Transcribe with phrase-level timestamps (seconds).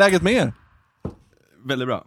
[0.00, 0.52] Läget med er?
[1.64, 2.06] Väldigt bra.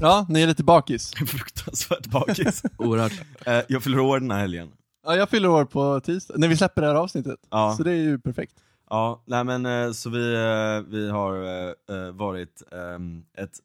[0.00, 1.14] Ja, ni är lite bakis.
[1.26, 2.62] Fruktansvärt bakis.
[2.78, 3.12] Oerhört.
[3.46, 4.72] Eh, jag fyller år den här helgen.
[5.06, 7.38] Ja, jag fyller år på tisdag, när vi släpper det här avsnittet.
[7.50, 7.74] Ja.
[7.76, 8.54] Så det är ju perfekt.
[8.90, 12.62] Ja, nej men eh, så vi, eh, vi har eh, varit
[13.38, 13.60] ett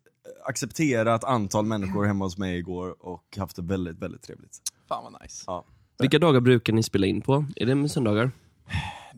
[0.46, 4.58] accepterat antal människor hemma hos mig igår och haft det väldigt, väldigt trevligt.
[4.88, 5.44] Fan vad nice.
[5.48, 5.66] Ja.
[6.00, 7.46] Vilka dagar brukar ni spela in på?
[7.56, 8.32] Är det med söndagar?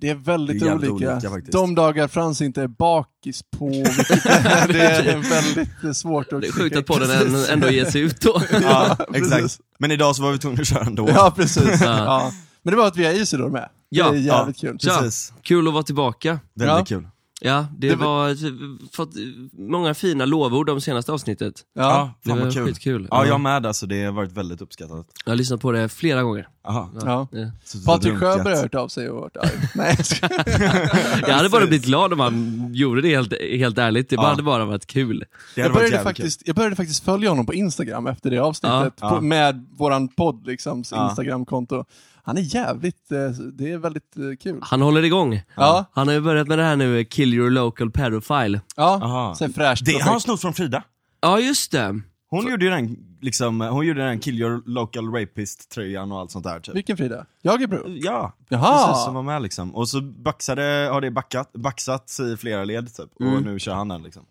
[0.02, 0.92] Det är väldigt Det är olika.
[0.94, 1.52] olika faktiskt.
[1.52, 3.70] De dagar Frans inte är bakis på,
[4.68, 8.22] det är väldigt svårt att Det är sjukt att podden än- ändå ger sig ut
[8.22, 8.42] då.
[8.62, 9.60] Ja, exakt.
[9.80, 11.10] Men idag så var vi tvungna att köra ändå.
[11.10, 11.82] Ja, precis.
[11.82, 11.98] Ja.
[11.98, 12.32] ja.
[12.64, 13.70] Men det var att vi har Isidor med.
[13.90, 14.80] Ja, det är jävligt kul.
[14.80, 14.98] Tja.
[15.00, 15.34] Precis.
[15.42, 16.40] Kul att vara tillbaka.
[16.56, 16.86] Väldigt Ja.
[16.86, 17.08] kul.
[17.44, 19.10] Ja, det, Det var- var, fått
[19.54, 21.62] många fina lovord om senaste avsnittet.
[21.74, 22.14] Ja.
[22.24, 22.66] Ja, Det var kul.
[22.66, 23.08] skitkul.
[23.12, 23.86] Ja, jag med alltså.
[23.86, 25.08] Det har varit väldigt uppskattat.
[25.26, 26.48] Jag har lyssnat på det flera gånger.
[26.68, 26.90] Aha.
[27.06, 27.28] Ja.
[27.32, 27.52] Ja.
[27.86, 28.14] Patrik.
[28.18, 29.50] Sjöberg har hört av sig och varit arg.
[29.76, 29.98] Nej,
[31.28, 34.10] jag hade bara blivit glad om han gjorde det helt, helt ärligt.
[34.10, 34.22] Det Ja.
[34.28, 35.26] hade bara varit kul.
[35.56, 39.10] Jag, började faktiskt, jag började faktiskt följa honom på Instagram efter det avsnittet, Ja.
[39.10, 39.22] På, Ja.
[39.22, 41.08] med våran podd, liksom, Ja.
[41.10, 41.86] Instagramkonto.
[42.24, 44.60] Han är jävligt, eh, det är väldigt eh, kul.
[44.62, 45.42] Han håller igång.
[45.56, 48.62] Ja, Han har ju börjat med det här nu, Kill your local pedophile.
[48.76, 49.36] ja.
[49.40, 50.84] Sen fräscht Det har han snott från Frida.
[51.22, 52.00] Ja, just det.
[52.30, 56.44] Hon gjorde ju den, liksom, hon gjorde den kill your local rapist-tröjan och allt sånt
[56.46, 56.76] där typ.
[56.76, 57.26] Vilken Frida?
[57.42, 57.84] Jagebro?
[57.88, 58.88] Ja, Jaha.
[58.88, 59.76] precis som var med liksom.
[59.76, 63.44] Och så baxade, har det backat, baxats i flera led typ, och Mm.
[63.44, 64.24] nu kör han den liksom.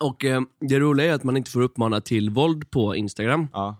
[0.00, 3.48] Och eh, det roliga är att man inte får uppmana till våld på Instagram.
[3.52, 3.76] Ja,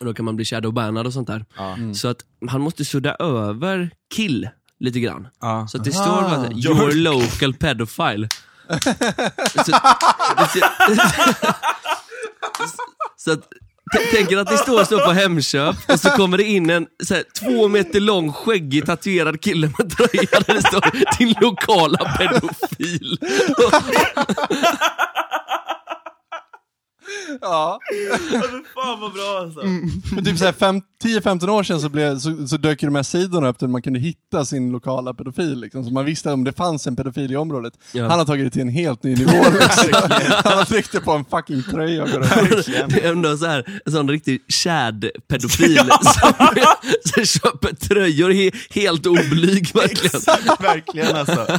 [0.00, 1.44] Och då kan man bli shadowbannad och sånt där.
[1.56, 1.76] ja.
[1.94, 2.18] Så att
[2.48, 4.48] han måste sudda över kill
[4.80, 5.28] lite grann.
[5.40, 5.66] ja.
[5.68, 6.04] Så att det Aha.
[6.04, 8.28] står bara här, your local pedophile.
[9.54, 9.62] så,
[13.16, 13.48] så att,
[14.12, 17.24] tänk att ni står så på Hemköp och så kommer det in en så här,
[17.40, 23.18] två meter lång skäggig tatuerad kille med tröja där det står din lokala pedofil.
[27.40, 27.78] Ja.
[28.74, 29.60] Fan vad bra alltså.
[30.14, 33.02] För typ såhär fem- 10-15 år sedan så, blev, så, så dök ju de här
[33.02, 35.60] sidorna upp där man kunde hitta sin lokala pedofil.
[35.60, 35.84] Liksom.
[35.84, 37.72] Så man visste om det fanns en pedofil i området.
[37.92, 38.08] Ja.
[38.08, 39.44] Han har tagit det till en helt ny nivå.
[39.52, 39.90] Liksom.
[40.44, 42.20] Han har tryckt på en fucking tröja och går.
[42.88, 46.32] Det är ändå så här, en sån riktig chad-pedofil som,
[47.04, 50.20] som köper tröjor he, helt oblyg verkligen.
[50.60, 51.58] Verkligen alltså.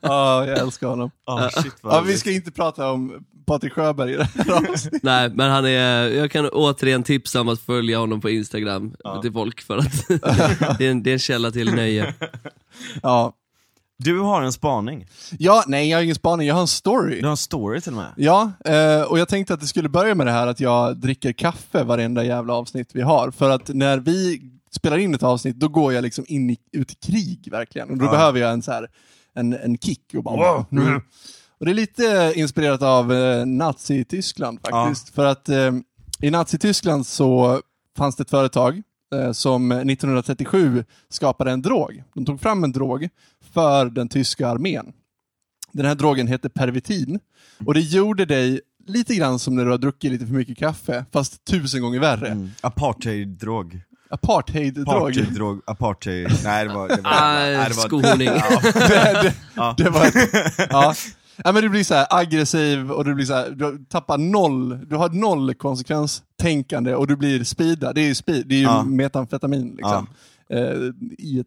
[0.00, 1.10] Ja, jag älskar honom.
[1.26, 3.12] Oh, shit vad Ja, vi ska inte prata om
[3.52, 5.02] Patrik Sjöberg i det här avsnittet.
[5.02, 9.32] Nej, men han är, jag kan återigen tipsa om att följa honom på Instagram till
[9.32, 10.08] folk för att
[10.78, 12.14] det, är en, det är en källa till nöje.
[13.02, 13.32] Ja.
[13.98, 15.06] Du har en spaning.
[15.38, 17.18] ja, nej jag har ingen spaning, jag har en story.
[17.20, 18.12] Du har en story till och med.
[18.16, 21.32] Ja, eh, och jag tänkte att det skulle börja med det här att jag dricker
[21.32, 23.30] kaffe varenda jävla avsnitt vi har.
[23.30, 26.92] För att när vi spelar in ett avsnitt, då går jag liksom in i, ut
[26.92, 27.90] i krig verkligen.
[27.90, 28.10] Och då Ja.
[28.10, 28.88] behöver jag en, så här,
[29.34, 30.14] en, en kick.
[30.16, 30.64] Och, bara, wow.
[30.70, 31.00] nu.
[31.62, 35.14] Och det är lite inspirerat av eh, Nazi-Tyskland faktiskt.
[35.14, 35.72] För att eh,
[36.20, 37.60] i Nazi-Tyskland så
[37.96, 38.82] fanns det ett företag
[39.14, 42.02] eh, som 1937 skapade en drog.
[42.14, 43.08] De tog fram en drog
[43.52, 44.92] för den tyska armén.
[45.72, 47.20] Den här drogen heter Pervitin.
[47.66, 51.04] Och det gjorde dig lite grann som när du har druckit lite för mycket kaffe,
[51.12, 52.28] fast tusen gånger värre.
[52.28, 52.50] Mm.
[52.60, 53.80] Apartheid-drog.
[54.10, 54.88] Apartheid-drog.
[54.88, 56.28] Apartheid-drog, apartheid.
[56.44, 56.88] Nej det var...
[56.88, 59.74] Det var, Ah, nej, det var det, det, Ja.
[59.78, 60.94] det var ett, ja.
[61.44, 64.88] Ja, men du blir så här aggressiv och du blir så här, du tappar noll,
[64.88, 67.94] du har noll konsekvenstänkande och du blir speedad.
[67.94, 68.84] Det är ju, speed, det är ju Ja.
[68.84, 70.06] metamfetamin liksom.
[70.50, 70.58] Eh,
[71.18, 71.46] I ett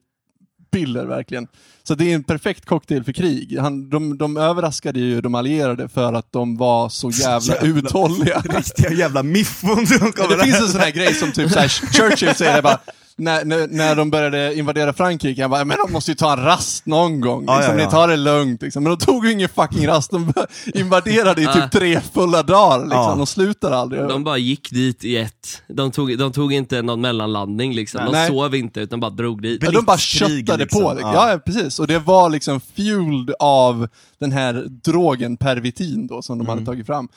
[0.72, 1.48] piller verkligen.
[1.84, 3.58] Så det är en perfekt cocktail för krig.
[3.60, 8.40] Han, de, de överraskade ju de allierade för att de var så jävla, jävla- uthålliga.
[8.40, 10.44] Riktiga jävla miffon som kommer Det där.
[10.44, 12.80] finns en sån här grej som typ så här, Churchill säger det bara,
[13.18, 16.44] när, när, när de började invadera Frankrike, han bara, men de måste ju ta en
[16.44, 17.86] rast någon gång, Ja, liksom, ja, ja.
[17.86, 18.62] ni tar det lugnt.
[18.62, 18.84] Liksom.
[18.84, 20.34] Men de tog ju ingen fucking rast, de
[20.74, 21.54] invaderade i Ja.
[21.54, 23.00] typ tre fulla dagar, liksom.
[23.02, 23.16] Ja.
[23.16, 24.02] de slutade aldrig.
[24.02, 25.62] De bara gick dit i ett.
[25.68, 28.06] De tog, de tog inte någon mellanlandning liksom.
[28.06, 28.28] De Nej.
[28.28, 29.64] sov inte utan bara drog dit.
[29.64, 30.82] Ja, de bara köttade liksom.
[30.82, 31.02] på det.
[31.02, 31.14] Ja.
[31.14, 31.32] Ja.
[31.32, 31.80] ja, precis.
[31.80, 33.88] Och det var liksom fueled av
[34.20, 34.54] den här
[34.84, 36.54] drogen Pervitin då, som de Mm.
[36.54, 37.08] hade tagit fram.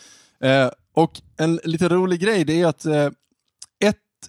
[0.45, 3.09] Eh, och en lite rolig grej, det är att eh,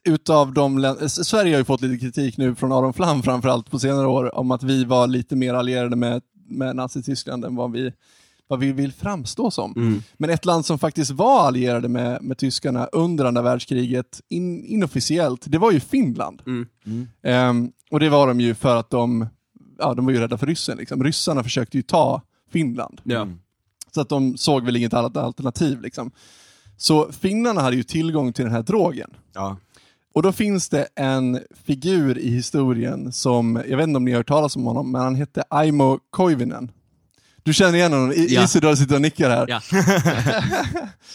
[0.04, 3.80] utav de länder, Sverige har ju fått lite kritik nu från Aron Flam framförallt på
[3.80, 7.94] senare år, om att vi var lite mer allierade med, med Nazityskland än vad vi,
[8.48, 9.74] vad vi vill framstå som.
[9.76, 10.04] Mm.
[10.18, 15.44] Men ett land som faktiskt var allierade med, med tyskarna under andra världskriget, in, inofficiellt,
[15.46, 16.42] det var ju Finland.
[16.46, 16.68] Mm.
[17.24, 19.28] Ehm, och det var de ju för att de,
[19.78, 20.78] ja, de var ju rädda för ryssen.
[20.78, 21.04] Liksom.
[21.04, 22.22] Ryssarna försökte ju ta
[22.52, 23.02] Finland.
[23.04, 23.28] Ja.
[23.92, 25.82] Så att de såg väl inget annat alternativ.
[25.82, 26.12] Liksom.
[26.78, 29.10] Så finnarna hade ju tillgång till den här drogen.
[29.34, 29.58] Ja.
[30.14, 34.18] Och då finns det en figur i historien som, jag vet inte om ni har
[34.18, 36.72] hört talas om honom, men han hette Aimo Koivinen.
[37.44, 38.44] Du känner igen honom, I- Ja.
[38.44, 39.46] Isidor sitter och nickar här.
[39.48, 39.62] Ja.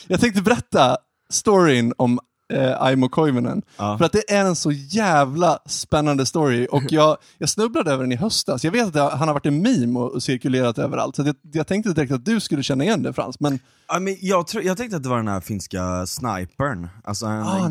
[0.08, 0.96] Jag tänkte berätta
[1.30, 2.18] storyn om
[2.52, 3.62] eh, Aimo Koivunen.
[3.76, 3.98] Ja.
[3.98, 8.12] För att det är en så jävla spännande story och jag, jag snubblade över den
[8.12, 8.64] i höstas.
[8.64, 11.26] Jag vet att det, han har varit en meme och, och cirkulerat överallt, så att
[11.26, 13.58] jag, jag tänkte direkt att du skulle känna igen det Frans, men
[13.88, 17.42] Ja, men jag, tror, jag tänkte att det var den här finska snipern, alltså en
[17.42, 17.70] Ah, nej.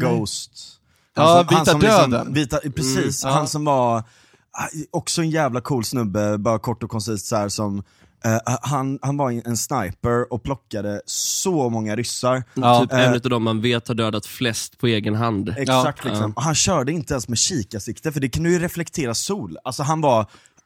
[1.16, 2.34] Ja, som- Vita liksom, Döden.
[2.34, 3.30] vita, precis, ja.
[3.30, 4.04] han som var ah,
[4.92, 7.84] också en jävla cool snubbe, bara kort och koncist så här, som
[8.26, 12.44] eh, han, han var en sniper och plockade så många ryssar.
[12.54, 12.82] Ja.
[12.82, 15.50] typ eh, en av dem man vet har dödat flest på egen hand.
[15.58, 16.10] Exakt Ja.
[16.10, 16.34] liksom.
[16.36, 19.58] Han körde inte ens med kikarsikte för det kunde ju reflektera sol.
[19.64, 20.26] Alltså han var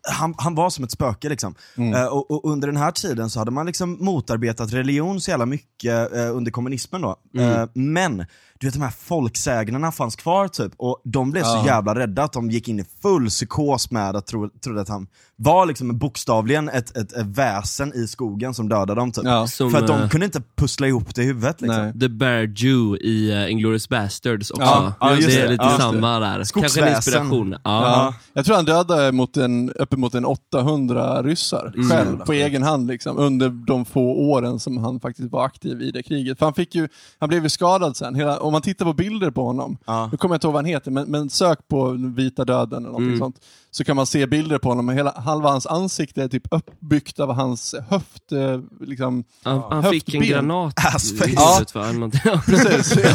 [0.09, 1.55] han, han var som ett spöke liksom.
[1.95, 5.45] Eh, och, och under den här tiden så hade man liksom motarbetat religion så jävla
[5.45, 7.15] mycket under kommunismen då.
[7.39, 8.25] Eh, men,
[8.59, 12.33] du vet de här folksägnerna fanns kvar typ, och de blev så jävla rädda att
[12.33, 16.69] de gick in i full psykos med att tro, trodde att han var liksom bokstavligen
[16.69, 19.25] ett, ett, ett väsen i skogen som dödade dem typ.
[19.25, 21.83] Ja, som, För att de eh, kunde inte pussla ihop det i huvudet liksom.
[21.83, 21.99] Nej.
[21.99, 24.63] The Bear Jew i uh, Inglourious Bastards också.
[24.63, 25.51] Ja, ja, just det är det.
[25.51, 26.43] lite Ja, just samma där.
[26.61, 27.51] Kanske en inspiration.
[27.51, 27.59] Ja.
[27.63, 28.13] Ja.
[28.33, 31.89] Jag tror han dödade mot en, uppemot en 800 ryssar Mm.
[31.89, 35.91] själv, på egen hand liksom, under de få åren som han faktiskt var aktiv i
[35.91, 36.39] det kriget.
[36.39, 36.87] För han, fick ju,
[37.19, 38.15] han blev ju skadad sen.
[38.15, 40.09] Hela, om man tittar på bilder på honom, Ja.
[40.11, 42.87] nu kommer jag inte ihåg vad han heter, men, men sök på vita döden eller
[42.87, 43.19] någonting Mm.
[43.19, 43.41] sånt,
[43.77, 44.89] så kan man se bilder på honom.
[44.89, 50.13] Hela, halva hans ansikte är typ uppbyggt av hans höft, eh, liksom, Han, han fick
[50.13, 51.29] en granat Assface.
[51.29, 51.53] i Ja.
[51.53, 52.11] huvudet va?
[52.25, 52.41] Ja.
[52.45, 52.97] Precis.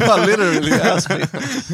[0.00, 0.72] Ja, literally.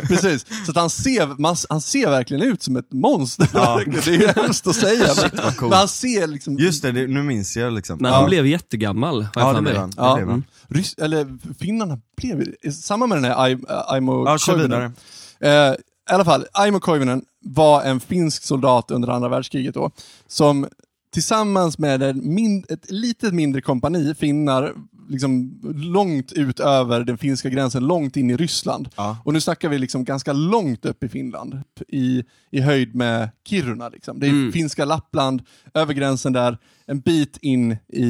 [0.09, 0.47] Precis.
[0.65, 3.49] Så att han ser, man, han ser verkligen ut som ett monster.
[3.55, 3.81] Ja.
[3.87, 5.07] Det är ju hemskt att säga.
[5.17, 5.71] Men, vad coolt.
[5.71, 6.59] men han ser liksom...
[6.59, 7.99] Just det, det, nu minns jag liksom.
[8.01, 8.17] Men ja.
[8.19, 9.91] han blev jättegammal, har jag Ja, det blev han.
[9.91, 10.15] Det Ja.
[10.17, 10.45] blev han.
[10.69, 11.27] Rys, eller
[11.59, 14.93] finnarna blev i samma med den här Ai- Aimo Ja, kör vidare.
[15.41, 15.75] Eh,
[16.11, 19.91] I alla fall, Aimo Koivunen var en finsk soldat under andra världskriget då,
[20.27, 20.67] som
[21.13, 24.73] tillsammans med ett litet mindre kompani finnar,
[25.09, 28.89] liksom långt ut över den finska gränsen, långt in i Ryssland.
[28.97, 29.19] Ja.
[29.25, 33.89] Och nu snackar vi liksom ganska långt upp i Finland, i, i höjd med Kiruna.
[33.89, 34.21] Liksom.
[34.21, 34.53] Det är Mm.
[34.53, 35.43] finska Lappland,
[35.75, 38.05] över gränsen där, en bit in i,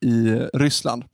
[0.00, 1.04] i Ryssland.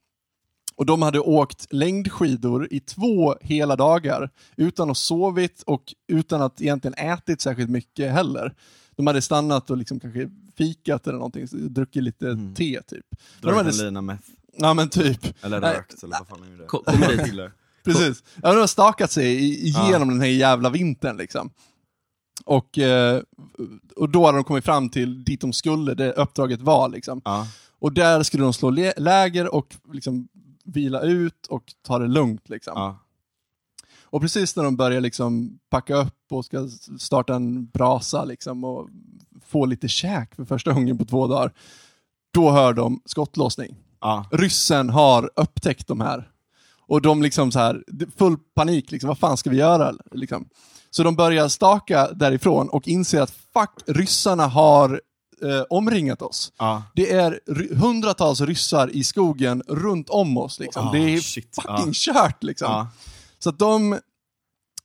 [0.76, 6.60] Och de hade åkt längdskidor i två hela dagar utan att sovit och utan att
[6.60, 8.54] egentligen ätit särskilt mycket heller.
[8.96, 12.54] De hade stannat och liksom kanske fikat eller någonting, druckit lite Mm.
[12.54, 13.06] te typ.
[13.40, 14.22] Dragit hade, en lina meth,
[14.56, 15.74] ja men typ, eller Nej.
[15.74, 17.16] rökt, eller vad fan är det?
[17.16, 17.26] Dit.
[17.26, 17.52] Gillar.
[17.84, 18.22] precis.
[18.42, 21.50] Ja, de har stakat sig igenom den här jävla vintern liksom.
[22.44, 23.20] Och, eh,
[23.96, 27.20] och då hade de kommit fram till dit de skulle, det uppdraget var liksom.
[27.24, 27.46] Ja.
[27.78, 30.28] Och där skulle de slå lä- läger och liksom
[30.64, 32.72] vila ut och ta det lugnt liksom.
[32.76, 32.98] Ja.
[34.02, 36.68] Och precis när de börjar liksom packa upp och ska
[36.98, 38.88] starta en brasa liksom och
[39.46, 41.52] få lite käk för första gången på två dagar,
[42.34, 43.76] då hör de skottlossning.
[44.00, 44.26] Ja.
[44.32, 46.30] Ryssen har upptäckt de här.
[46.86, 47.84] Och de liksom så här,
[48.16, 49.92] full panik, liksom, vad fan ska vi göra?
[50.12, 50.48] Liksom.
[50.90, 55.00] Så de börjar staka därifrån och inser att fuck, ryssarna har
[55.44, 56.52] eh, omringat oss.
[56.58, 56.82] Ja.
[56.94, 57.40] Det är
[57.74, 60.58] hundratals ryssar i skogen runt om oss.
[60.58, 60.88] Liksom.
[60.88, 61.54] Ah, det är shit.
[61.54, 62.12] fucking Ja.
[62.14, 62.42] kört.
[62.42, 62.86] Liksom.
[63.38, 63.98] Så att de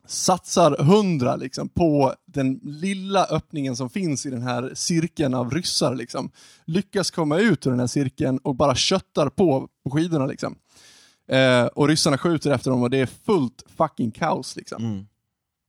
[0.08, 5.96] satsar hundra liksom, på den lilla öppningen som finns i den här cirkeln av ryssar.
[5.96, 6.32] Liksom.
[6.66, 10.26] Lyckas komma ut ur den här cirkeln och bara köttar på på skidorna.
[10.26, 10.56] Liksom.
[11.28, 14.56] Eh, och ryssarna skjuter efter dem och det är fullt fucking kaos.
[14.56, 14.86] Liksom.
[14.86, 15.06] Mm.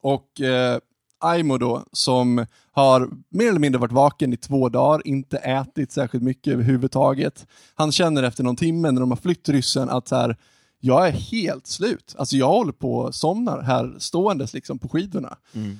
[0.02, 0.78] Och eh,
[1.20, 6.24] Aimo då, som har mer eller mindre varit vaken i två dagar, inte ätit särskilt
[6.24, 7.46] mycket överhuvudtaget.
[7.74, 10.36] Han känner efter någon timme när de har flytt ryssen att så här,
[10.80, 12.14] jag är helt slut.
[12.18, 15.36] Alltså jag håller på att somna här ståendes liksom på skidorna.
[15.52, 15.78] Mm.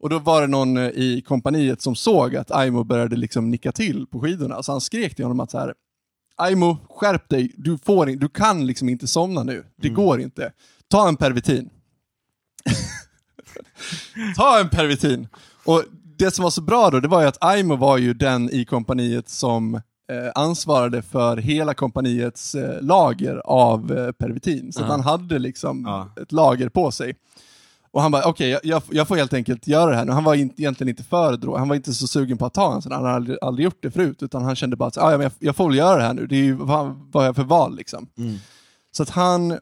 [0.00, 3.72] Och då var det någon eh, i kompaniet som såg att Aimo började liksom nicka
[3.72, 4.62] till på skidorna.
[4.62, 5.74] Så han skrek till honom att så här,
[6.36, 7.52] Aimo, skärp dig.
[7.56, 9.64] Du, får, du kan liksom inte somna nu.
[9.76, 10.52] Det går inte.
[10.88, 11.70] Ta en pervitin.
[14.36, 15.28] Ta en pervitin.
[15.64, 15.82] Och
[16.18, 18.64] det som var så bra då, det var ju att Aimo var ju den i
[18.64, 19.80] kompaniet som eh,
[20.34, 24.72] ansvarade för hela kompaniets eh, lager av eh, pervitin.
[24.72, 24.90] Så att Ja.
[24.90, 26.22] han hade liksom Ja.
[26.22, 27.16] ett lager på sig.
[27.90, 30.12] Och han bara, okej, jag- jag, jag får helt enkelt göra det här nu.
[30.12, 31.58] Han var in, egentligen inte för drog.
[31.58, 32.92] han var inte så sugen på att ta en sån.
[32.92, 35.22] Han hade aldrig, aldrig gjort det förut, utan han kände bara att ah, ja, men
[35.22, 36.26] jag, jag får väl göra det här nu.
[36.26, 38.08] Det är ju vad, vad jag för val liksom.
[38.18, 38.36] Mm.
[38.92, 39.58] Så att han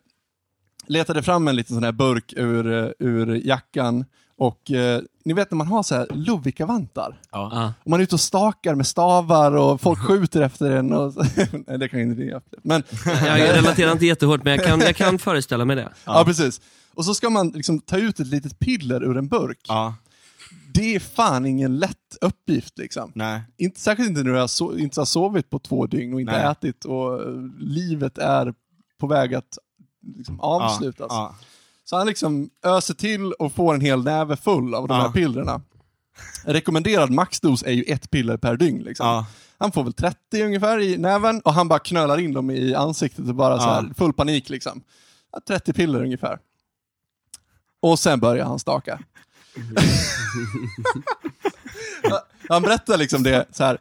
[0.86, 4.04] letade fram en liten sån här burk ur, eh, ur jackan
[4.36, 7.20] och eh, ni vet när man har så här Ludvika-vantar.
[7.30, 7.50] Ja.
[7.52, 7.72] Ja.
[7.84, 10.92] Och man är ute och stakar med stavar och folk skjuter efter en.
[10.92, 11.14] Och,
[11.66, 12.40] nej, det kan inte ni göra.
[12.62, 15.92] Men, Jag relaterar inte jättehårt, men jag kan, jag kan föreställa mig det.
[16.04, 16.24] ja.
[16.24, 16.60] precis.
[16.94, 19.60] Och så ska man liksom ta ut ett litet piller ur en burk.
[19.68, 19.94] Ja.
[20.74, 23.12] det är fan ingen lätt uppgift liksom.
[23.14, 23.42] Nej.
[23.56, 26.32] Inte, särskilt inte när du har, so inte har sovit på två dygn och inte
[26.32, 26.50] Nej.
[26.52, 28.54] ätit och eh, livet är
[29.00, 29.58] på väg att
[30.16, 31.06] liksom, avslutas.
[31.10, 31.34] Ja,
[31.84, 35.02] Så han liksom öser till och får en hel näve full av de Ja.
[35.02, 35.60] här pillerna.
[36.44, 38.82] Rekommenderad maxdos är ju ett piller per dygn.
[38.82, 39.06] Liksom.
[39.06, 39.26] ja.
[39.58, 43.28] Han får väl 30 ungefär i näven och han bara knölar in dem i ansiktet
[43.28, 43.94] och bara så här, Ja.
[43.96, 44.82] full panik liksom.
[45.32, 46.38] Ja, 30 piller ungefär.
[47.80, 48.98] Och sen börjar han staka.
[52.48, 53.78] han berättar liksom det så här.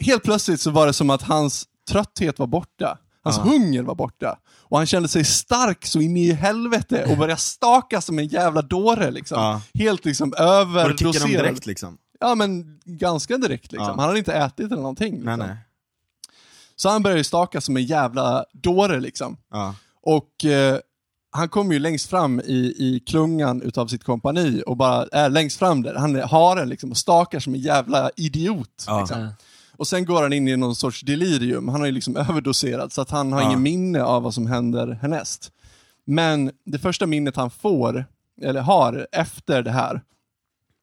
[0.00, 2.98] Helt plötsligt så var det som att hans trötthet var borta.
[3.28, 3.50] Hans Ja.
[3.52, 4.38] hunger var borta.
[4.60, 8.62] Och han kände sig stark så in i helvete och började staka som en jävla
[8.62, 9.10] dåre.
[9.10, 9.40] Liksom.
[9.40, 9.60] Ja.
[9.74, 11.28] Helt liksom Och överdoserad.
[11.30, 11.98] direkt liksom.
[12.20, 13.86] Ja men ganska direkt liksom.
[13.88, 13.94] Ja.
[13.96, 15.12] Han hade inte ätit eller någonting.
[15.14, 15.38] Liksom.
[15.38, 15.56] Nej, nej.
[16.76, 19.36] Så han började staka som en jävla dåre liksom.
[19.50, 19.74] Ja.
[20.02, 20.78] Och eh,
[21.30, 25.58] han kommer ju längst fram i, i klungan utav sitt kompani och bara är längst
[25.58, 25.94] fram där.
[25.94, 28.84] Han är haren liksom och stakar som en jävla idiot.
[28.86, 29.00] Ja.
[29.00, 29.28] Liksom.
[29.78, 29.82] Ja.
[29.82, 31.68] Och sen går han in i någon sorts delirium.
[31.68, 33.46] Han har ju liksom överdoserat så att han har Ja.
[33.46, 35.50] ingen minne av vad som händer härnäst.
[36.06, 38.04] Men det första minnet han får,
[38.42, 40.00] eller har, efter det här,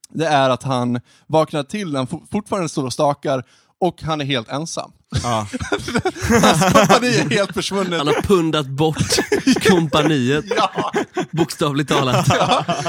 [0.09, 3.43] det är att han vaknar till när han for- fortfarande står och stakar
[3.79, 4.91] och han är helt ensam.
[5.23, 5.47] Ja.
[6.41, 7.97] Hans kompani är helt försvunnet.
[7.97, 8.97] Han har pundat bort
[9.69, 10.91] kompaniet, Ja,
[11.31, 12.27] bokstavligt talat.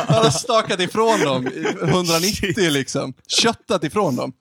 [0.09, 3.15] han har stakat ifrån dem, i 190 liksom.
[3.29, 4.33] Köttat ifrån dem.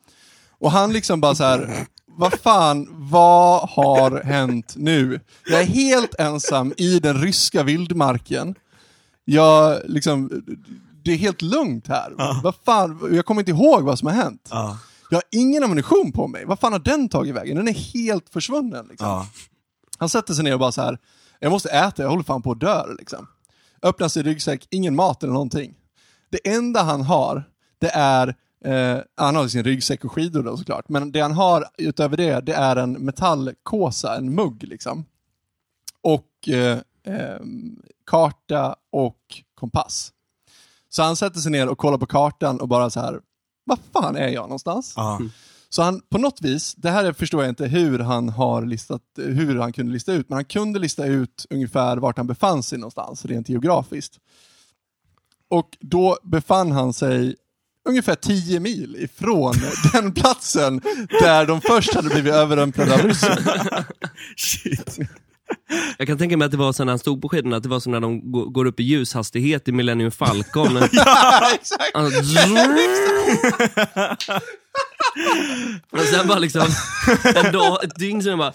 [0.59, 1.87] Och han liksom bara så här.
[2.17, 5.19] vad fan, vad har hänt nu?
[5.45, 8.55] Jag är helt ensam i den ryska vildmarken.
[9.25, 10.43] Jag liksom,
[11.03, 12.41] det är helt lugnt här.
[12.43, 14.47] Vad fan, jag kommer inte ihåg vad som har hänt.
[14.51, 14.77] Ja.
[15.09, 16.45] Jag har ingen ammunition på mig.
[16.45, 17.57] Vad fan har den tagit vägen?
[17.57, 18.87] Den är helt försvunnen.
[18.89, 19.07] Liksom.
[19.07, 19.27] Ja.
[19.97, 20.97] Han sätter sig ner och bara så här.
[21.39, 22.83] jag måste äta, jag håller fan på att dö.
[22.99, 23.27] Liksom.
[23.83, 25.73] Öppnar sin ryggsäck, ingen mat eller någonting.
[26.31, 27.43] Det enda han har,
[27.79, 28.35] det är,
[28.65, 32.39] eh, han har sin ryggsäck och skidor då såklart, men det han har utöver det,
[32.39, 35.05] det är en metallkåsa, en mugg liksom.
[36.01, 37.39] Och eh, eh,
[38.05, 39.19] karta och
[39.55, 40.11] kompass.
[40.89, 43.21] Så han sätter sig ner och kollar på kartan och bara så här,
[43.63, 44.93] vad fan är jag någonstans?
[44.95, 45.21] Ja.
[45.69, 49.59] Så han, på något vis, det här förstår jag inte hur han har listat, hur
[49.59, 53.25] han kunde lista ut, men han kunde lista ut ungefär vart han befann sig någonstans,
[53.25, 54.19] rent geografiskt.
[55.47, 57.35] Och då befann han sig
[57.89, 59.55] ungefär 10 mil ifrån
[59.93, 60.81] den platsen
[61.21, 63.37] där de först hade blivit överrumplade av ryssen.
[64.37, 64.97] Shit.
[65.97, 67.69] Jag kan tänka mig att det var så när han stod på skidorna, att det
[67.69, 70.75] var som när de gå- går upp i ljushastighet i Millennium Falcon.
[70.91, 71.95] ja, exakt!
[71.95, 72.19] Alltså,
[75.91, 76.67] Och sen bara liksom,
[77.35, 78.53] en dag, ett dygn sen bara,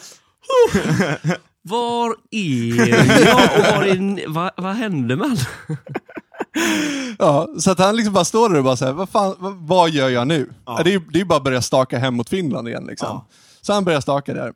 [0.72, 1.32] "Huh,
[1.62, 2.88] var är
[3.26, 4.24] jag och var är ni?
[4.26, 5.36] Va, vad hände alla?
[7.18, 9.90] Ja, så att han liksom bara står där och bara säger, vad fan, vad, vad
[9.90, 10.50] gör jag nu?
[10.66, 10.80] Ja.
[10.84, 13.08] Det är ju det är bara att börja staka hem mot Finland igen liksom.
[13.08, 13.26] Ja.
[13.60, 14.52] Så han börjar staka där.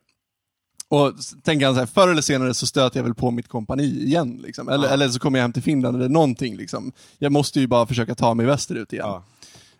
[0.87, 3.83] Och tänker han så här, förr eller senare så stöter jag väl på mitt kompani
[3.83, 4.39] igen.
[4.43, 4.69] Liksom.
[4.69, 4.93] Eller, Ja.
[4.93, 6.57] eller så kommer jag hem till Finland eller någonting.
[6.57, 6.91] Liksom.
[7.17, 9.09] Jag måste ju bara försöka ta mig västerut igen.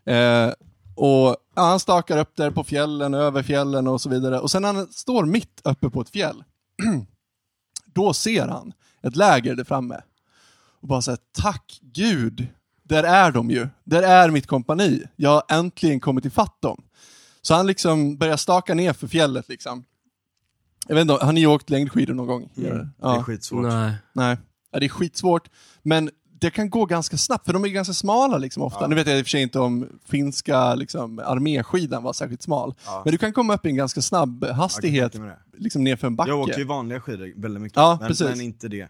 [0.05, 0.51] Eh,
[0.95, 4.39] och ja, Han stakar upp där på fjällen, över fjällen och så vidare.
[4.39, 6.43] Och sen när han står mitt uppe på ett fjäll,
[7.93, 9.95] då ser han ett läger där framme.
[10.85, 12.47] Och bara säger tack gud,
[12.83, 13.67] där är de ju.
[13.83, 15.03] Där är mitt kompani.
[15.15, 16.83] Jag har äntligen kommit ifatt dem.
[17.41, 19.83] Så han liksom börjar staka ner för fjället liksom.
[20.87, 22.49] Jag vet inte, har ni åkt längdskidor någon gång?
[22.57, 22.77] Mm.
[22.77, 23.17] Det Ja.
[23.19, 23.63] är skitsvårt.
[23.63, 23.93] Nej.
[24.13, 24.37] Nej,
[24.71, 25.49] ja, det är skitsvårt.
[25.83, 28.81] Men det kan gå ganska snabbt, för de är ganska smala liksom ofta.
[28.81, 28.87] Ja.
[28.87, 32.73] Nu vet jag i och för sig inte om finska liksom, arméskidan var särskilt smal.
[32.85, 33.01] Ja.
[33.05, 35.37] Men du kan komma upp i en ganska snabb hastighet det.
[35.57, 36.31] liksom nerför en backe.
[36.31, 38.27] Jag åker ju vanliga skidor väldigt mycket, Ja, men, precis.
[38.29, 38.87] men inte det.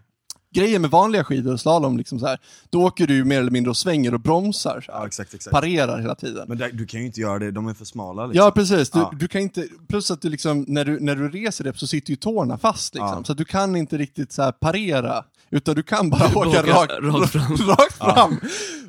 [0.56, 3.70] Grejen med vanliga skidor och slalom, liksom så här, då åker du mer eller mindre
[3.70, 4.82] och svänger och bromsar.
[4.86, 5.00] Så här.
[5.00, 5.54] Ja, exakt, exakt.
[5.54, 6.46] Parerar hela tiden.
[6.48, 8.46] Men där, du kan ju inte göra det, de är för smala liksom.
[8.46, 8.90] Ja, precis.
[8.90, 9.14] Du, Ja.
[9.20, 12.10] du kan inte, plus att du liksom, när du, när du reser dig så sitter
[12.10, 13.18] ju tårna fast liksom.
[13.18, 13.24] Ja.
[13.24, 16.64] Så att du kan inte riktigt så här parera, utan du kan bara Du åka
[16.64, 17.56] rakt, rakt fram.
[17.68, 18.40] rakt fram.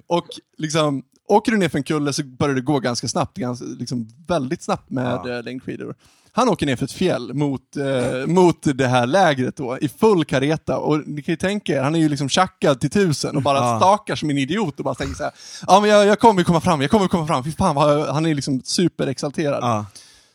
[0.06, 0.26] Och
[0.58, 4.08] liksom, åker du ner för en kulle så börjar det gå ganska snabbt, ganska, liksom
[4.28, 5.40] väldigt snabbt med ja.
[5.40, 5.94] längdskidor.
[6.36, 10.24] Han åker ner för ett fjäll mot, eh, mot det här lägret då, i full
[10.24, 10.78] kareta.
[10.78, 13.58] Och ni kan ju tänka er, han är ju liksom tjackad till tusen och bara
[13.58, 13.78] Ja.
[13.78, 15.32] stakar som en idiot och bara tänker så här,
[15.66, 18.26] ja men jag, jag kommer komma fram, jag kommer komma fram, fy fan vad, han
[18.26, 19.58] är liksom superexalterad.
[19.62, 19.86] Ja.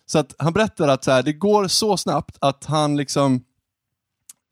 [0.06, 3.44] Så att han berättar att så här, det går så snabbt att han liksom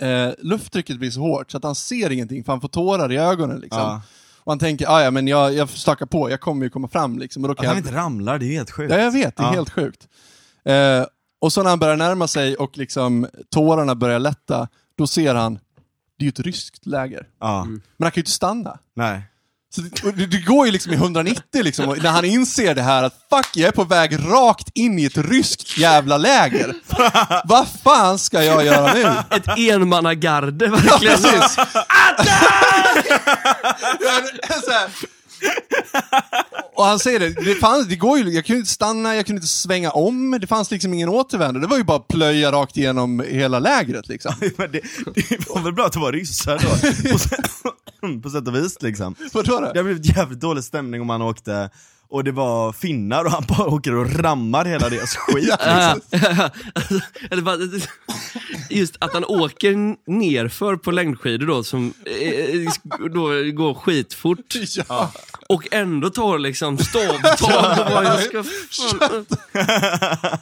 [0.02, 3.18] eh, lufttrycket blir så hårt så att han ser ingenting för han får tårar i
[3.18, 3.82] ögonen liksom.
[3.82, 4.02] Ja.
[4.44, 7.20] Och han tänker, "Ah, ja men jag, jag stakar på, jag kommer ju komma fram
[7.20, 7.44] liksom.
[7.44, 7.86] Och då Att kan han jag...
[7.86, 8.94] inte ramlar, det är helt sjukt.
[8.94, 9.52] Ja jag vet, det är Ja.
[9.54, 10.08] helt sjukt.
[10.66, 11.06] Eh,
[11.42, 14.68] och så när han börjar närma sig och liksom tårarna börjar lätta,
[14.98, 15.54] då ser han,
[16.18, 17.28] det är ju ett ryskt läger.
[17.40, 17.66] Ja.
[17.66, 18.80] Men han kan ju inte stanna.
[18.96, 19.22] Nej.
[19.76, 23.04] Så det, det, går ju liksom i 190 liksom, och när han inser det här
[23.04, 26.76] att fuck, jag är på väg rakt in i ett ryskt jävla läger.
[27.46, 29.36] Vad fan ska jag göra nu?
[29.36, 31.18] Ett enmannagarde verkligen.
[31.18, 31.56] Precis.
[34.66, 34.90] Så här.
[36.76, 39.38] Och han säger det, det, fanns, det går ju, jag kunde inte stanna, jag kunde
[39.38, 41.60] inte svänga om, det fanns liksom ingen återvändo.
[41.60, 44.34] Det var ju bara att plöja rakt igenom hela lägret liksom.
[44.58, 44.82] Men det,
[45.16, 46.70] det var väl bra att det var ryssar då,
[47.12, 49.16] på sätt, på sätt och vis liksom.
[49.34, 49.60] Vadå då?
[49.60, 51.70] Det hade blivit jävligt dålig stämning om han åkte
[52.12, 55.54] och det var finnar och han bara åker och rammar hela deras skit.
[57.44, 57.58] Bara-
[58.70, 59.72] Just att han åker
[60.12, 62.72] nerför på längdskidor då, som eh,
[63.14, 64.40] då går skitfort.
[64.90, 65.12] Ja.
[65.50, 69.26] Och ändå tar liksom stavtag och bara, jag ska fan...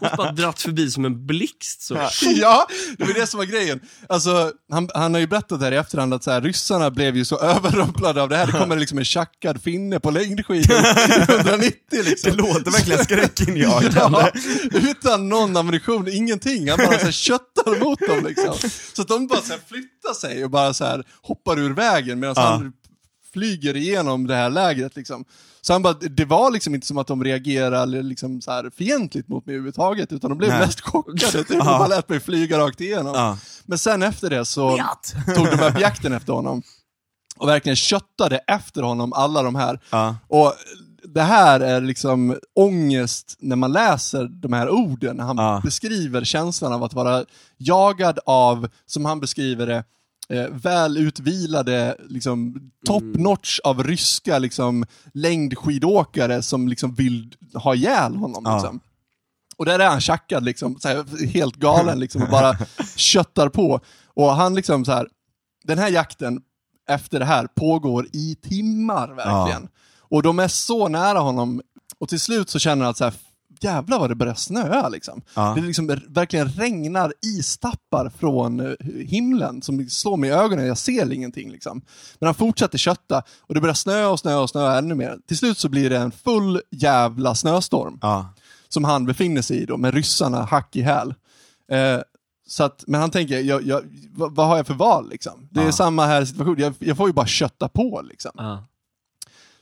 [0.12, 1.98] Och bara dratt förbi som en blixt så.
[2.36, 3.80] Ja, det var det som var grejen.
[4.10, 7.26] Alltså, han, han har ju berättat här i efterhand att så här, ryssarna blev ju
[7.26, 8.46] så överrumplade av det här.
[8.46, 12.32] Det kommer liksom en tjackad finne på längdskidor i 190 liksom.
[12.32, 14.32] Det låter verkligen skräckinjagande.
[14.72, 16.70] Ja, utan någon ammunition, ingenting.
[16.70, 18.70] Han bara så här köttar mot dem liksom.
[18.94, 22.20] Så att de bara så här flyttar sig och bara så här hoppar ur vägen
[22.20, 22.42] medan Ja.
[22.44, 22.74] han
[23.34, 25.26] flyger igenom det här lägret liksom.
[25.62, 29.28] Så han bara, det var liksom inte som att de reagerade liksom så här fientligt
[29.30, 30.60] mot mig överhuvudtaget, utan de blev Nej.
[30.60, 31.32] mest chockade.
[31.32, 31.48] Typ.
[31.48, 33.16] De bara lät mig flyga rakt igenom.
[33.16, 33.38] Ja.
[33.66, 34.78] Men sen efter det så
[35.36, 36.62] tog de upp jakten efter honom.
[37.38, 39.80] Och verkligen köttade efter honom, alla de här.
[39.90, 40.16] Ja.
[40.28, 40.54] Och
[41.14, 45.62] det här är liksom ångest när man läser de här orden, när han Ja.
[45.64, 47.26] beskriver känslan av att vara
[47.58, 49.84] jagad av, som han beskriver det,
[50.30, 58.16] eh, väl utvilade, liksom, top notch av ryska liksom, längdskidåkare som liksom vill ha ihjäl
[58.16, 58.44] honom.
[58.46, 58.54] Ja.
[58.58, 58.80] Liksom.
[59.58, 62.58] Och där är han tjackad, liksom, så här, helt galen liksom, och bara
[62.96, 63.80] köttar på.
[64.14, 65.08] Och han liksom så här,
[65.64, 66.42] den här jakten
[66.90, 69.68] efter det här pågår i timmar verkligen.
[70.10, 71.62] Och de är så nära honom,
[72.00, 73.14] och till slut så känner han att så här,
[73.60, 75.22] jävlar vad det börjar snöa liksom.
[75.34, 75.54] Ja.
[75.56, 78.74] Det liksom verkligen regnar istappar från eh,
[79.06, 81.82] himlen som slår mig i ögonen, jag ser ingenting liksom.
[82.20, 85.18] Men han fortsätter kötta och det börjar snöa och snöa och snöa ännu mer.
[85.28, 88.34] Till slut så blir det en full jävla snöstorm Ja.
[88.70, 91.14] som han befinner sig i då, med ryssarna hack i häl.
[91.72, 92.00] Eh,
[92.48, 95.48] så att, men han tänker, jag, jag, vad, vad har jag för val liksom?
[95.52, 95.72] Det är Ja.
[95.72, 98.32] samma här situation, jag, jag får ju bara kötta på liksom.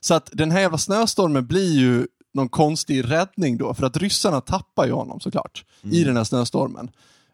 [0.05, 4.41] Så att den här jävla snöstormen blir ju någon konstig räddning då, för att ryssarna
[4.41, 6.91] tappar ju honom såklart, i den här snöstormen.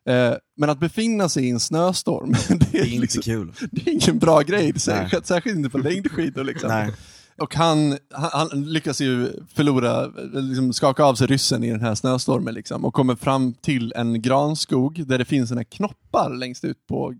[0.09, 3.53] Eh, men att befinna sig i en snöstorm, det är, Det är inte liksom, kul.
[3.71, 6.69] det är ingen bra grej, särskilt, särskilt inte på längdskidor liksom.
[6.69, 6.93] Nej.
[7.37, 11.95] Och han, han, han lyckas ju förlora, liksom skaka av sig ryssen i den här
[11.95, 16.87] snöstormen liksom, och kommer fram till en granskog där det finns såna knoppar längst ut
[16.87, 17.13] på...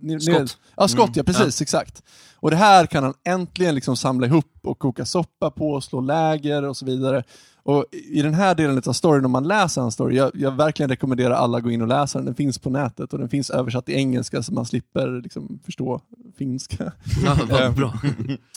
[0.00, 0.34] Ner- Skott.
[0.40, 2.02] ner- Ja, skott ja, precis, exakt.
[2.36, 6.62] Och det här kan han äntligen liksom samla ihop och koka soppa på, slå läger
[6.62, 7.24] och så vidare.
[7.64, 10.90] Och i den här delen av storyn, om man läser hans story, jag, jag verkligen
[10.90, 12.26] rekommenderar alla att gå in och läsa den.
[12.26, 16.00] Den finns på nätet och den finns översatt i engelska så man slipper liksom förstå
[16.38, 16.92] finska.
[17.24, 17.94] Ja, Eh, vad bra.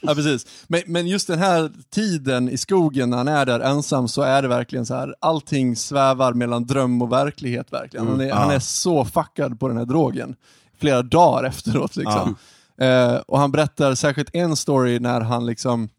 [0.01, 0.65] Ja, precis.
[0.67, 4.41] Men, men just den här tiden i skogen när han är där ensam så är
[4.41, 8.07] det verkligen så här, allting svävar mellan dröm och verklighet verkligen.
[8.07, 8.35] Han är, ja.
[8.35, 10.35] han är så fuckad på den här drogen.
[10.79, 12.35] Flera dagar efteråt liksom.
[12.77, 15.89] Eh, och han berättar särskilt en story när han liksom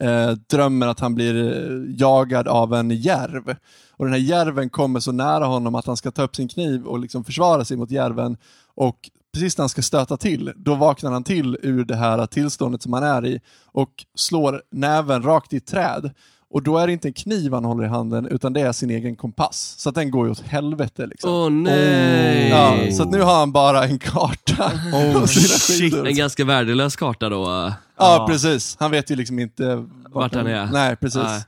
[0.00, 3.56] eh, drömmer att han blir eh, jagad av en järv.
[3.92, 6.86] Och den här järven kommer så nära honom att han ska ta upp sin kniv
[6.86, 8.36] och liksom försvara sig mot järven.
[8.74, 12.82] Och precis när han ska stöta till, då vaknar han till ur det här tillståndet
[12.82, 16.10] som han är i och slår näven rakt i ett träd.
[16.50, 18.90] Och då är det inte en kniv han håller i handen, utan det är sin
[18.90, 19.74] egen kompass.
[19.78, 21.30] Så att den går ju åt helvete liksom.
[21.32, 22.48] Åh nej!
[22.48, 24.72] Ja, så att nu har han bara en karta.
[24.92, 25.94] Oh, shit.
[25.94, 27.44] En ganska värdelös karta då.
[27.44, 28.26] Ja, Ja.
[28.30, 28.76] precis.
[28.80, 30.66] Han vet ju liksom inte vart, Vart han är.
[30.72, 31.22] Nej, precis.
[31.22, 31.42] Nej.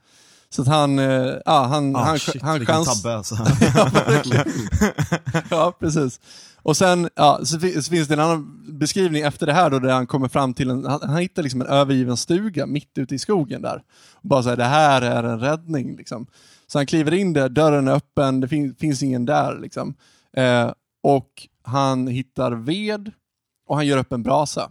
[0.52, 1.04] Så att han, eh,
[1.46, 3.02] ja, han, Ah, han, shit, han chans...
[3.02, 3.34] tabbe alltså.
[3.74, 4.44] ja,
[5.50, 6.20] ja, precis.
[6.62, 9.92] Och sen ja, så, så finns det en annan beskrivning efter det här då, där
[9.92, 13.18] han kommer fram till en, han, han hittar liksom en övergiven stuga mitt ute i
[13.18, 13.82] skogen där.
[14.12, 16.26] Och bara säger det här är en räddning liksom.
[16.66, 19.94] Så han kliver in där, dörren är öppen, det fin, finns ingen där liksom.
[20.36, 23.12] Eh, och han hittar ved
[23.68, 24.70] och han gör upp en brasa.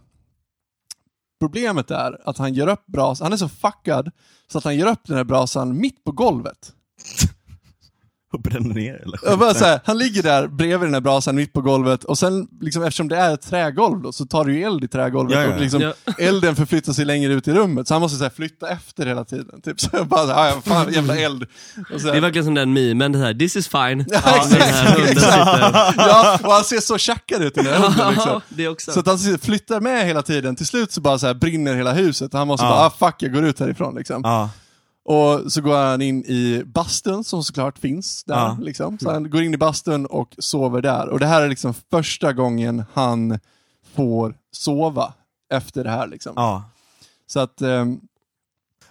[1.40, 4.10] Problemet är att han gör upp brasan, han är så fuckad
[4.52, 6.72] så att han gör upp den här brasan mitt på golvet.
[8.34, 9.18] Och bränner ner eller?
[9.22, 12.18] Jag bara så här, han ligger där bredvid den här brasan mitt på golvet och
[12.18, 15.36] sen, liksom, eftersom det är ett trägolv då, så tar det ju eld i trägolvet
[15.36, 15.54] Ja, ja.
[15.54, 15.92] och liksom, Ja.
[16.18, 17.88] elden förflyttar sig längre ut i rummet.
[17.88, 19.60] Så han måste så här, flytta efter hela tiden.
[19.60, 19.80] Typ.
[19.80, 21.42] Så jag bara, så här, "Ah, fan jävla eld.
[21.94, 24.04] Och så Det här, är verkligen som den memen, det här, this is fine.
[24.10, 25.96] Ja, Ja, den exakt, exakt.
[25.96, 28.40] ja, och han ser så tjackad ut den här hunden liksom.
[28.48, 28.92] Det också.
[28.92, 31.92] Så att han flyttar med hela tiden, till slut så bara så här brinner hela
[31.92, 32.70] huset och han måste Ja.
[32.70, 34.20] bara, ah, fuck jag går ut härifrån liksom.
[34.24, 34.50] Ja.
[35.10, 38.34] Och så går han in i bastun som såklart finns där.
[38.34, 38.58] Ja.
[38.60, 38.98] Liksom.
[38.98, 41.08] Så han går in i bastun och sover där.
[41.08, 43.38] Och det här är liksom första gången han
[43.94, 45.14] får sova
[45.52, 46.06] efter det här.
[46.06, 46.32] Liksom.
[46.36, 46.64] Ja.
[47.26, 48.00] Så att, ehm,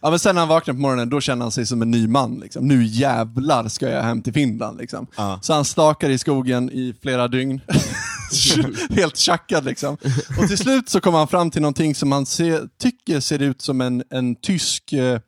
[0.01, 2.07] ja, men sen när han vaknar på morgonen, då känner han sig som en ny
[2.07, 2.39] man.
[2.39, 2.67] Liksom.
[2.67, 4.77] Nu jävlar ska jag hem till Finland.
[4.77, 5.07] Liksom.
[5.17, 5.39] Ja.
[5.41, 7.61] Så han stakar i skogen i flera dygn.
[8.89, 9.97] Helt tjackad liksom.
[10.39, 13.61] Och till slut så kommer han fram till någonting som han se, tycker ser ut
[13.61, 15.19] som en, en tysk eh,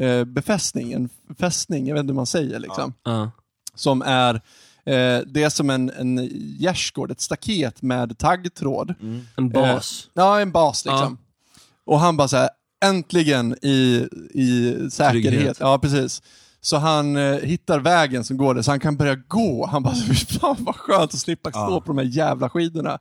[0.00, 1.08] eh, befästning, en
[1.38, 2.94] fästning, jag vet inte hur man säger liksom.
[3.04, 3.30] Ja.
[3.74, 8.94] Som är, eh, det är som en, en gärdsgård, ett staket med taggtråd.
[9.36, 10.04] En bas.
[10.06, 11.18] Eh, ja, en bas liksom.
[11.86, 12.50] Och han bara så här,
[12.84, 15.32] äntligen i, i säkerhet.
[15.32, 15.56] Trygghet.
[15.60, 16.22] Ja, precis.
[16.60, 19.66] Så han eh, hittar vägen som går där, så han kan börja gå.
[19.66, 21.80] Han bara, fy fan vad skönt att slippa stå Ja.
[21.80, 22.98] på de här jävla skidorna.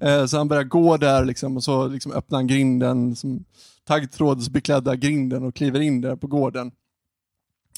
[0.00, 3.44] Eh, så han börjar gå där liksom, och så liksom öppnar han grinden, som
[3.86, 6.70] taggtrådsbeklädda grinden och kliver in där på gården.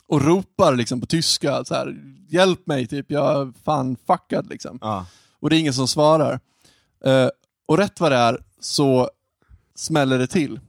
[0.06, 1.96] Och ropar liksom på tyska, så här,
[2.28, 4.78] hjälp mig typ, jag är fan fuckad liksom.
[4.80, 5.06] Ja.
[5.40, 6.40] Och det är ingen som svarar.
[7.04, 7.28] Eh,
[7.66, 9.10] och rätt vad det är så
[9.74, 10.60] smäller det till.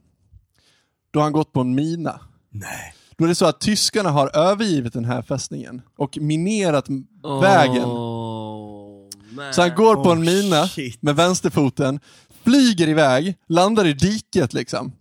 [1.10, 2.20] Då har han gått på en mina.
[2.50, 2.94] Nej.
[3.16, 7.06] Då är det så att tyskarna har övergivit den här fästningen och minerat m-
[7.42, 7.84] vägen.
[7.84, 9.54] Oh, man.
[9.54, 11.02] Så han går på en Oh, mina shit.
[11.02, 12.00] med vänsterfoten,
[12.42, 14.92] flyger iväg, landar i diket liksom.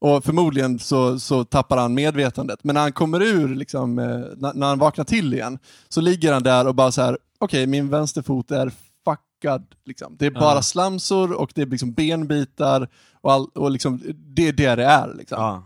[0.00, 2.64] Och förmodligen så, så tappar han medvetandet.
[2.64, 4.04] Men när han kommer ur, liksom, eh,
[4.36, 5.58] när, när han vaknar till igen,
[5.88, 8.72] så ligger han där och bara så här: okej min vänsterfot är
[9.04, 9.66] fuckad.
[9.84, 10.16] Liksom.
[10.18, 10.62] Det är bara Ja.
[10.62, 12.88] slamsor och det är liksom benbitar
[13.20, 15.14] och, all, och liksom, det är det det är.
[15.14, 15.40] Liksom.
[15.40, 15.62] Ja.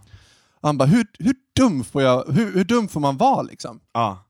[0.63, 3.81] Han bara, hur, hur, dum får jag, hur, hur dum får man vara liksom?
[3.93, 4.25] Ja.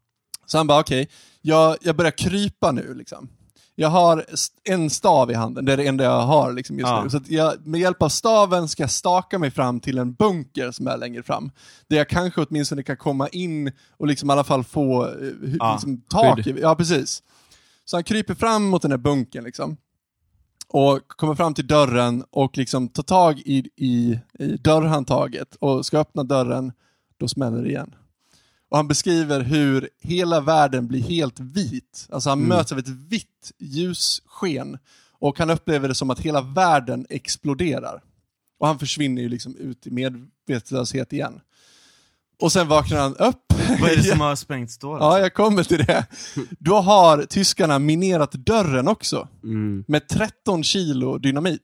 [0.46, 1.08] Så han bara, okej,
[1.40, 3.28] jag, jag börjar krypa nu liksom.
[3.74, 4.24] Jag har
[4.64, 7.02] en stav i handen, det är det enda jag har liksom just Ja.
[7.04, 7.10] nu.
[7.10, 10.86] Så jag, med hjälp av staven ska jag staka mig fram till en bunker som
[10.86, 11.50] är längre fram.
[11.88, 15.56] Där jag kanske åtminstone kan komma in och liksom i alla fall få eh, hu-
[15.58, 16.46] Ja, liksom, tak.
[16.46, 17.22] i- Ja, precis.
[17.84, 19.76] Så han kryper fram mot den här bunkern liksom.
[20.68, 25.98] Och kommer fram till dörren och liksom tar tag i, i, i dörrhandtaget och ska
[25.98, 26.72] öppna dörren,
[27.16, 27.94] då smäller det igen.
[28.72, 32.08] Och han beskriver hur hela världen blir helt vit.
[32.10, 34.78] Alltså han möts av ett vitt ljussken.
[35.18, 38.02] Och han upplever det som att hela världen exploderar.
[38.58, 41.40] Och han försvinner ju liksom ut i medvetslöshet igen.
[42.40, 43.52] Och sen vaknar han upp.
[43.80, 44.96] Vad är det som har sprängts då?
[45.00, 46.06] Ja, jag kommer till det.
[46.58, 49.28] Då har tyskarna minerat dörren också.
[49.42, 49.84] Mm.
[49.88, 51.62] Med 13 kilo dynamit.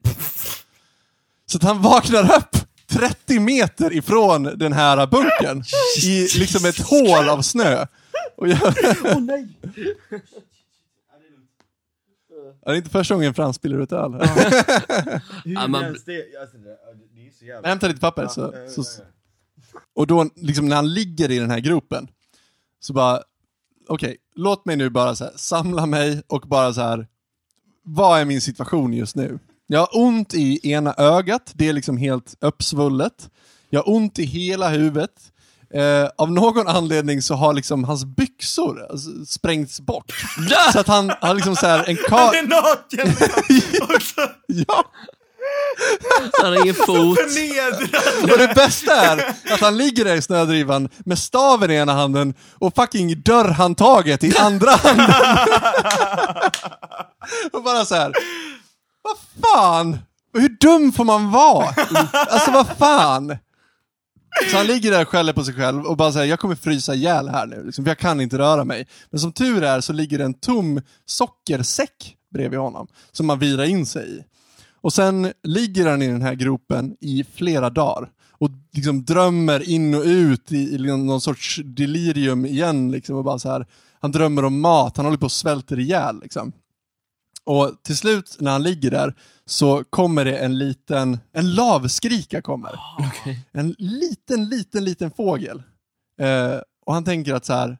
[1.47, 2.58] Så att han vaknar upp
[2.91, 5.63] 30 meter ifrån den här bunkern.
[6.05, 7.87] I liksom ett hål av snö.
[8.37, 8.75] Och jag...
[9.05, 9.49] Åh nej!
[12.65, 14.13] Det är inte första gången Frans spiller ut öl.
[15.45, 15.89] Hur man- det?
[16.41, 16.77] Alltså, det,
[17.15, 17.69] det är så jävla...
[17.69, 18.27] Hämta lite papper.
[18.27, 19.03] Så, så,
[19.95, 22.09] och då, liksom, när han ligger i den här gropen,
[22.81, 23.23] så bara,
[23.89, 27.07] okej, låt mig nu bara så här, samla mig och bara så här,
[27.83, 29.39] vad är min situation just nu?
[29.71, 33.31] Jag har ont i ena ögat, det är liksom helt uppsvullet.
[33.71, 35.11] Jag har ont i hela huvudet.
[35.75, 40.13] Eh, av någon anledning så har liksom hans byxor alltså, sprängts bort.
[40.73, 42.35] Så att han har liksom så här en Han kar...
[42.35, 43.15] är naken!
[44.47, 44.85] Ja!
[46.43, 47.19] Han har ingen fot.
[48.33, 52.35] Och det bästa är att han ligger där i snödrivan med staven i ena handen
[52.53, 55.11] och fucking dörrhandtaget i andra handen.
[57.53, 58.13] och bara så här.
[59.09, 59.99] Vad fan?
[60.33, 61.75] Hur dum får man vara?
[62.13, 63.37] Alltså vad fan?
[64.51, 66.95] Så han ligger där och skäller på sig själv och bara säger jag kommer frysa
[66.95, 68.87] ihjäl här nu, liksom, för jag kan inte röra mig.
[69.11, 73.65] Men som tur är så ligger det en tom sockersäck bredvid honom, som man virar
[73.65, 74.25] in sig i.
[74.81, 78.09] Och sen ligger han i den här gropen i flera dagar.
[78.31, 82.91] Och liksom drömmer in och ut i, i liksom någon sorts delirium igen.
[82.91, 83.67] Liksom, och bara så här,
[84.01, 86.21] han drömmer om mat, han håller på att svälter ihjäl.
[86.23, 86.53] Liksom.
[87.49, 89.15] Och till slut när han ligger där
[89.47, 92.81] så kommer det en liten, en lavskrika kommer.
[93.53, 95.63] En liten, liten, liten fågel.
[96.21, 97.79] Eh, och han tänker att så här,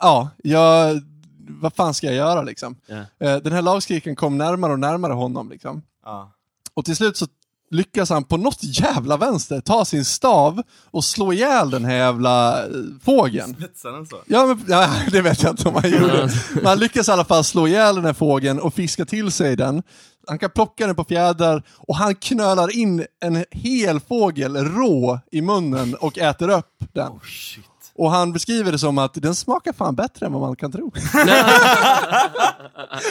[0.00, 1.02] ja, jag,
[1.48, 2.76] vad fan ska jag göra liksom?
[2.86, 2.96] Ja.
[2.96, 5.82] Eh, den här lavskriken kom närmare och närmare honom liksom.
[6.04, 6.32] Ja.
[6.74, 7.26] Och till slut så
[7.74, 12.64] lyckas han på något jävla vänster ta sin stav och slå ihjäl den här jävla
[12.64, 12.70] eh,
[13.04, 13.54] fågeln.
[13.54, 14.16] Spetsar den så?
[14.26, 16.30] Ja, men, ja, det vet jag inte om han gjorde.
[16.54, 19.56] Men han lyckas i alla fall slå ihjäl den här fågeln och fiska till sig
[19.56, 19.82] den.
[20.26, 25.42] Han kan plocka den på fjädrar och han knölar in en hel fågel rå i
[25.42, 27.12] munnen och äter upp den.
[27.12, 27.64] Oh, shit.
[27.96, 30.86] Och han beskriver det som att den smakar fan bättre än vad man kan tro.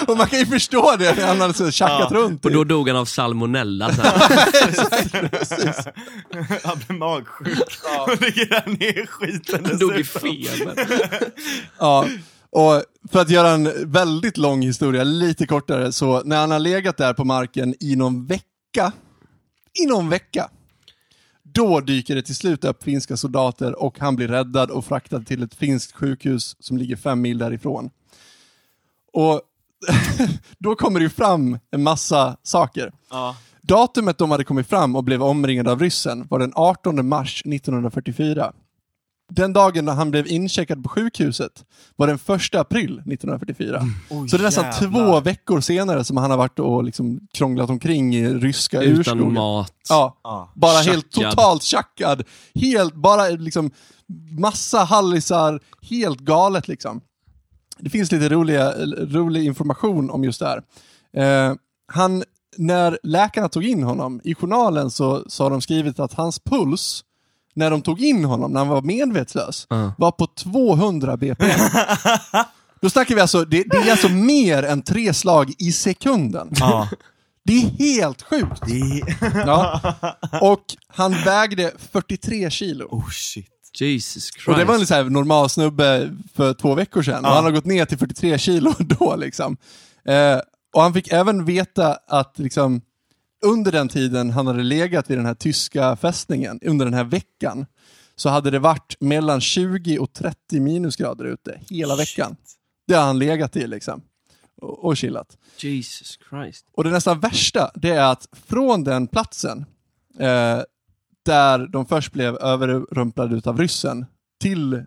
[0.08, 2.46] och man kan ju förstå det när han hade så tjackat runt.
[2.46, 3.92] Och i- då dog han av salmonella.
[6.64, 7.60] Han blev magsjuk
[8.08, 10.88] och ligger där ner skiten Han dog i feber.
[11.80, 12.08] Ja,
[12.50, 16.98] och för att göra en väldigt lång historia lite kortare, så när han har legat
[16.98, 18.92] där på marken i någon vecka,
[19.84, 20.50] i någon vecka,
[21.54, 25.44] då dyker det till slut upp finska soldater och han blir räddad och fraktad till
[25.44, 27.90] ett finskt sjukhus som ligger fem mil därifrån.
[29.14, 29.42] Och
[30.58, 32.92] då kommer det ju fram en massa saker.
[33.10, 33.36] Ja.
[33.62, 38.54] Datumet de hade kommit fram och blev omringade av ryssen var den 18 mars 1944.
[39.36, 41.66] Den dagen när han blev incheckad på sjukhuset
[41.96, 43.82] var den 1 april 1944.
[44.10, 44.90] Oj, Så det är nästan jävlar.
[45.06, 49.74] två veckor senare som han har varit och liksom krånglat omkring i ryska Utan mat.
[49.90, 50.52] Ja, Ja.
[50.56, 51.32] bara helt Tjackad.
[51.32, 52.24] totalt tjackad.
[52.56, 53.72] Helt, bara liksom
[54.40, 57.02] massa hallisar, helt galet liksom.
[57.80, 60.64] Det finns lite roliga, rolig information om just det här.
[61.50, 61.56] Eh,
[61.88, 62.24] han,
[62.58, 67.04] när läkarna tog in honom, i journalen så, så har de skrivit att hans puls,
[67.56, 69.94] när de tog in honom, när han var medvetslös, Ja.
[69.98, 71.60] var på 200 bpm.
[72.82, 76.48] Då snackar vi alltså, det, det är alltså mer än tre slag i sekunden.
[76.52, 76.90] Ja.
[77.46, 78.62] Det är helt sjukt.
[78.68, 79.04] Det.
[79.46, 79.82] Ja.
[80.42, 82.88] Och han vägde 43 kilo.
[82.92, 83.48] Oh shit.
[83.80, 84.48] Jesus Christ.
[84.48, 87.26] Och det var en så här normal snubbe för två veckor sedan.
[87.26, 87.36] Och Ja.
[87.36, 89.58] han har gått ner till 43 kilo då liksom.
[90.08, 90.40] Eh,
[90.76, 92.82] och han fick även veta att liksom,
[93.44, 97.66] under den tiden han hade legat vid den här tyska fästningen, under den här veckan,
[98.16, 102.36] så hade det varit mellan 20 och 30 minusgrader ute hela veckan.
[102.88, 104.02] Det har han legat i liksom.
[104.62, 105.38] Och, och chillat.
[105.58, 106.66] Jesus Christ.
[106.74, 109.66] Och det nästan värsta, det är att från den platsen,
[110.20, 110.60] eh,
[111.26, 114.06] där de först blev överrumplade utav ryssen,
[114.42, 114.84] till eh,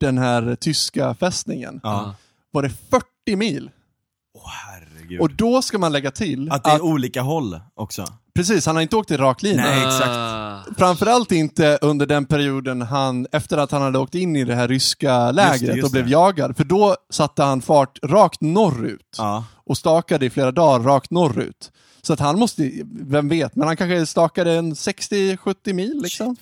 [0.00, 2.14] den här tyska fästningen, Ja.
[2.50, 3.70] var det 40 mil.
[4.34, 4.50] Åh
[5.10, 5.20] herregud.
[5.20, 8.04] Och då ska man lägga till att det är olika håll också.
[8.34, 9.62] precis, han har inte åkt i rak linje.
[9.62, 10.08] Nej, exakt.
[10.08, 10.62] Ah.
[10.78, 14.68] Framförallt inte under den perioden han, efter att han hade åkt in i det här
[14.68, 16.10] ryska lägret just och blev det.
[16.10, 16.56] jagad.
[16.56, 19.16] För då satte han fart rakt norrut.
[19.18, 19.44] Ja.
[19.66, 21.70] och stakade i flera dagar rakt norrut.
[22.02, 22.70] Så att han måste,
[23.00, 26.36] vem vet, men han kanske stakade en 60-70 mil liksom.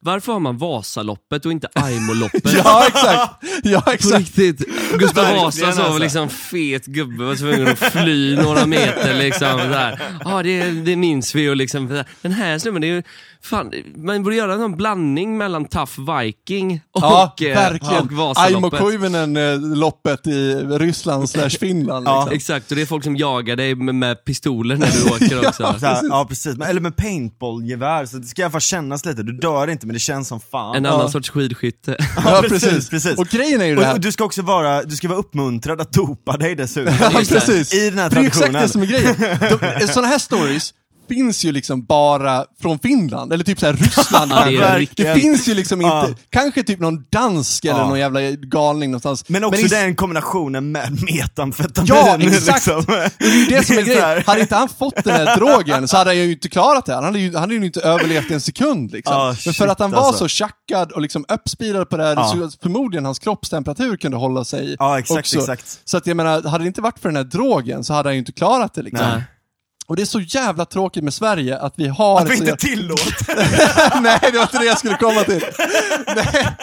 [0.00, 2.52] Varför har man Vasaloppet och inte Aimoloppet?
[2.64, 3.44] Ja, exakt!
[3.62, 4.18] Ja, På exakt.
[4.18, 4.68] riktigt.
[4.98, 5.98] Gustav Vasa som alltså.
[5.98, 9.60] liksom fet gubbe var tvungen att fly några meter liksom.
[10.24, 12.04] Ja, det, det minns vi och liksom.
[12.22, 13.02] Den här snubben, det är ju,
[13.42, 17.94] fan, man borde göra en blandning mellan Tough Viking och, Ja, eh, verkligen.
[17.96, 18.80] och Aimo Vasaloppet.
[18.80, 22.06] Koivunen-loppet i Ryssland slash Finland.
[22.08, 22.20] Ja.
[22.20, 22.36] Liksom.
[22.36, 25.74] Exakt, och det är folk som jagar dig med, med pistoler när du åker också.
[25.80, 29.04] Så här, ja precis, Men- eller med paintballgevär, så det ska i alla fall kännas
[29.04, 30.76] lite, du dör inte men det känns som fan.
[30.76, 30.90] En Ja.
[30.90, 31.96] annan sorts skidskytte.
[32.24, 32.90] Ja, precis, precis.
[32.90, 33.18] precis.
[33.18, 33.94] Och grejen är ju det här.
[33.94, 36.94] och du ska också vara, du ska vara uppmuntrad att dopa dig dessutom.
[37.00, 37.74] Ja, precis.
[37.78, 38.62] I den här För det är exakt traditionen.
[38.62, 39.80] det som är grejen.
[39.80, 40.74] De, sådana här stories
[41.08, 44.30] finns ju liksom bara från Finland, eller typ så här Ryssland.
[44.96, 46.08] Det det finns ju liksom inte, Ja.
[46.30, 47.88] kanske typ någon dansk eller Ja.
[47.88, 49.24] någon jävla galning någonstans.
[49.28, 51.88] Men också i- den kombinationen med metamfetamin.
[51.88, 52.66] Ja, exakt!
[52.66, 52.84] Liksom.
[53.18, 54.22] Det är ju det som är grejen.
[54.26, 56.94] Hade inte han fått den här drogen så hade han ju inte klarat det.
[56.94, 58.90] Han hade ju, han hade ju inte överlevt en sekund.
[58.92, 59.16] Liksom.
[59.16, 60.18] Ah, Men för shit, att han var alltså.
[60.24, 62.28] så tjackad och liksom uppspirad på det här, Ja.
[62.28, 65.38] så förmodligen hans kroppstemperatur kunde hålla sig Ja, exakt, också.
[65.38, 65.80] exakt.
[65.84, 68.14] Så att jag menar, hade det inte varit för den här drogen så hade han
[68.14, 68.82] ju inte klarat det.
[68.82, 69.06] Liksom.
[69.08, 69.22] Nej.
[69.88, 72.20] Och det är så jävla tråkigt med Sverige att vi har...
[72.20, 74.00] Att vi inte tillåter.
[74.02, 75.44] Nej, det var inte det jag skulle komma till.
[76.16, 76.56] Nej.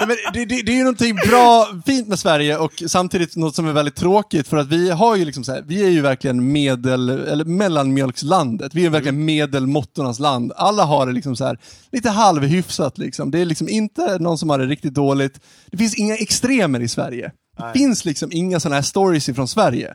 [0.00, 3.54] Nej, men det, det, det är ju någonting bra, fint med Sverige och samtidigt något
[3.54, 6.00] som är väldigt tråkigt för att vi har ju liksom så här, vi är ju
[6.00, 8.74] verkligen medel, eller mellanmjölkslandet.
[8.74, 10.52] Vi är verkligen medelmåttornas land.
[10.56, 11.58] Alla har det liksom så här
[11.92, 13.30] lite halvhyfsat liksom.
[13.30, 15.40] Det är liksom inte någon som har det riktigt dåligt.
[15.66, 17.32] Det finns inga extremer i Sverige.
[17.58, 19.94] Det finns liksom inga sådana här stories ifrån Sverige.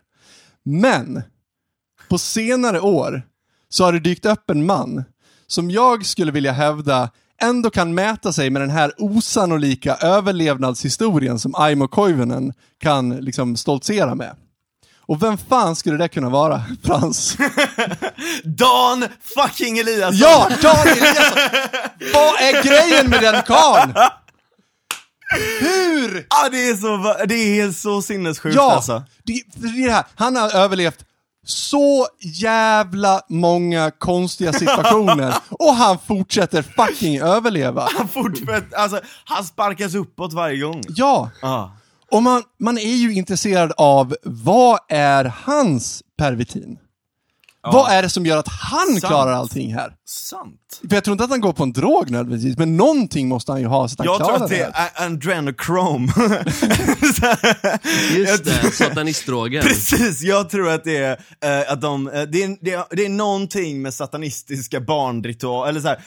[0.66, 1.24] Men,
[2.10, 3.22] på senare år
[3.70, 5.04] så har det dykt upp en man
[5.48, 7.10] som jag skulle vilja hävda
[7.42, 14.16] ändå kan mäta sig med den här osannolika överlevnadshistorien som Aimo Koivunen kan liksom stoltsera
[14.16, 14.36] med.
[15.00, 17.38] Och vem fan skulle det kunna vara, Frans?
[18.44, 20.18] Dan fucking Eliasson!
[20.18, 21.38] Ja, Dan Eliasson!
[22.14, 23.94] Vad är grejen med den karln?
[25.60, 26.26] Hur?
[26.30, 29.04] Ah, det, är så, det är så sinnessjukt Ja, alltså.
[29.24, 30.06] det, det är det här.
[30.16, 31.06] Han har överlevt
[31.50, 37.88] så jävla många konstiga situationer och han fortsätter fucking överleva.
[37.98, 40.82] Han fortsätter, alltså han sparkas uppåt varje gång.
[40.90, 41.72] Ja, Ja.
[42.12, 46.78] och man, man är ju intresserad av vad är hans pervitin?
[47.62, 49.00] Vad är det som gör att han Sant.
[49.06, 49.92] klarar allting här?
[50.08, 50.80] Sant.
[50.90, 53.62] För jag tror inte att han går på en drog nödvändigtvis, men någonting måste han
[53.62, 56.12] ju ha så att han Jag klarar tror att det det är adrenochrome.
[58.18, 59.64] Just det, satanistdrogen.
[59.64, 61.12] Precis, jag tror att det är,
[61.62, 65.82] eh, att de, eh, det, är, det, är, det är någonting med satanistiska barnritualer, eller
[65.82, 66.00] så här,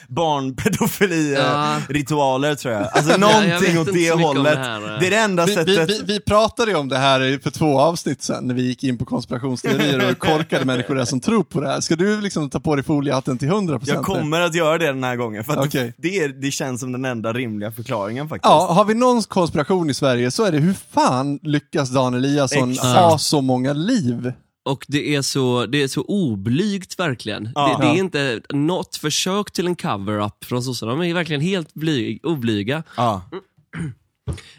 [1.35, 1.77] Ja.
[1.89, 2.83] ritualer tror jag.
[2.93, 4.53] Alltså jag någonting vet åt det hållet.
[4.55, 5.01] det här, eh.
[5.01, 5.69] Det är det enda Vi, sättet.
[5.69, 8.85] vi, vi, vi pratade ju om det här för två avsnitt sen när vi gick
[8.85, 11.81] in på konspirationsteorier och korkade människor där som tror på det här.
[11.81, 13.81] Ska du liksom ta på dig foliehatten till 100%?
[13.87, 15.95] Jag kommer att göra det den här gången, för att Okej.
[15.97, 18.51] det, är, det känns som den enda rimliga förklaringen faktiskt.
[18.51, 22.71] Ja, har vi någon konspiration i Sverige så är det hur fan lyckas Dan Eliasson
[22.71, 22.99] Exakt.
[22.99, 24.33] ha så många liv?
[24.65, 27.51] Och det är så, det är så oblygt verkligen.
[27.55, 27.79] Ja.
[27.81, 31.75] det, det är inte något försök till en cover-up från sossarna, de är verkligen helt
[31.75, 32.83] bly, oblyga.
[32.97, 33.23] Ja.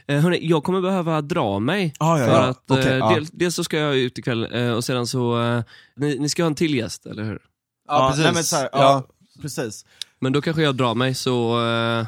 [0.08, 1.94] Eh, hörni, jag kommer behöva dra mig.
[2.00, 2.44] Ja, ja, för ja.
[2.44, 3.14] att eh, Okej, ja.
[3.14, 5.64] del, dels så ska jag ut ikväll eh, och sedan så, eh,
[5.96, 7.42] ni, ni ska ha en till gäst, eller hur?
[7.88, 9.04] Ja, nej, men så här, ja, Ja.
[9.42, 9.86] precis.
[10.20, 12.06] Men då kanske jag drar mig så, eh,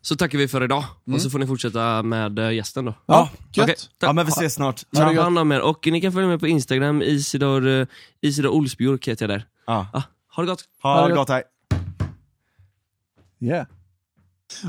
[0.00, 0.84] så tackar vi för idag.
[1.14, 2.94] Och så får ni fortsätta med eh, gästen då.
[3.06, 3.66] Ja, gött.
[3.66, 3.78] Tack.
[3.98, 4.82] Ja men vi ses snart.
[4.94, 5.22] Ta gött.
[5.22, 7.86] hand om er och ni kan följa med på Instagram, Isidor, eh,
[8.20, 9.46] Isidor Olsbjörk heter jag där.
[9.66, 9.86] Ja.
[9.92, 10.02] Ah,
[10.36, 10.64] ha det gott!
[10.82, 11.42] Ha Ha det det gott, hej.
[13.40, 13.66] Yeah.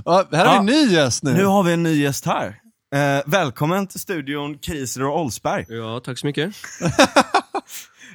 [0.06, 0.62] Ja, här har Ja.
[0.62, 1.34] vi en ny gäst nu.
[1.34, 2.48] Nu har vi en ny gäst här.
[2.96, 5.66] Eh, välkommen till studion Kriser och Olsberg.
[5.70, 6.56] Ja, tack så mycket.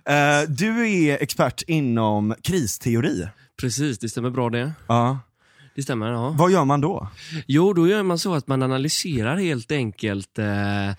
[0.08, 3.28] Eh, du är expert inom kristeori.
[3.60, 4.72] Precis, det stämmer bra det.
[4.88, 5.18] Ja.
[5.74, 6.34] Det stämmer, ja.
[6.38, 7.08] Vad gör man då?
[7.46, 10.94] Jo, då gör man så att man analyserar helt enkelt eh, eh,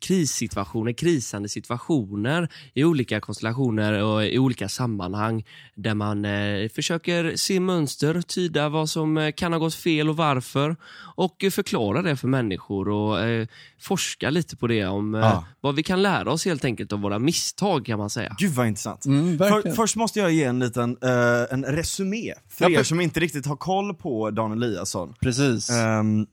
[0.00, 7.60] krissituationer, krisande situationer i olika konstellationer och i olika sammanhang där man eh, försöker se
[7.60, 10.76] mönster, tyda vad som eh, kan ha gått fel och varför
[11.16, 13.46] och förklara det för människor och eh,
[13.80, 15.44] forska lite på det om eh, Ja.
[15.60, 18.36] vad vi kan lära oss helt enkelt av våra misstag kan man säga.
[18.38, 19.04] Gud vad intressant.
[19.06, 21.10] Mm, För, först måste jag ge en liten eh,
[21.54, 25.14] en resumé för Ja, er för- som inte riktigt har koll på Dan Eliasson.
[25.20, 25.70] Precis.
[25.70, 26.26] Ehm,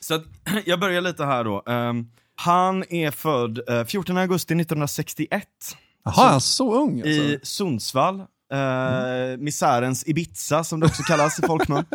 [0.00, 0.22] så att,
[0.64, 1.62] jag börjar lite här då.
[1.66, 5.46] Ehm, han är född eh, 14 augusti 1961
[6.04, 7.08] Jaha, han är så ung alltså.
[7.10, 8.20] i Sundsvall.
[8.52, 11.84] Eh, Misärens Ibiza som det också kallas i folkmun.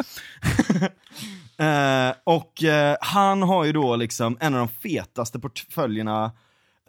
[1.59, 6.31] Eh, och eh, han har ju då liksom en av de fetaste portföljerna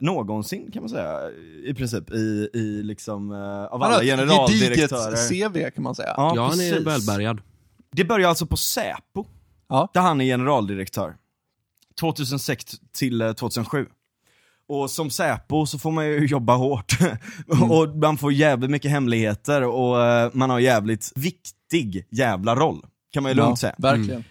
[0.01, 1.19] någonsin kan man säga,
[1.65, 5.27] i princip, i, i liksom, eh, av Han har alla ett generaldirektörer.
[5.27, 6.13] gediget CV kan man säga.
[6.17, 7.41] Ja, Ja, han är välbärgad.
[7.91, 9.25] Det börjar alltså på Säpo,
[9.69, 9.89] Ja.
[9.93, 11.15] där han är generaldirektör.
[11.99, 13.85] 2006 till eh, 2007.
[14.67, 16.97] Och som Säpo så får man ju jobba hårt.
[17.69, 22.85] och man får jävligt mycket hemligheter och eh, man har jävligt viktig jävla roll.
[23.11, 23.75] Kan man ju lugnt säga.
[23.77, 24.23] Verkligen.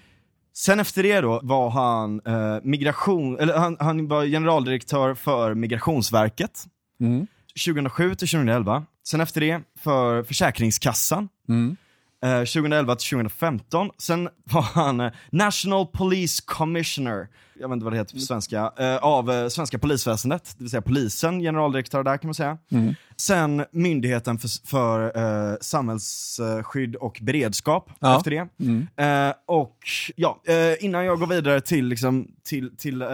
[0.52, 6.64] Sen efter det då var han eh, migration, eller han, han var generaldirektör för Migrationsverket.
[7.00, 7.26] Mm.
[7.66, 8.84] 2007 till 2011.
[9.06, 11.28] Sen efter det för Försäkringskassan.
[11.48, 11.76] Mm.
[12.24, 13.90] Eh, 2011 till 2015.
[13.98, 17.28] Sen var han eh, National Police Commissioner,
[17.61, 20.70] jag vet inte vad det heter på svenska, eh, av eh, svenska polisväsendet, det vill
[20.70, 22.59] säga polisen, generaldirektör där kan man säga.
[22.70, 22.94] Mm.
[23.16, 25.16] Sen Myndigheten för, för
[25.52, 28.16] eh, samhällsskydd och beredskap Ja.
[28.16, 28.48] efter det.
[28.61, 28.87] Mm.
[29.28, 29.76] Eh, och
[30.16, 33.09] ja, eh, innan jag går vidare till, liksom, till, till eh,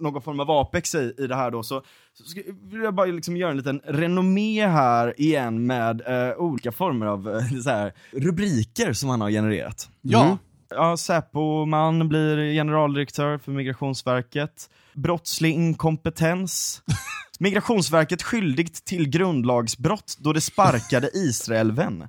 [0.00, 1.82] någon form av apex i, i det här då, så,
[2.14, 6.72] så ska, vill jag bara liksom göra en liten renommé här igen med eh, olika
[6.72, 9.88] former av eh, här, rubriker som han har genererat.
[10.02, 10.24] Ja.
[10.24, 10.36] Mm.
[10.68, 14.70] Ja, Säpo-man blir generaldirektör för Migrationsverket.
[14.92, 16.82] Brottslig inkompetens.
[17.44, 22.02] Migrationsverket skyldigt till grundlagsbrott då det sparkade Israelvän.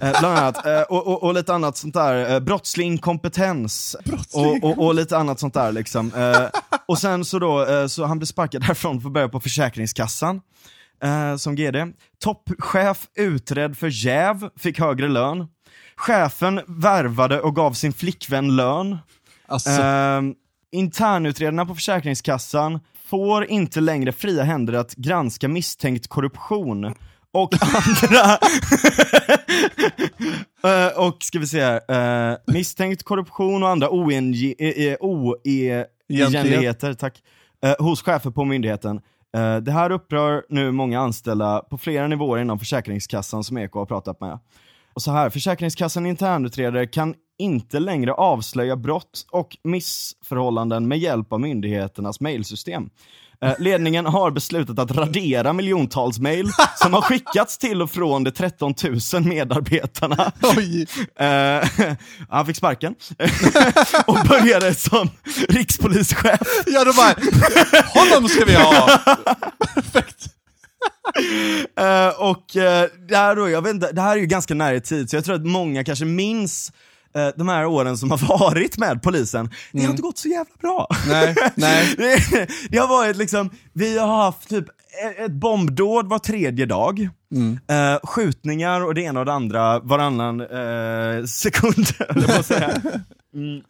[0.00, 0.66] Eh, bland annat.
[0.66, 2.34] Eh, och, och, och lite annat sånt där.
[2.34, 3.96] Eh, brottslig inkompetens.
[4.32, 6.14] Och, och, och lite annat sånt där liksom.
[6.14, 9.40] Eh, och sen så då, eh, så han blev sparkad därifrån för att börja på
[9.40, 10.40] Försäkringskassan.
[11.02, 11.76] Eh, som GD.
[12.18, 15.46] Toppchef utredd för jäv, fick högre lön.
[15.96, 18.98] Chefen värvade och gav sin flickvän lön.
[19.46, 19.70] Alltså,
[20.72, 26.94] internutredarna på Försäkringskassan får inte längre fria händer att granska misstänkt korruption
[27.32, 28.38] och andra...
[30.64, 37.22] Eh, och ska vi se här, eh, misstänkt korruption och andra eh, oegentligheter tack,
[37.64, 39.00] eh, hos chefer på myndigheten.
[39.62, 44.20] Det här upprör nu många anställda på flera nivåer inom Försäkringskassan som Eko har pratat
[44.20, 44.38] med.
[44.94, 51.40] Och så här, Försäkringskassan internutredare kan inte längre avslöja brott och missförhållanden med hjälp av
[51.40, 52.90] myndigheternas mejlsystem.
[53.42, 56.50] Eh, Ledningen har beslutat att radera miljontals mejl
[56.82, 58.74] som har skickats till och från de 13
[59.14, 60.32] 000 medarbetarna.
[61.20, 61.68] Eh,
[62.28, 62.94] han fick sparken
[64.06, 65.10] och började som
[65.48, 66.40] rikspolischef.
[66.66, 67.14] Ja, då bara,
[67.84, 68.98] honom ska vi ha!
[69.74, 70.26] Perfekt.
[71.76, 72.44] Eh, och
[73.08, 75.16] det, här då, jag vet inte, det här är ju ganska nära i tid, så
[75.16, 76.72] jag tror att många kanske minns
[77.18, 79.50] eh, de här åren som har varit med polisen.
[79.72, 80.86] Det har inte gått så jävla bra.
[81.08, 81.94] Nej, nej.
[81.98, 84.64] det, det har varit liksom, vi har haft typ
[85.24, 87.08] ett- bombdåd var tredje dag.
[87.70, 91.86] Eh, skjutningar och det ena och det andra varannan eh, sekund,
[92.26, 92.70] på att säga.
[93.34, 93.60] Mm.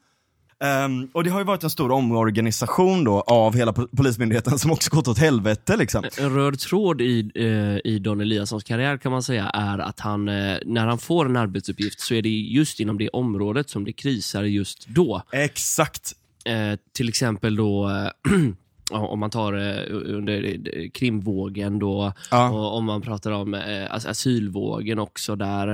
[0.65, 4.71] Ehm, och det har ju varit en stor omorganisation då av hela po- polismyndigheten som
[4.71, 6.05] också gått åt helvete liksom.
[6.19, 10.29] En röd tråd i, eh, i Don Eliassons karriär kan man säga är att han,
[10.29, 13.93] eh, när han får en arbetsuppgift så är det just inom det området som det
[13.93, 15.23] krisar just då.
[15.33, 16.13] Exakt.
[16.45, 18.33] Eh, till exempel då eh,
[18.91, 22.51] om man tar eh, under eh, krimvågen då, Ja.
[22.51, 25.67] och om man pratar om eh, as- asylvågen också, där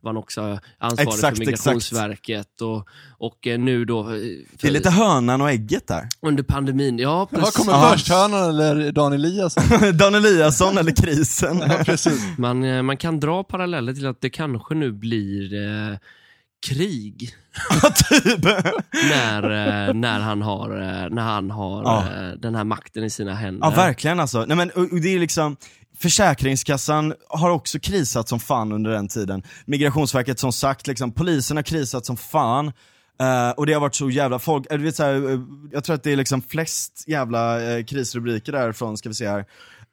[0.00, 2.60] var han också ansvarig Exakt, för Migrationsverket.
[2.60, 6.08] Och, och nu då, Det är lite hönan och ägget där.
[6.22, 7.56] under pandemin, ja Vad precis.
[7.56, 7.90] kommer Ja.
[7.92, 9.62] först, hönan eller Dan Eliasson?
[9.98, 11.62] Dan Eliasson eller krisen.
[11.68, 12.24] Ja, precis.
[12.38, 15.96] Man, man kan dra paralleller till att det kanske nu blir eh,
[16.66, 17.30] krig
[18.10, 18.44] typ.
[19.10, 19.42] när,
[19.88, 22.00] eh, när han har, eh, när han har Ja.
[22.00, 23.66] eh, den här makten i sina händer.
[23.66, 24.44] Ja verkligen alltså.
[24.44, 25.56] Nej, men, och, och det är liksom,
[25.98, 29.42] Försäkringskassan har också krisat som fan under den tiden.
[29.66, 32.66] Migrationsverket som sagt, liksom, polisen har krisat som fan.
[33.20, 35.40] Eh, och det har varit så jävla, folk, eh, du vet, så här, eh,
[35.72, 39.44] jag tror att det är liksom flest jävla eh, krisrubriker därifrån, ska vi se här.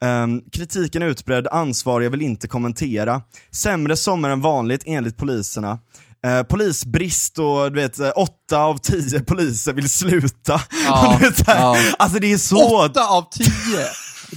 [0.02, 3.22] Ehm, kritiken är utbredd, ansvariga vill inte kommentera.
[3.50, 5.78] Sämre sommar än vanligt enligt poliserna.
[6.26, 10.60] Eh, polisbrist och du vet, eh, åtta av tio poliser vill sluta.
[10.86, 11.76] Ja, Och du vet, ja.
[11.98, 12.84] Alltså det är så...
[12.84, 13.86] Åtta av tio!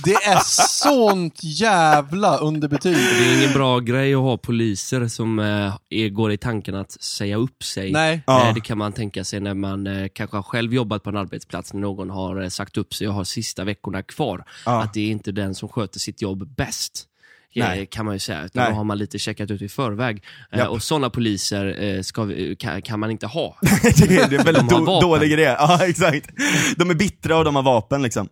[0.03, 2.95] Det är sånt jävla underbetyg.
[2.95, 6.91] Det är ingen bra grej att ha poliser som eh, är, går i tanken att
[6.91, 7.91] säga upp sig.
[7.91, 8.23] Nej.
[8.27, 8.47] Ja.
[8.47, 11.17] Eh, det kan man tänka sig när man eh, kanske har själv jobbat på en
[11.17, 14.45] arbetsplats när någon har sagt upp sig och har sista veckorna kvar.
[14.65, 14.83] Ja.
[14.83, 17.07] Att det är inte den som sköter sitt jobb bäst.
[17.55, 17.85] Eh, Nej.
[17.85, 18.71] kan man ju säga, utan Nej.
[18.71, 20.23] då har man lite checkat ut i förväg.
[20.51, 20.69] Eh, Japp.
[20.69, 23.57] och sådana poliser eh, ska vi, kan, kan man inte ha.
[23.61, 25.55] det, är, det är väldigt do, dålig idé.
[25.59, 26.29] Ja, exakt.
[26.77, 28.29] De är bittra och de har vapen liksom.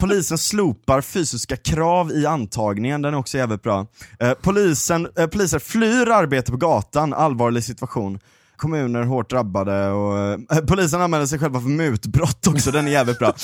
[0.00, 3.86] Polisen slopar fysiska krav i antagningen, den är också jävligt bra.
[4.18, 8.18] Eh, polisen, eh, poliser flyr arbete på gatan, allvarlig situation.
[8.60, 13.18] Kommuner hårt drabbade och eh, polisen anmäler sig själva för mutbrott också, den är jävligt
[13.18, 13.26] bra.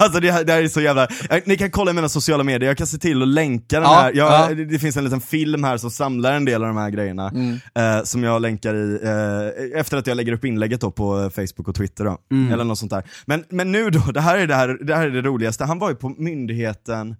[0.00, 2.44] alltså det här, det här är så jävla, eh, ni kan kolla i mina sociala
[2.44, 4.64] medier, jag kan se till att länka den Ja, här, jag, ja.
[4.64, 7.32] det, finns en liten film här som samlar en del av de här grejerna,
[7.74, 11.30] eh, som jag länkar i, eh, efter att jag lägger upp inlägget då på eh,
[11.30, 12.18] Facebook och Twitter då,
[12.52, 13.02] eller något sånt där.
[13.26, 15.78] Men, men nu då, det här, är det, här, det här är det roligaste, han
[15.78, 17.16] var ju på myndigheten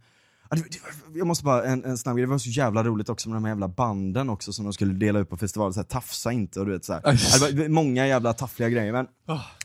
[1.14, 3.44] Jag måste bara, en, en snabb grej, det var så jävla roligt också med de
[3.44, 6.60] här jävla banden också som de skulle dela ut på festivalen, så här, tafsa inte
[6.60, 7.40] och du vet just.
[7.40, 9.06] Ja, det var många jävla taffliga grejer men...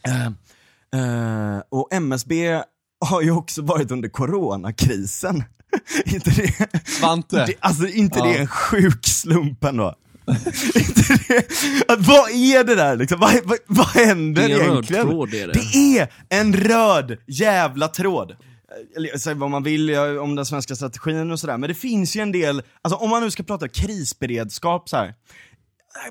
[0.05, 0.25] Eh,
[1.55, 2.61] eh, och MSB
[3.05, 5.43] har ju också varit under coronakrisen.
[6.05, 7.45] inte det, Svante.
[7.45, 8.25] det, alltså inte Ja.
[8.25, 9.95] det en sjuk slump ändå?
[10.75, 11.45] inte det,
[11.91, 13.19] att, vad är det där liksom?
[13.19, 15.07] Vad, vad, vad händer Det är en röd egentligen?
[15.07, 15.53] tråd, är det.
[15.53, 18.35] det är en röd jävla tråd.
[18.95, 22.15] Eller säg vad man vill ja, om den svenska strategin och sådär, men det finns
[22.15, 25.13] ju en del, alltså om man nu ska prata krisberedskap så här.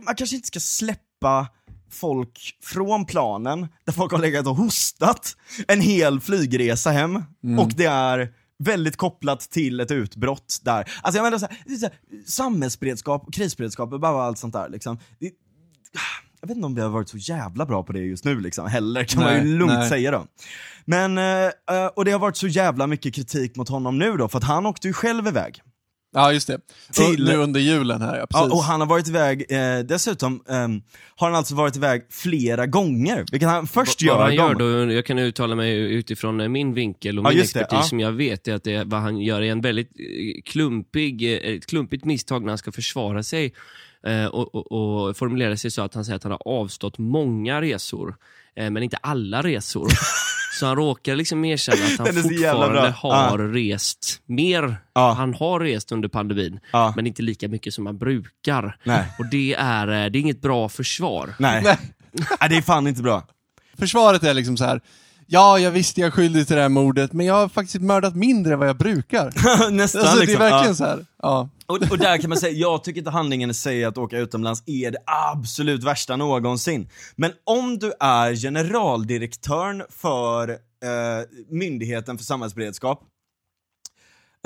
[0.03, 1.49] man kanske inte ska släppa
[1.91, 5.37] folk från planen, där folk har legat och hostat
[5.69, 7.23] en hel flygresa hem,
[7.59, 10.93] och det är väldigt kopplat till ett utbrott där.
[11.03, 11.93] Alltså jag menar så här,
[12.27, 14.99] samhällsberedskap, krisberedskap och bara allt sånt där liksom.
[15.19, 15.31] Det,
[16.41, 18.67] jag vet inte om vi har varit så jävla bra på det just nu liksom,
[18.67, 19.89] heller, kan man Nej, ju lugnt nej.
[19.89, 20.27] säga då.
[20.85, 24.29] Men, eh, eh, och det har varit så jävla mycket kritik mot honom nu då,
[24.29, 25.63] för att han åkte ju själv iväg.
[26.13, 26.61] Ja, just det.
[26.93, 28.21] Till- Nu under julen här, ja.
[28.21, 28.53] Ja, Precis.
[28.53, 30.83] och han har varit iväg, eh, dessutom ehm,
[31.17, 34.25] har han alltså varit iväg flera gånger, vilket han först Vad gör.
[34.25, 34.55] han gör
[34.87, 37.85] då, jag kan uttala mig utifrån eh, min vinkel och Ja, min just det, expertis
[37.85, 37.89] ja.
[37.89, 41.55] som jag vet är att det, vad han gör är en väldigt eh, klumpig, eh,
[41.55, 43.51] ett klumpigt misstag när han ska försvara sig eh,
[44.27, 44.73] och, och,
[45.09, 48.17] och formulera sig så att han säger att han har avstått många resor,
[48.57, 49.89] eh, men inte alla resor.
[50.59, 54.77] Så han råkar liksom erkänna att han fortfarande har rest mer.
[54.95, 55.13] Ja.
[55.13, 56.93] Han har rest under pandemin, Ja.
[56.97, 58.77] men inte lika mycket som han brukar.
[58.85, 59.05] Nej.
[59.19, 61.35] Och det är, eh, det är inget bra försvar.
[61.39, 61.63] Nej.
[61.65, 61.79] Nej.
[62.13, 63.23] Nej, det är fan inte bra.
[63.79, 64.81] Försvaret är liksom så här.
[65.27, 68.15] Ja, jag visste jag är skyldig till det här mordet, men jag har faktiskt mördat
[68.17, 69.25] mindre än vad jag brukar.
[69.71, 70.39] Nästan Alltså, liksom.
[70.41, 70.75] Det är verkligen ja.
[70.75, 71.07] så här.
[71.23, 71.49] Ja.
[71.71, 74.91] Och, och där kan man säga, jag tycker inte handlingen sig att åka utomlands är
[74.91, 76.89] det absolut värsta någonsin.
[77.17, 80.57] Men om du är generaldirektören för eh,
[81.51, 83.03] Myndigheten för samhällsberedskap,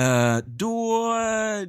[0.01, 1.15] eh, då,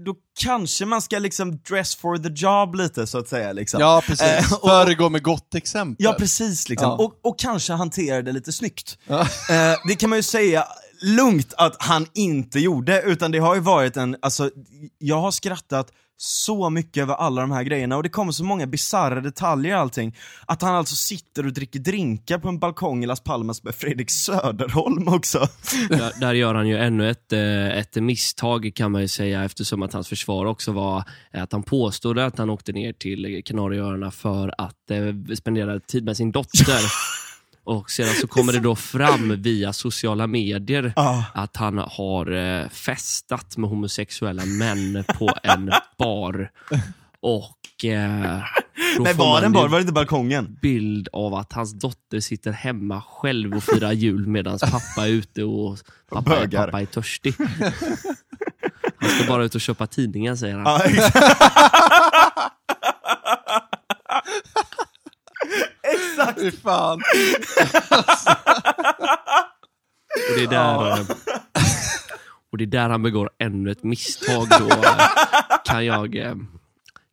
[0.05, 3.51] då kanske man ska liksom dress for the job lite så att säga.
[3.53, 3.79] Liksom.
[3.81, 4.21] Ja, precis.
[4.51, 6.05] Eh, och- Föregå med gott exempel.
[6.05, 6.89] Ja precis, liksom.
[6.89, 6.95] Ja.
[7.05, 8.97] Och, och kanske hantera det lite snyggt.
[9.07, 9.21] Ja.
[9.21, 10.65] Eh, det kan man ju säga
[11.05, 14.49] lugnt att han inte gjorde, utan det har ju varit en, alltså,
[14.97, 18.67] jag har skrattat så mycket över alla de här grejerna och det kommer så många
[18.67, 20.15] bisarra detaljer i allting.
[20.45, 24.11] Att han alltså sitter och dricker drinkar på en balkong i Las Palmas med Fredrik
[24.11, 25.39] Söderholm också.
[25.89, 29.83] Där, där gör han ju ännu ett, eh, ett misstag kan man ju säga eftersom
[29.83, 31.03] att hans försvar också var
[31.33, 36.05] eh, att han påstod att han åkte ner till Kanarieöarna för att eh, spendera tid
[36.05, 36.79] med sin dotter.
[37.65, 41.25] Och sedan så kommer det då fram via sociala medier Ja.
[41.33, 46.51] att han har eh, festat med homosexuella män på en bar.
[47.19, 48.43] Och eh,
[48.99, 50.57] Nej var den ju bara, var det inte balkongen?
[50.61, 55.43] bild av att hans dotter sitter hemma själv och firar jul medan pappa är ute
[55.43, 55.77] och
[56.11, 57.33] pappa är, pappa är törstig.
[58.97, 60.81] Han ska bara ut och köpa tidningen säger han.
[66.25, 66.41] Ja, exakt.
[66.41, 67.01] Fy fan.
[70.29, 71.05] Och det är där, eh,
[72.51, 75.07] och det är där han begår ännu ett misstag då eh,
[75.65, 76.35] kan jag, eh,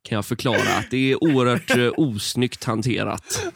[0.02, 3.46] kan jag förklara att det är oerhört eh, osnyggt hanterat.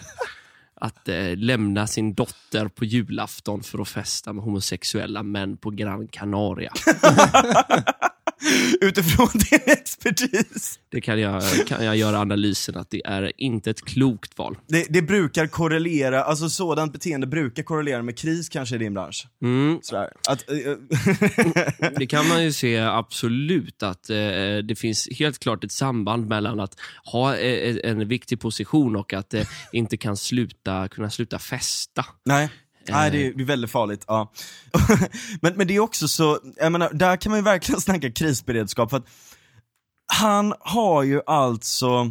[0.81, 6.09] Att eh, lämna sin dotter på julafton för att festa med homosexuella män på Gran
[6.09, 6.73] Canaria.
[8.81, 10.79] Utifrån din expertis.
[10.89, 14.59] Det kan jag, kan jag göra analysen att det är inte ett klokt val.
[14.67, 19.27] Det, det brukar korrelera, alltså sådant beteende brukar korrelera med kris kanske i din bransch.
[19.43, 20.11] Mm, Sådär.
[20.29, 24.17] Att, eh, det kan man ju se absolut att eh,
[24.65, 29.35] det finns helt klart ett samband mellan att ha eh, en viktig position och att
[29.35, 32.05] eh, inte kan sluta, kunna sluta festa.
[32.25, 32.49] nej.
[32.89, 34.05] Nej, det är, det är väldigt farligt.
[34.07, 34.33] Ja.
[35.41, 38.91] men, men det är också så, jag menar, där kan man ju verkligen snacka krisberedskap
[38.91, 39.07] för att
[40.13, 42.11] han har ju alltså,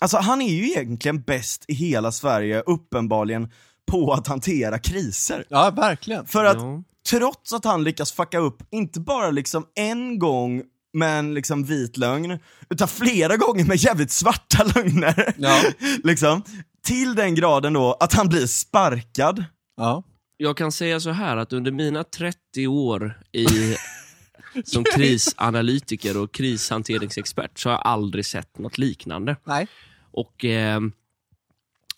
[0.00, 3.48] alltså han är ju egentligen bäst i hela Sverige, uppenbarligen,
[3.90, 5.44] på att hantera kriser.
[5.48, 6.26] Ja, verkligen.
[6.26, 6.82] För att Ja.
[7.10, 10.62] trots att han lyckas fucka upp, inte bara liksom en gång
[10.92, 12.38] med en liksom vit lögn,
[12.70, 15.34] utan flera gånger med jävligt svarta lögner.
[15.38, 15.62] Ja.
[16.04, 16.42] liksom,
[16.84, 19.44] till den graden då att han blir sparkad.
[19.78, 20.02] Ja.
[20.36, 23.46] Jag kan säga så här att under mina 30 år i,
[24.64, 29.36] som krisanalytiker och krishanteringsexpert så har jag aldrig sett något liknande.
[29.44, 29.66] Nej.
[30.10, 30.80] Och eh,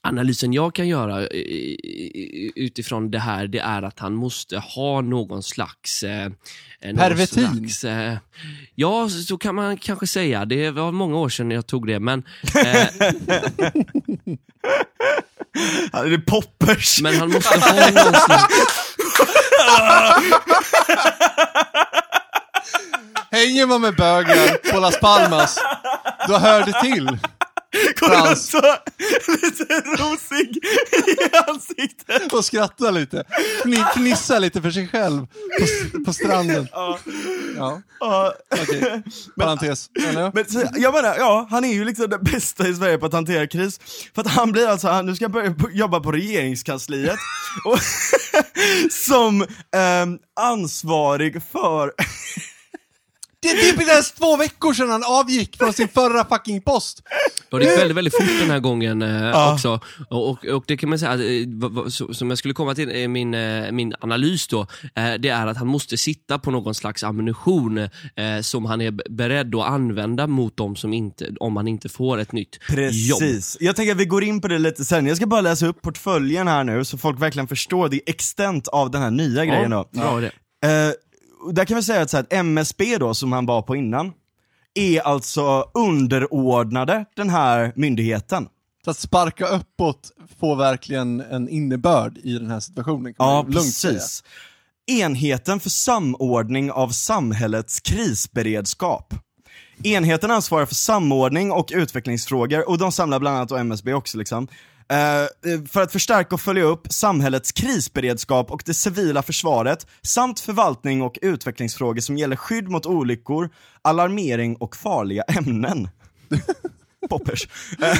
[0.02, 5.00] analysen jag kan göra i- i- utifrån det här, det är att han måste ha
[5.00, 6.02] någon slags...
[6.02, 6.30] Eh, eh,
[6.84, 7.50] någon Pervertin.
[7.68, 8.16] Slags, eh,
[8.74, 10.44] ja, så kan man kanske säga.
[10.44, 12.18] Det var många år sedan jag tog det, men,
[12.54, 12.86] eh,
[15.92, 17.00] Det är poppers.
[17.02, 18.54] men han måste ha någon slags...
[23.30, 25.58] Hänger man med bögar på Las Palmas,
[26.28, 27.18] då hör det till.
[28.36, 28.60] Så
[29.42, 29.64] lite
[30.02, 30.56] rosig
[31.06, 32.32] i ansiktet.
[32.32, 33.24] Och skrattar lite.
[33.64, 35.26] Kni- lite för sig själv
[35.94, 36.68] på, på stranden.
[36.72, 36.98] Ja.
[37.56, 38.34] Ja, Ja.
[38.50, 39.02] okej.
[39.40, 39.90] Parentes.
[40.14, 40.44] Men
[40.76, 43.80] jag menar, ja, han är ju liksom den bästa i Sverige på att hantera kris.
[44.14, 47.18] För att han blir alltså, han, nu ska jag börja jobba på regeringskansliet.
[47.64, 47.78] och,
[48.92, 49.46] som
[49.76, 51.92] ehm, ansvarig för
[53.42, 57.02] Det, det är inte ens två veckor sedan han avgick från sin förra fucking post.
[57.50, 59.52] Och det gick väldigt, väldigt fort den här gången eh, Ja.
[59.54, 59.80] också.
[60.10, 63.08] Och, och, och det kan man säga, att, eh, som jag skulle komma till eh,
[63.08, 64.60] min, eh, min analys då,
[64.94, 67.88] eh, det är att han måste sitta på någon slags ammunition eh,
[68.42, 72.32] som han är beredd att använda mot dem som inte, om han inte får ett
[72.32, 72.58] nytt
[73.08, 73.18] jobb.
[73.20, 73.56] Precis.
[73.60, 75.06] Jag tänker att vi går in på det lite sen.
[75.06, 78.90] Jag ska bara läsa upp portföljen här nu så folk verkligen förstår det extent av
[78.90, 79.88] den här nya grejen då.
[79.92, 80.30] Ja, bra idé.
[81.52, 84.12] Där kan vi säga att, så här, att MSB då, som han var på innan,
[84.74, 88.48] är alltså underordnade den här myndigheten.
[88.84, 90.10] Så att sparka uppåt
[90.40, 93.14] får verkligen en innebörd i den här situationen.
[93.14, 93.92] Kan Ja, man lugnt säga.
[93.94, 94.24] precis.
[94.86, 99.14] Enheten för samordning av samhällets krisberedskap.
[99.84, 104.48] Enheten ansvarar för samordning och utvecklingsfrågor och de samlar bland annat MSB också liksom.
[104.90, 105.26] Eh,
[105.70, 111.18] för att förstärka och följa upp samhällets krisberedskap och det civila försvaret samt förvaltning och
[111.22, 113.50] utvecklingsfrågor som gäller skydd mot olyckor,
[113.82, 115.88] alarmering och farliga ämnen.
[117.10, 117.48] Poppers.
[117.82, 117.98] Eh,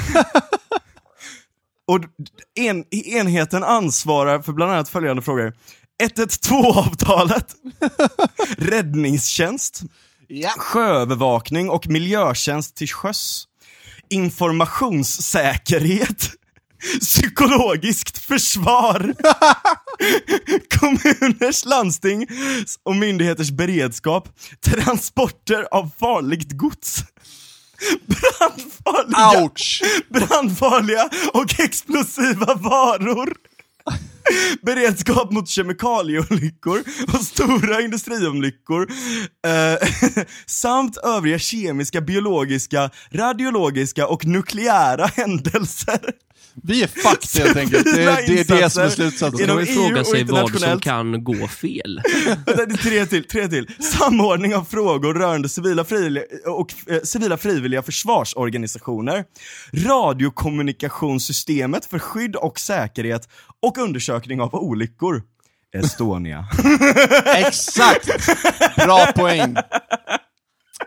[1.87, 1.99] och
[2.59, 5.53] en, enheten ansvarar för bland annat följande frågor.
[6.03, 7.55] 112-avtalet,
[8.57, 9.81] räddningstjänst,
[10.27, 10.49] Ja.
[10.57, 13.47] sjöövervakning och miljötjänst till sjöss,
[14.09, 16.31] informationssäkerhet,
[16.99, 19.13] psykologiskt försvar,
[20.79, 22.27] kommuners, landsting
[22.83, 24.29] och myndigheters beredskap,
[24.65, 27.03] transporter av farligt gods,
[28.05, 29.81] brandfarliga, Ouch!
[30.09, 33.33] brandfarliga och explosiva varor.
[34.61, 38.87] Beredskap mot kemikalieolyckor och stora industriolyckor
[39.47, 39.89] eh,
[40.45, 45.99] samt övriga kemiska, biologiska, radiologiska och nukleära händelser.
[46.63, 47.85] Vi är fucked helt enkelt.
[47.95, 49.31] Det, är- det är det som är slutsatsen.
[49.31, 52.01] Då kan man EU fråga sig vad som kan gå fel.
[52.25, 53.67] Vänta, det är tre till, tre till.
[53.79, 59.23] Samordning av frågor rörande civila frivilliga, och, eh, civila frivilliga försvarsorganisationer,
[59.73, 63.29] radiokommunikationssystemet för skydd och säkerhet
[63.61, 65.23] och undersökning av olyckor.
[65.73, 66.47] Estonia.
[67.25, 68.09] Exakt!
[68.75, 69.55] Bra poäng.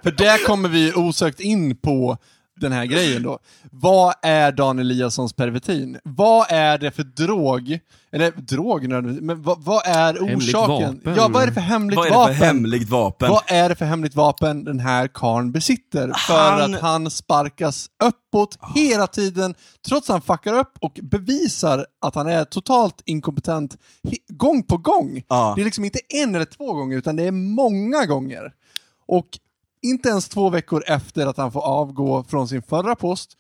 [0.02, 2.18] För där kommer vi osökt in på
[2.56, 3.38] den här grejen då.
[3.70, 5.98] Vad är Dan Eliassons pervitin?
[6.04, 7.78] Vad är det för drog?
[8.12, 8.88] Eller drog
[9.22, 10.94] men vad, vad är orsaken?
[10.94, 11.14] vapen.
[11.16, 12.34] Ja, vad är det för hemligt Vad är det vapen?
[12.36, 13.30] för hemligt vapen?
[13.30, 16.12] Vad är det för hemligt vapen den här karln besitter?
[16.26, 19.54] För Han- att han sparkas uppåt hela tiden,
[19.88, 23.76] trots att han fuckar upp och bevisar att han är totalt inkompetent
[24.28, 25.22] gång på gång.
[25.28, 25.52] Ja.
[25.56, 28.52] Det är liksom inte en eller två gånger, utan det är många gånger.
[29.06, 29.26] Och
[29.84, 33.36] inte ens två veckor efter att han får avgå från sin förra post,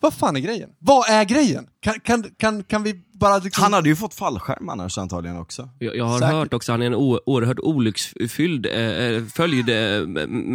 [0.00, 0.70] vad fan är grejen?
[0.78, 1.68] Vad är grejen?
[1.80, 3.62] Kan, kan, kan, kan vi bara liksom...
[3.62, 5.68] Han hade ju fått fallskärm annars antagligen också.
[5.78, 6.34] Jag, jag har Säkert.
[6.34, 10.06] hört också att han är en o- oerhört olycksfylld eh, eh, följd eh,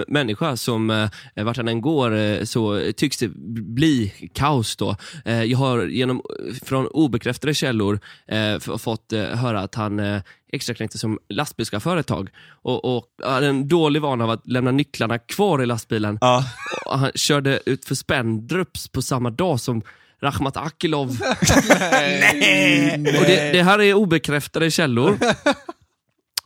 [0.07, 0.89] människa som
[1.35, 3.27] eh, vart han än går eh, så tycks det
[3.61, 4.95] bli kaos då.
[5.25, 6.21] Eh, jag har genom,
[6.63, 12.07] från obekräftade källor eh, f- fått eh, höra att han eh, extraknäckte som lastbilschaufför ett
[12.07, 12.29] tag
[12.61, 16.17] och, och hade en dålig vana av att lämna nycklarna kvar i lastbilen.
[16.21, 16.43] Ja.
[16.85, 19.81] Och han körde ut för Spendrups på samma dag som
[20.21, 21.19] Rakhmat Akilov
[21.69, 22.93] Nej!
[23.19, 25.17] och det, det här är obekräftade källor.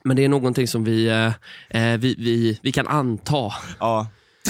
[0.04, 1.34] Men det är någonting som vi, eh,
[1.82, 3.54] eh, vi, vi, vi kan anta.
[3.80, 4.08] Ja.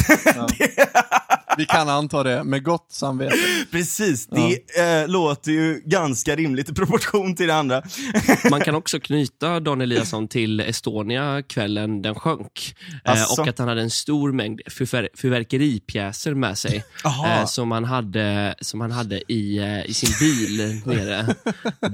[1.57, 3.35] Vi kan anta det med gott samvete.
[3.71, 7.81] Precis, det eh, låter ju ganska rimligt i proportion till det andra.
[8.51, 12.75] Man kan också knyta Dan Eliasson till Estonia kvällen den sjönk.
[13.05, 13.41] Eh, Asså?
[13.41, 16.83] och att han hade en stor mängd fyrver- fyrverkeripjäser med sig.
[17.05, 21.35] Eh, som, han hade, som han hade i, i sin bil nere,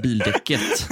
[0.04, 0.90] bildäcket.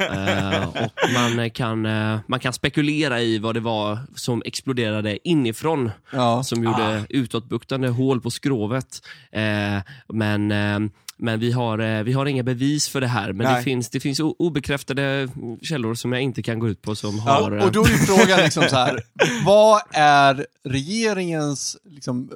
[0.00, 1.82] Eh, och man kan,
[2.26, 5.90] man kan spekulera i vad det var som exploderade inifrån.
[6.12, 6.42] Ja.
[6.44, 7.00] som gjorde Ah.
[7.08, 9.02] utåtbuktande hål på skrovet.
[9.32, 9.78] Eh,
[10.12, 10.78] men eh,
[11.20, 13.32] men vi har, eh, vi har inga bevis för det här.
[13.32, 13.64] Men det Nej.
[13.64, 15.28] finns, det finns obekräftade
[15.62, 17.56] källor som jag inte kan gå ut på som Ja, har...
[17.58, 19.02] eh, och då är frågan liksom så här,
[19.44, 22.30] vad är regeringens, liksom,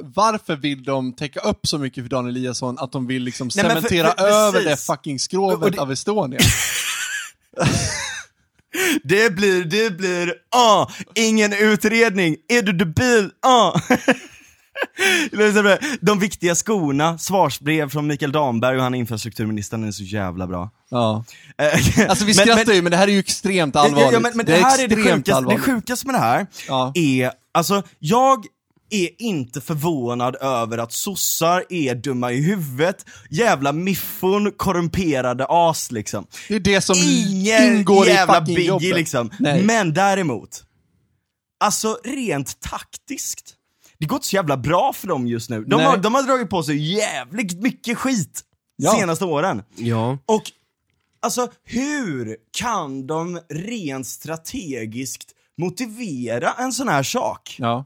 [0.00, 3.64] varför vill de täcka upp så mycket för Dan Eliasson att de vill liksom Nej,
[3.64, 4.86] men för- cementera för- över det precis.
[4.86, 6.40] fucking skrovet Och det- av Estonia?
[9.02, 13.80] Det blir, det blir, ah, ingen utredning, är du debil, ah.
[16.00, 20.46] De viktiga skorna, svarsbrev från Mikael Damberg och han är infrastrukturministern, den är så jävla
[20.46, 20.70] bra.
[20.88, 21.24] Ja.
[21.58, 24.12] Eh, Alltså vi men- skrattar men- ju, men det här är ju extremt allvarligt.
[24.12, 26.92] Ja, men, men det, här är det extremt sjukaste, det sjukaste med det här, Ja.
[26.94, 28.46] är, alltså jag
[28.90, 36.26] är inte förvånad över att sossar är dumma i huvudet, jävla miffon, korrumperade as liksom.
[36.48, 38.94] Det är det som Ingen ingår i jävla fucking biggie jobbet.
[38.96, 39.30] liksom.
[39.38, 39.62] Nej.
[39.62, 40.62] Men däremot,
[41.64, 43.51] alltså rent taktiskt,
[44.02, 45.64] det går inte så jävla bra för dem just nu.
[45.64, 45.86] De, Nej.
[45.86, 48.40] har, de har dragit på sig jävligt mycket skit
[48.76, 48.92] Ja.
[48.92, 49.62] senaste åren.
[49.76, 50.18] Ja.
[50.26, 50.42] Och
[51.20, 57.56] alltså hur kan de rent strategiskt motivera en sån här sak?
[57.58, 57.84] Ja,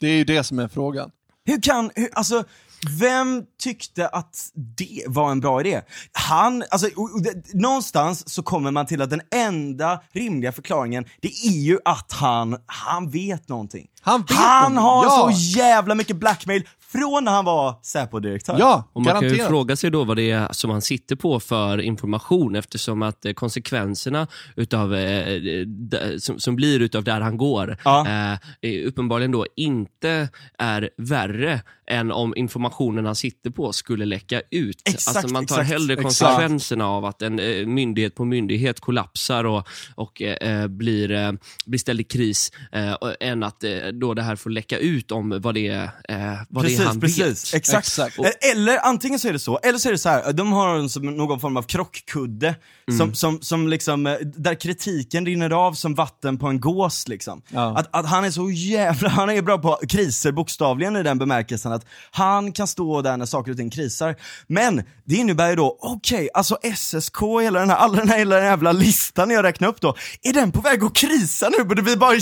[0.00, 1.10] det är ju det som är frågan.
[1.44, 2.44] Hur kan, hur, alltså,
[3.00, 5.82] vem tyckte att det var en bra idé?
[6.12, 6.88] Han, alltså,
[7.54, 12.56] någonstans så kommer man till att den enda rimliga förklaringen, det är ju att han,
[12.66, 13.86] han vet någonting.
[14.06, 15.32] Han vet han har ja.
[15.32, 18.56] så jävla mycket blackmail från när han var Säpo-direktör.
[18.58, 19.48] Ja, Och man kan ju garanterat.
[19.48, 23.32] fråga sig då vad det är som han sitter på för information eftersom att eh,
[23.32, 24.26] konsekvenserna
[24.56, 25.42] utav, eh,
[26.18, 28.00] som, som blir utav där han går Ja.
[28.00, 30.28] eh, är uppenbarligen då inte
[30.58, 34.82] är värre än om informationen han sitter på skulle läcka ut.
[34.88, 36.02] Exakt, alltså man tar exakt, hellre exakt.
[36.20, 41.32] konsekvenserna av att en eh, myndighet på myndighet kollapsar och, och eh, blir, eh,
[41.66, 43.70] blir ställd i kris eh, än att eh,
[44.00, 46.88] då det här får läcka ut om vad det är, eh, vad precis, det är
[46.88, 47.54] han precis.
[47.54, 47.58] vet.
[47.58, 47.86] Exakt.
[47.86, 48.18] Exakt.
[48.18, 50.32] Eh, Eller antingen så är det så, eller så är det så här.
[50.32, 52.54] de har någon form av krockkudde,
[52.90, 52.98] Mm.
[52.98, 57.42] som, som, som liksom, eh, där kritiken rinner av som vatten på en gås liksom.
[57.48, 57.78] Ja.
[57.78, 61.72] Att, att han är så jävla, han är bra på kriser bokstavligen i den bemärkelsen
[61.72, 64.16] att han kan stå där när saker och ting krisar.
[64.46, 68.34] Men det innebär ju då, okej, alltså SSK, hela den här, alla den här hela
[68.34, 71.64] den här jävla listan jag räknar upp då, är den på väg att krisa nu?
[71.64, 72.16] Borde vi, bara,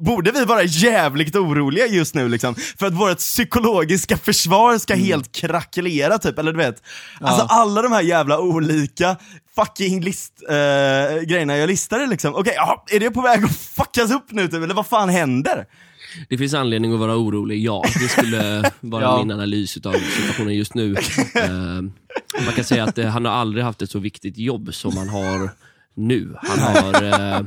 [0.00, 2.54] borde vi vara jävligt oroliga just nu liksom?
[2.54, 6.82] För att vårt psykologiska försvar ska helt krackelera typ, eller du vet.
[7.20, 9.16] Alltså alla de här jävla olika
[9.56, 10.54] fucking list, eh,
[11.22, 12.34] grejerna jag listade liksom.
[12.34, 15.66] Okej, ja, är det på väg att fuckas upp nu typ, eller vad fan händer?
[16.28, 17.84] Det finns anledning att vara orolig, ja.
[18.00, 19.18] Det skulle vara Ja.
[19.18, 20.96] min analys av situationen just nu.
[21.34, 24.96] Eh, man kan säga att eh, han har aldrig haft ett så viktigt jobb som
[24.96, 25.50] han har
[25.94, 26.34] nu.
[26.42, 27.40] Han har eh,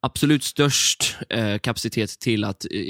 [0.00, 2.80] absolut störst eh, kapacitet till att eh,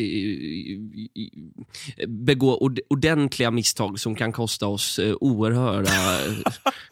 [2.08, 6.32] begå ord- ordentliga misstag som kan kosta oss eh, oerhörda eh,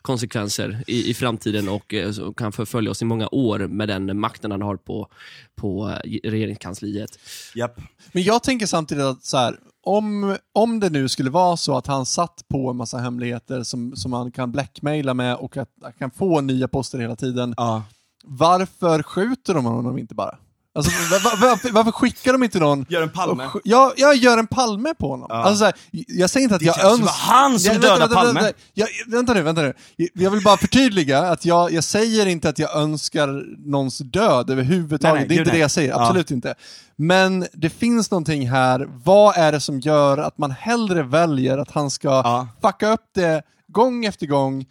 [0.03, 4.51] konsekvenser i, i framtiden och eh, kan förfölja oss i många år med den makten
[4.51, 5.09] han har på,
[5.57, 7.19] på eh, regeringskansliet.
[7.55, 7.81] Japp.
[8.13, 11.87] Men jag tänker samtidigt att så här, om, om det nu skulle vara så att
[11.87, 15.93] han satt på en massa hemligheter som, som han kan blackmaila med och att han
[15.93, 17.55] kan få nya poster hela tiden.
[17.57, 17.85] Ja.
[18.27, 20.37] Varför skjuter de honom inte bara?
[20.77, 23.47] Alltså, var, var, varför, varför skickar de inte någon Gör en Palme.
[23.47, 25.27] och Ja, jag gör en Palme på honom.
[25.31, 25.35] Ja.
[25.37, 27.05] Alltså, så här, jag säger inte att jag kanske önskar...
[27.05, 28.41] var han som Ja, dödade Palme.
[28.41, 29.75] Vänta, jag, vänta nu, vänta nu.
[30.15, 35.15] Jag vill bara förtydliga att jag, jag säger inte att jag önskar någons död överhuvudtaget.
[35.15, 35.61] Nej, nej, det är inte gud, det nej.
[35.61, 36.01] jag säger, Ja.
[36.03, 36.55] absolut inte.
[36.97, 41.71] Men det finns någonting här, vad är det som gör att man hellre väljer att
[41.71, 42.49] han ska Ja.
[42.63, 44.67] fucka upp det gång efter gång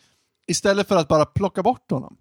[0.47, 2.15] istället för att bara plocka bort honom?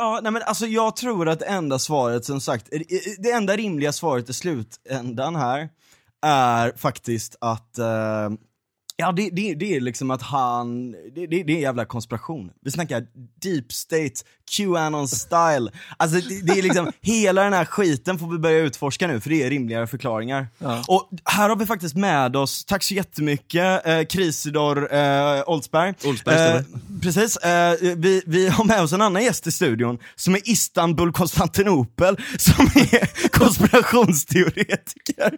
[0.00, 2.86] Ja, nej men alltså jag tror att det enda svaret som sagt, eh, eh,
[3.18, 5.68] det enda rimliga svaret i slutändan här
[6.22, 8.30] är faktiskt att eh,
[9.00, 12.50] Ja det, det, det är liksom att han, det, det, det är en jävla konspiration.
[12.64, 13.06] Vi snackar
[13.42, 14.12] deep state,
[14.50, 15.70] Qanon style.
[15.96, 19.30] Alltså det, det är liksom, hela den här skiten får vi börja utforska nu för
[19.30, 20.48] det är rimligare förklaringar.
[20.58, 20.84] Ja.
[20.88, 25.94] Och här har vi faktiskt med oss, tack så jättemycket, eh, Krisidor eh, Oldsberg.
[26.04, 26.62] Oldsberg, eh,
[27.02, 31.12] Precis, eh, vi, vi har med oss en annan gäst i studion som är Istanbul
[31.12, 35.30] Konstantinopel, som är konspirationsteoretiker.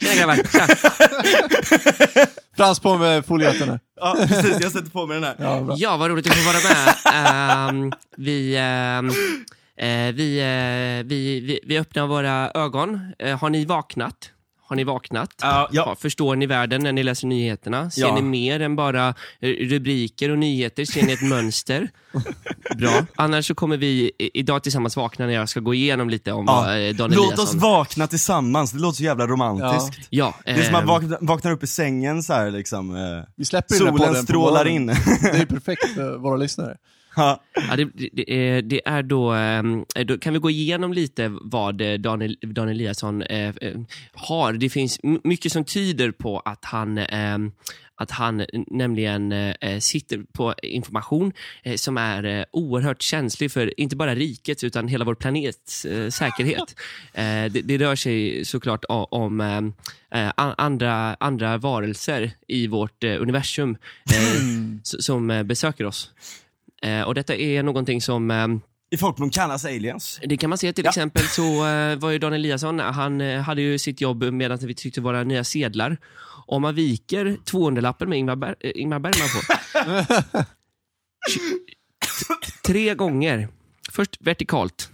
[2.57, 5.35] Frans på med folietten Ja precis, jag sätter på mig den här.
[5.39, 5.75] Ja, bra.
[5.79, 6.95] Ja, vad roligt att få vara med.
[7.15, 9.09] Ehm, vi, ehm,
[9.77, 13.01] eh, vi, eh, vi, vi, vi öppnar våra ögon.
[13.19, 14.31] Eh, har ni vaknat?
[14.73, 15.31] Har ni vaknat?
[15.43, 15.97] Ja, ja.
[16.01, 17.91] Förstår ni världen när ni läser nyheterna?
[17.91, 18.15] Ser Ja.
[18.15, 19.09] ni mer än bara
[19.41, 20.85] eh, rubriker och nyheter?
[20.85, 21.91] Ser ni ett mönster?
[22.77, 23.07] Bra.
[23.17, 26.77] Annars så kommer vi idag tillsammans vakna när jag ska gå igenom lite om Ja.
[26.79, 27.45] eh, Dan Låt Eliasson...
[27.45, 30.07] oss vakna tillsammans, det låter så jävla romantiskt.
[30.11, 32.97] Ja, Det är som att ehm, vakna, vaknar upp i sängen så här liksom.
[32.97, 33.03] eh,
[33.37, 34.87] Vi släpper ju den här podden Solen strålar in.
[34.87, 34.93] Det
[35.29, 36.77] är perfekt för våra lyssnare.
[37.17, 37.43] Ja.
[37.69, 41.95] Ja, det, det, det, är, då, ehm, då, kan vi gå igenom lite vad eh,
[41.95, 43.75] Daniel, Dan Eliasson eh, eh,
[44.13, 44.53] har.
[44.53, 47.53] Det finns mycket som tyder på att han, ehm,
[47.95, 51.33] att han nämligen eh, sitter på information
[51.63, 56.09] eh, som är eh, oerhört känslig för inte bara rikets utan hela vår planets eh,
[56.11, 56.75] säkerhet.
[57.15, 59.73] Eh, det, det rör sig såklart om ehm,
[60.15, 63.71] eh, andra, andra varelser i vårt eh, universum
[64.15, 64.43] eh,
[64.83, 66.11] s- som eh, besöker oss.
[66.83, 68.47] Eh, och detta är någonting som, eh,
[68.91, 70.21] I folkmun kallas aliens.
[70.25, 70.91] det kan man se till Ja.
[70.91, 74.75] exempel så eh, var ju Dan Eliasson, han eh, hade ju sitt jobb medan vi
[74.75, 75.97] tyckte våra nya sedlar.
[76.47, 80.45] Om man viker 200-lappen med Ingmar, Ber- eh, Ingmar Bergman på.
[82.67, 83.49] Tre gånger.
[83.93, 84.91] Först vertikalt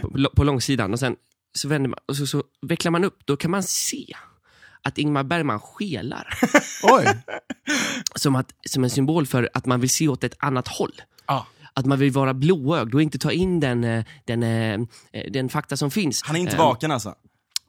[0.00, 1.16] på, på långsidan och sen
[1.52, 3.18] så vänder man och så, så vecklar man upp.
[3.24, 4.06] Då kan man se
[4.86, 6.38] att Ingmar Bergman skelar.
[8.14, 10.92] Som, att, som en symbol för att man vill se åt ett annat håll.
[11.26, 11.46] Ja.
[11.74, 14.80] Att man vill vara blåögd och inte ta in den, eh, den, eh,
[15.30, 16.22] den fakta som finns.
[16.22, 17.14] Han är inte Eh, vaken alltså.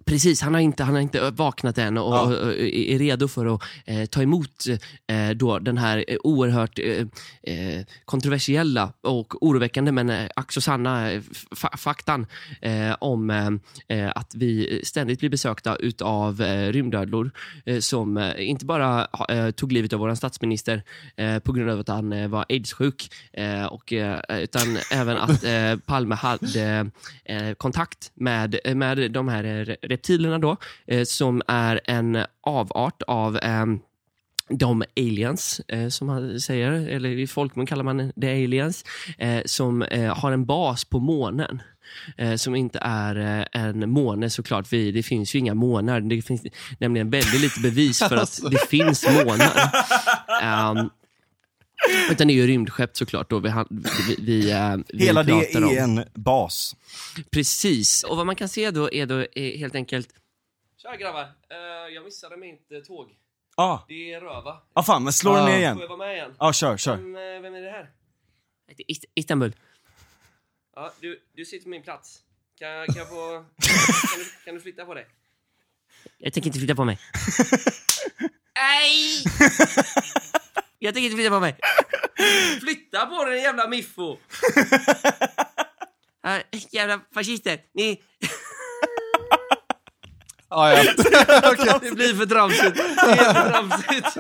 [0.08, 2.22] Precis, han har inte, han har inte vaknat än och, Ja.
[2.22, 4.66] och, och är redo för att eh, ta emot
[5.08, 7.06] eh, då den här eh, oerhört eh,
[7.44, 11.22] eh, kontroversiella och oroväckande men eh, ack sanna eh,
[11.56, 12.26] fa- faktan
[13.00, 13.60] om
[14.16, 17.32] att vi ständigt blir besökta utav eh, rymdödlor
[17.80, 19.08] som inte bara
[19.56, 20.84] tog livet av vår statsminister
[21.40, 23.10] på grund av att han var aidssjuk
[23.70, 23.94] och,
[24.30, 25.44] utan även att
[25.86, 26.90] Palme hade
[27.58, 33.80] kontakt med, med de här reptilerna då, eh, som är en avart av ehm,
[34.50, 38.86] de aliens, eh, som man säger, eller i folkmun kallar man det aliens,
[39.18, 41.62] eh, som eh, har en bas på månen.
[42.38, 44.74] som inte är en måne såklart.
[44.74, 46.02] Vi, det finns ju inga månar.
[46.02, 46.42] Det finns
[46.80, 49.72] nämligen väldigt lite bevis för att det finns månar.
[50.42, 50.90] Ehm,
[52.12, 53.54] utan det är ju rymdskepp såklart då vi,
[54.08, 55.70] vi, vi, eh, vi Hela det pratar om.
[55.72, 56.76] är en bas.
[57.32, 58.04] Precis.
[58.04, 60.10] Och vad man kan se då är då är helt enkelt...
[60.82, 63.10] Tja grabbar, Eh, jag missade mitt tåg.
[63.58, 64.58] Ja, Det är Röva.
[64.74, 65.78] ah, fan men slå den ner Får igen.
[65.80, 66.32] jag vara med igen?
[66.40, 66.96] Ja, kör, kör.
[66.98, 67.90] Vem, eh, vem är det här?
[68.88, 69.56] Ist- Istanbul.
[70.76, 72.20] Ja, du, du sitter på min plats.
[72.60, 73.32] Kan, kan jag få...
[74.12, 75.08] kan, du, kan du flytta på dig?
[76.18, 77.00] Jag tänker inte flytta på mig.
[78.56, 79.24] Nej!
[80.80, 81.56] Jag tänker inte flytta på mig.
[82.62, 84.18] Flytta på dig jävla miffo!
[86.24, 86.40] Ja,
[86.72, 87.60] jävla fascister.
[87.74, 88.02] Ni...
[90.50, 90.84] Ja, ja.
[91.82, 92.76] Det blir för tramsigt.
[92.76, 94.14] Det är för tramsigt.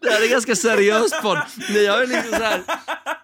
[0.00, 1.38] Det här är ganska seriöst podd.
[1.70, 2.62] Ni har ju liksom så här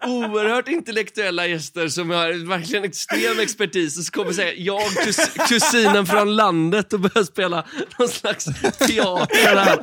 [0.06, 6.06] oerhört intellektuella gäster som har verkligen extrem expertis och så kommer säga jag, kus, kusinen
[6.06, 7.64] från landet och börjar spela
[7.98, 8.44] någon slags
[8.78, 9.78] teater här.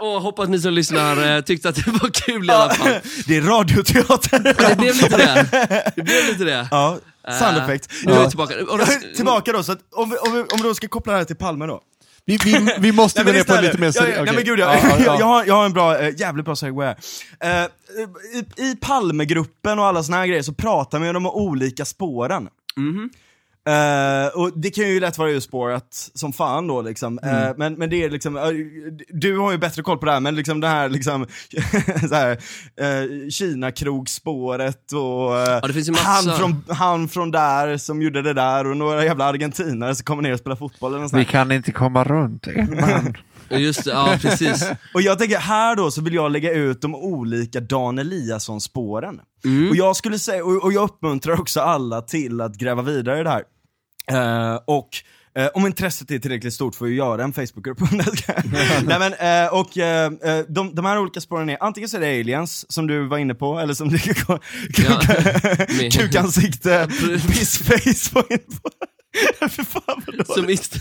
[0.00, 2.88] Och hoppas ni som lyssnar eh, tyckte att det var kul i alla fall.
[3.26, 4.38] Det är radioteater.
[4.38, 5.92] Det blev lite det.
[5.96, 6.68] Det blev lite det.
[6.70, 6.98] Ja,
[7.38, 7.90] sound Eh, effect.
[8.06, 8.54] Är vi tillbaka.
[8.56, 8.78] Då-
[9.16, 11.24] Tillbaka då, så att om vi, om, vi, om vi då ska koppla det här
[11.24, 11.80] till Palme då.
[12.24, 14.16] Vi, vi, vi måste gå ner på lite mer ja, seriöst.
[14.18, 15.16] ja, Nej men gud, ja, jag, ja, ja.
[15.18, 16.86] jag, har, jag har en bra, eh, jävligt bra segway
[17.40, 17.60] här.
[17.62, 17.68] Eh,
[18.58, 21.84] i, I Palmegruppen och alla såna här grejer så pratar man ju om de olika
[21.84, 22.48] spåren.
[22.76, 23.10] Mhm.
[23.68, 27.18] Eh, och det kan ju lätt vara urspårat som fan då liksom.
[27.22, 27.44] Mm.
[27.44, 28.42] Eh, men, men det är liksom, eh,
[29.08, 31.26] du har ju bättre koll på det här, men liksom det här liksom,
[32.08, 36.30] så här, uh, Kina-krogspåret och eh, Ja, det finns ju massa.
[36.30, 40.22] han, från, han från där som gjorde det där och några jävla argentinare som kommer
[40.22, 43.16] ner och spelar fotboll eller något Vi kan inte komma runt en man.
[43.50, 44.70] Just det, ja precis.
[44.94, 49.20] Och jag tänker, här då så vill jag lägga ut de olika Dan Eliasson-spåren.
[49.44, 49.70] Mm.
[49.70, 53.22] Och jag skulle säga, och, och jag uppmuntrar också alla till att gräva vidare i
[53.22, 53.44] det här.
[54.10, 54.88] Eh, och
[55.38, 57.78] eh, om intresset är tillräckligt stort får vi göra en Facebookgrupp
[58.84, 62.00] Nej men, eh, och eh, eh, de, de här olika spåren är, antingen så är
[62.00, 63.98] det aliens, som du var inne på, eller som du
[65.90, 66.88] kukansikte,
[67.28, 68.70] pissface var inne på.
[69.40, 70.26] För fan vad dåligt.
[70.34, 70.74] Som, ist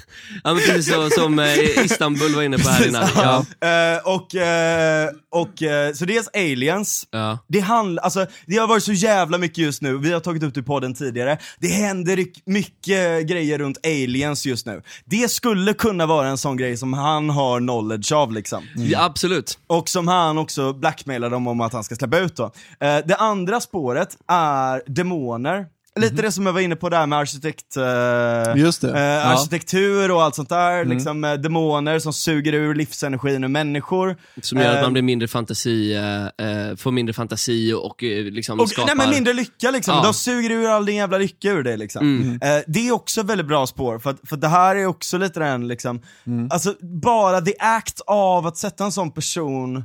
[0.43, 3.09] ja, men precis så, som eh, Istanbul var inne på här innan.
[3.15, 3.45] Ja.
[3.67, 7.39] Eh, och, eh, och eh, så dels aliens, Ja.
[7.47, 10.53] det handlar, alltså det har varit så jävla mycket just nu, vi har tagit upp
[10.53, 14.81] det i podden tidigare, det händer mycket grejer runt aliens just nu.
[15.05, 18.63] Det skulle kunna vara en sån grej som han har knowledge av liksom.
[18.75, 19.57] ja, absolut.
[19.67, 22.43] Och som han också blackmailar dem om att han ska släppa ut då.
[22.79, 25.65] Eh, det andra spåret är demoner.
[25.95, 30.35] Lite det som jag var inne på där med arkitekt, eh, eh, arkitektur och allt
[30.35, 30.85] sånt där.
[30.85, 34.17] Liksom, eh, demoner som suger ur livsenergin ur människor.
[34.41, 38.23] Som gör att Eh, man blir mindre fantasi, eh, eh, får mindre fantasi och eh,
[38.25, 38.87] liksom Och, skapar...
[38.87, 40.03] nej men mindre lycka liksom, Ja.
[40.03, 42.31] de suger ur all din jävla lycka ur dig liksom.
[42.41, 45.67] Eh, det är också väldigt bra spår, för, för det här är också lite den
[45.67, 46.01] liksom,
[46.49, 49.83] alltså bara the act av att sätta en sån person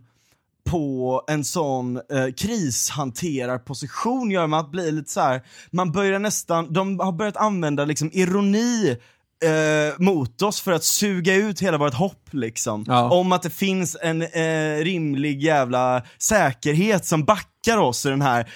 [0.70, 5.42] på en sån eh, krishanterarposition gör man att bli lite så här.
[5.70, 8.96] man börjar nästan, de har börjat använda liksom ironi
[9.44, 12.84] eh, mot oss för att suga ut hela vårt hopp liksom.
[12.86, 13.10] Ja.
[13.10, 18.52] Om att det finns en eh, rimlig jävla säkerhet som backar oss i den här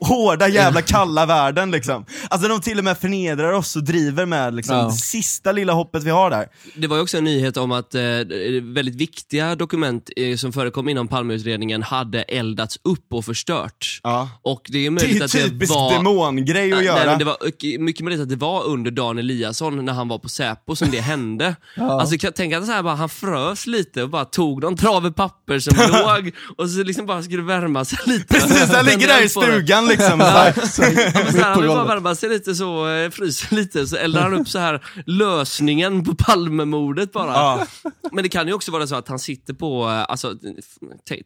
[0.00, 2.04] hårda jävla kalla världen liksom.
[2.30, 4.84] Alltså de till och med förnedrar oss och driver med liksom Ja.
[4.84, 6.46] det sista lilla hoppet vi har där.
[6.74, 8.00] Det var ju också en nyhet om att eh,
[8.62, 14.00] väldigt viktiga dokument eh, som förekom inom Palmeutredningen hade eldats upp och förstörts.
[14.02, 14.28] Ja.
[14.42, 15.92] Och det är Det är möjligt att det var...
[15.92, 17.04] demongrej att Nej, göra.
[17.10, 17.36] men det var
[17.78, 21.00] mycket möjligt att det var under Dan Eliasson när han var på Säpo som det
[21.00, 21.56] hände.
[21.76, 25.10] Alltså kan- tänk att så här, bara, han frös lite och bara tog någon trave
[25.12, 28.24] papper som låg och så liksom bara skulle värma sig lite.
[28.34, 29.28] Precis, han ligger där i.
[29.42, 30.20] stugan liksom.
[30.30, 30.52] Ja,
[31.32, 34.48] men han vill bara värma sig lite så, eh, fryser lite, så eldar han upp
[34.48, 37.32] så här lösningen på Palmemordet bara.
[37.32, 37.66] Ja.
[38.12, 40.34] Men det kan ju också vara så att han sitter på, eh, alltså,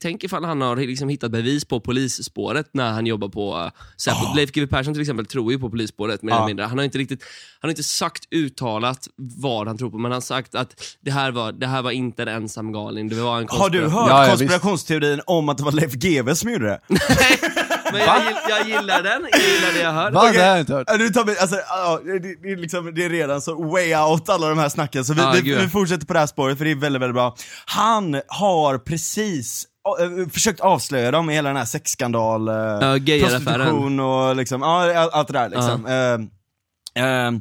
[0.00, 4.34] tänk ifall han har liksom hittat bevis på polisspåret när han jobbar på Säpo.
[4.36, 6.64] Leif GW Persson till exempel tror ju på polisspåret mer eller mindre.
[6.64, 7.22] Han har inte riktigt,
[7.60, 11.10] han har inte sagt uttalat vad han tror på, men han har sagt att det
[11.10, 14.10] här var, det här var inte en ensam galning, det var en Har du hört
[14.10, 16.80] ja, konspirationsteorin om att det var Leif GW som gjorde det?
[17.92, 20.10] Men jag, gill, jag gillar den, jag gillar det jag hör.
[20.10, 20.32] Va?
[20.32, 20.84] Det har jag inte hört.
[20.90, 23.94] Ja, Du tar mig, alltså, ja, det, det, är liksom, det är redan så way
[23.96, 26.58] out alla de här snacken, så vi, Ja, vi, vi fortsätter på det här spåret
[26.58, 27.36] för det är väldigt, väldigt bra.
[27.66, 29.66] Han har precis
[30.00, 35.08] äh, försökt avslöja dem i hela den här sexskandal, äh, Ja, prostitution och liksom, ja,
[35.12, 35.86] allt, det där liksom.
[35.86, 37.32] Eh, eh,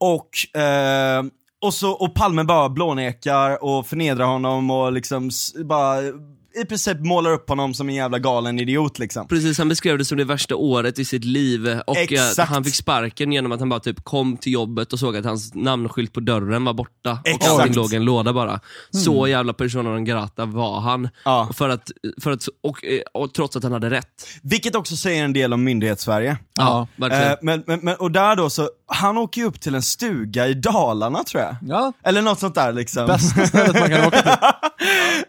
[0.00, 1.22] och, eh,
[1.62, 5.30] och, så, och Palme bara blånekar och förnedrar honom och liksom
[5.64, 5.96] bara
[6.54, 9.28] i princip målar upp honom som en jävla galen idiot liksom.
[9.28, 12.50] Precis, han beskrev det som det värsta året i sitt liv och eh, Exakt.
[12.50, 15.54] han fick sparken genom att han bara typ kom till jobbet och såg att hans
[15.54, 17.50] namnskylt på dörren var borta och Exakt.
[17.50, 18.60] allting låg i en låda bara.
[18.90, 21.08] Så jävla persona non grata var han.
[21.24, 21.48] Ja.
[21.54, 21.90] För att,
[22.22, 24.28] för att, och, eh, och trots att han hade rätt.
[24.42, 26.36] Vilket också säger en del om myndighetssverige.
[26.56, 27.30] Ja, verkligen.
[27.30, 30.46] Eh, men, men, men, och där då så, han åker ju upp till en stuga
[30.46, 31.56] i Dalarna tror jag.
[31.62, 33.06] Ja, Eller något sånt där liksom.
[33.06, 34.32] bästa stället man kan åka till.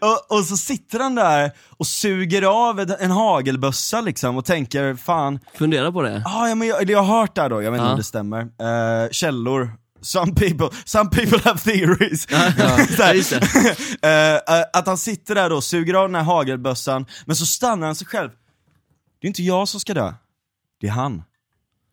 [0.00, 4.94] och, och så sitter han där och suger av en, en hagelbössa liksom och tänker,
[4.94, 6.22] fan, Fundera på det.
[6.26, 7.90] ah, ja, men jag, jag har hört det här då, jag vet inte Ja.
[7.92, 8.40] om det stämmer.
[8.40, 12.26] Eh, källor, some people, some people have theories.
[12.96, 13.42] Det.
[14.08, 17.46] Eh, eh, att han sitter där då och suger av den här hagelbössan, men så
[17.46, 18.30] stannar han sig själv.
[19.20, 20.12] Det är inte jag som ska dö,
[20.80, 21.22] det är han.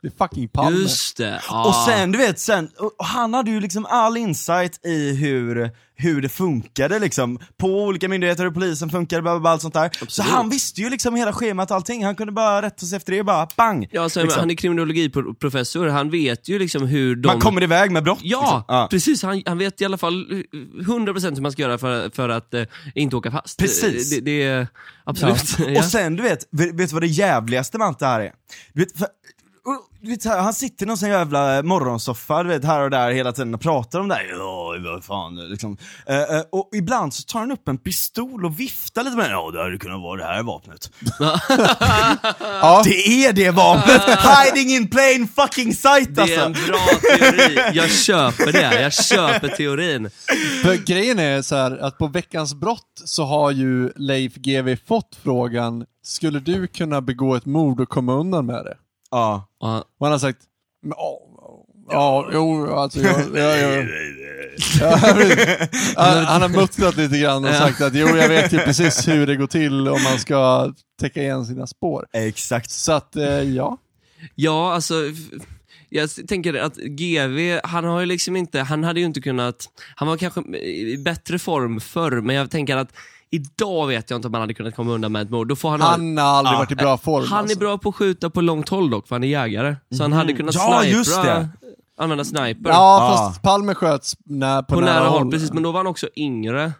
[0.01, 0.77] Det är fucking Palme.
[0.77, 1.41] Just det.
[1.49, 1.67] Ja.
[1.67, 5.71] Och sen, du vet, sen, och och han hade ju liksom all insight i hur,
[5.95, 9.73] hur det funkade liksom, på olika myndigheter, hur polisen funkade, bla, bla, bla, allt sånt
[9.73, 9.89] där.
[9.93, 10.31] Så Absolut.
[10.31, 13.23] han visste ju liksom hela schemat och allting, han kunde bara rätta sig efter det,
[13.23, 13.87] bara bang!
[13.91, 14.39] Ja, alltså, liksom.
[14.39, 17.27] Han är kriminologiprofessor, han vet ju liksom hur de...
[17.27, 18.19] Man kommer iväg med brott.
[18.21, 18.63] Ja, liksom.
[18.67, 18.87] ja.
[18.91, 19.23] precis.
[19.23, 22.63] Han, han vet i alla fall 100% hur man ska göra för, för att eh,
[22.95, 23.59] inte åka fast.
[23.59, 24.09] Precis.
[24.09, 24.67] Det, det är
[25.03, 25.57] absolut.
[25.69, 25.79] Ja.
[25.79, 28.31] Och sen du vet, vet du vad det jävligaste med allt det här är?
[28.73, 29.18] Du vet, för, och,
[30.01, 33.11] vet, så här, han sitter i någon sån jävla morgonsoffa, du vet, här och där
[33.11, 34.27] hela tiden och pratar om det här.
[34.29, 35.77] Ja, vad fan, liksom.
[36.05, 39.31] Eh, eh, och ibland så tar han upp en pistol och viftar lite med den.
[39.31, 40.91] Ja, det hade kunnat vara det här vapnet.
[42.61, 42.81] Ja.
[42.85, 44.01] Det är det vapnet!
[44.01, 46.67] Hiding in plain fucking sight Det är en alltså!
[46.67, 46.79] bra
[47.17, 47.59] teori.
[47.73, 48.81] Jag köper det.
[48.81, 50.09] Jag köper teorin.
[50.63, 55.17] För grejen är så här att på Veckans brott så har ju Leif GW fått
[55.23, 58.77] frågan, skulle du kunna begå ett mord och komma undan med det?
[59.11, 59.47] Ja.
[59.59, 60.39] Ja, Och han har sagt,
[60.81, 61.19] "Men, ja,
[61.89, 63.87] ja, jo, alltså jag, jag, jag,
[64.79, 64.97] Ja,
[65.95, 69.27] han, han har muttrat lite grann och sagt att jo, jag vet ju precis hur
[69.27, 72.05] det går till om man ska täcka igen sina spår.
[72.13, 72.71] Exakt.
[72.71, 73.77] Så att, eh, ja.
[74.35, 74.93] ja alltså...
[75.91, 80.07] Jag tänker att GV, han har ju liksom inte, han hade ju inte kunnat, han
[80.07, 82.93] var kanske i bättre form förr, men jag tänker att
[83.31, 85.47] idag vet jag inte om han hade kunnat komma undan med ett mord.
[85.47, 87.25] Då får han, ha- Han har aldrig Ja, varit i bra form.
[87.29, 87.59] Han är alltså.
[87.59, 89.75] bra på att skjuta på långt håll dock, för han är jägare.
[89.91, 90.63] Så han hade kunnat Mhm.
[90.63, 91.49] Ja, snipra, just det.
[91.97, 92.69] använda sniper.
[92.69, 93.17] Ja, Ja.
[93.17, 95.53] fast Palme sköts på, på nära håll, precis.
[95.53, 96.71] Men då var han också yngre.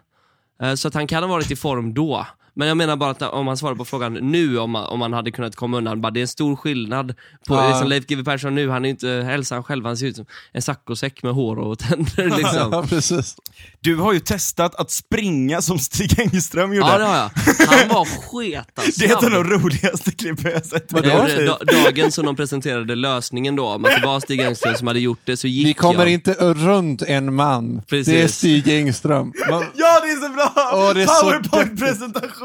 [0.62, 2.26] Eh, Så att han kan ha varit i form då.
[2.60, 5.12] Men jag menar bara att om man svarar på frågan nu, om man, om man
[5.12, 7.14] hade kunnat komma undan, bara det är en stor skillnad
[7.48, 7.68] på Ja.
[7.68, 10.62] liksom Leif GW Persson nu, han är inte hälsan själv, han ser ut som en
[10.62, 12.88] saccosäck med hår och tänder Ja, liksom.
[12.88, 13.36] precis.
[13.80, 16.88] Du har ju testat att springa som Stig Engström gjorde.
[16.88, 17.30] Ja det har jag.
[17.68, 20.92] Han var sketa Det är ett av de roligaste klippen jag sett.
[20.92, 21.08] Vadå?
[21.08, 25.00] Da- Dagen som de presenterade lösningen då, om att det var Stig Engström som hade
[25.00, 26.08] gjort det, så gick Vi kommer jag.
[26.12, 27.82] inte runt en man.
[27.88, 28.06] Precis.
[28.14, 29.32] Det är Stig Engström.
[29.50, 30.52] Man, Ja, det är så bra!
[30.74, 30.94] Åh,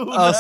[0.06, 0.34] det är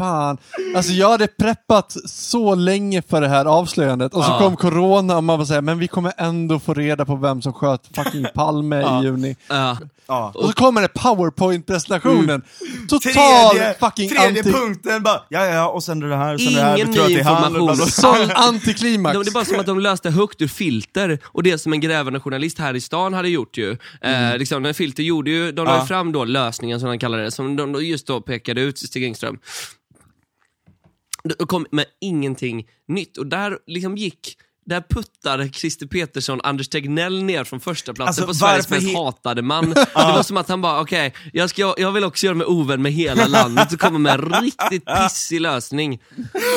[0.00, 0.38] fan.
[0.76, 4.38] Alltså jag hade preppat så länge för det här avslöjandet och så Ja.
[4.38, 7.52] kom corona och man var såhär, men vi kommer ändå få reda på vem som
[7.52, 9.36] sköt fucking Palme i juni.
[9.48, 9.76] Ja.
[10.06, 10.32] ja.
[10.34, 12.42] Och så kommer det powerpoint-presentationen.
[12.88, 14.52] Total Tredje, fucking tredje anti...
[14.52, 17.10] punkten bara, ja ja, och sen det här, sen det här, Ingen vi tror att
[17.12, 17.76] det är han.
[17.86, 19.18] Sån antiklimax.
[19.18, 22.20] Det är bara som att de löste högt ur filter, och det som en grävande
[22.20, 23.76] journalist här i stan hade gjort ju.
[24.00, 25.86] Eh, liksom, när filter gjorde ju, de la Ja.
[25.86, 29.38] fram då lösningen som de kallade det, som de just då pekade ut Stig Engström.
[31.24, 34.36] De kom med ingenting nytt, och där liksom gick
[34.70, 39.04] där puttade Christer Petersson Anders Tegnell ner från första platsen Alltså, på Sveriges mest he-
[39.04, 39.70] hatade man.
[39.74, 42.82] Det var som att han bara, okej, jag, ska- jag vill också göra mig ovän
[42.82, 45.98] med hela landet och komma med en riktigt pissig lösning.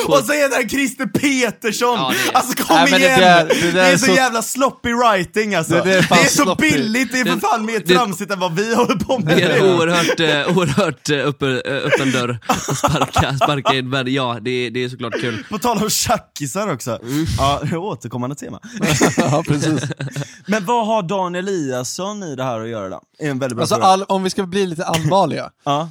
[0.06, 1.96] På, Och så är det Christer Petersson!
[1.98, 3.20] Ja, det är- Alltså kom Nej, men det igen!
[3.20, 5.74] där- Det, det där är är så, så- jävla sloppy writing alltså.
[5.74, 6.70] Det Det, är är så sloppy.
[6.70, 9.36] billigt, det är för Det- fan mer det- tramsigt än vad vi håller på med.
[9.36, 13.88] Det är en oerhört, eh, oerhört eh, öppen, eh, öppen dörr att sparka, sparka in,
[13.88, 15.44] men ja, det, är- det är såklart kul.
[15.50, 16.98] På tal om tjackisar också.
[17.02, 17.26] Mm.
[17.38, 17.62] Ja,
[18.04, 18.60] återkommande tema.
[19.16, 19.82] ja, precis.
[20.46, 23.00] Men vad har Dan Eliasson i det här att göra då?
[23.18, 23.86] Är en väldigt bra Alltså fråga.
[23.86, 25.50] all, om vi ska bli lite allvarliga.
[25.64, 25.90] Ja,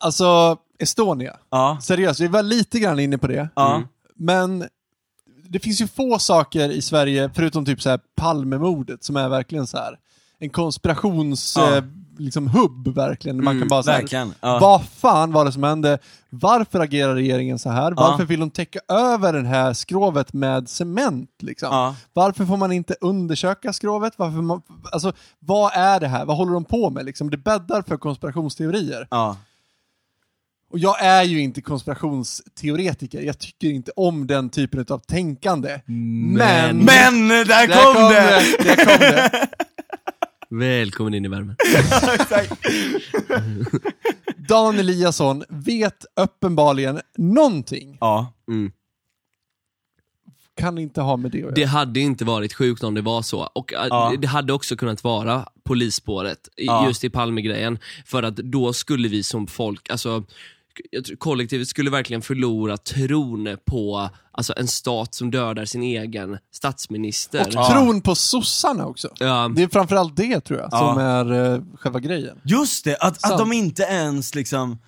[0.00, 1.36] Alltså, Estonia.
[1.50, 3.48] ja, Seriöst, vi var lite grann inne på det.
[3.54, 3.82] ja.
[4.16, 4.64] Men
[5.48, 9.66] det finns ju få saker i Sverige, förutom typ så här Palmemordet, som är verkligen
[9.66, 9.98] så här
[10.38, 11.54] en konspirations...
[11.58, 11.82] Ja.
[12.18, 13.44] Liksom hubb verkligen.
[13.44, 14.58] Man Mm, kan bara säga ja.
[14.58, 15.98] vad fan var det som hände?
[16.30, 17.92] Varför agerar regeringen så här?
[17.92, 21.30] Varför vill de täcka över det här skrovet med cement?
[21.42, 21.68] Liksom?
[21.72, 21.96] Ja.
[22.12, 24.12] Varför får man inte undersöka skrovet?
[24.16, 24.62] Varför man,
[24.92, 26.24] alltså, vad är det här?
[26.24, 27.04] Vad håller de på med?
[27.04, 27.30] Liksom?
[27.30, 29.08] Det bäddar för konspirationsteorier.
[30.70, 33.20] Och jag är ju inte konspirationsteoretiker.
[33.20, 35.80] Jag tycker inte om den typen av tänkande.
[35.86, 36.76] Men...
[36.78, 38.64] Men där Där kom, det!
[38.64, 39.48] Där kom det.
[40.50, 41.56] Välkommen in i värmen.
[44.48, 47.96] Dan Eliasson vet uppenbarligen någonting.
[48.00, 48.32] Ja.
[48.48, 48.72] Mm.
[50.56, 51.54] Kan inte ha med det att göra.
[51.54, 53.40] Det hade inte varit sjukt om det var så.
[53.54, 54.14] Och äh, Ja.
[54.18, 56.86] Det hade också kunnat vara polisspåret, Ja.
[56.86, 57.78] just i Palmegrejen.
[58.06, 60.24] För att då skulle vi som folk, alltså
[61.18, 67.46] kollektivet skulle verkligen förlora tron på alltså, en stat som dödar sin egen statsminister.
[67.46, 69.08] Och tron på sossarna också.
[69.18, 69.52] Ja.
[69.56, 70.78] Det är framförallt det tror jag, Ja.
[70.78, 72.40] som är uh, själva grejen.
[72.44, 74.78] Just det, att, att de inte ens liksom,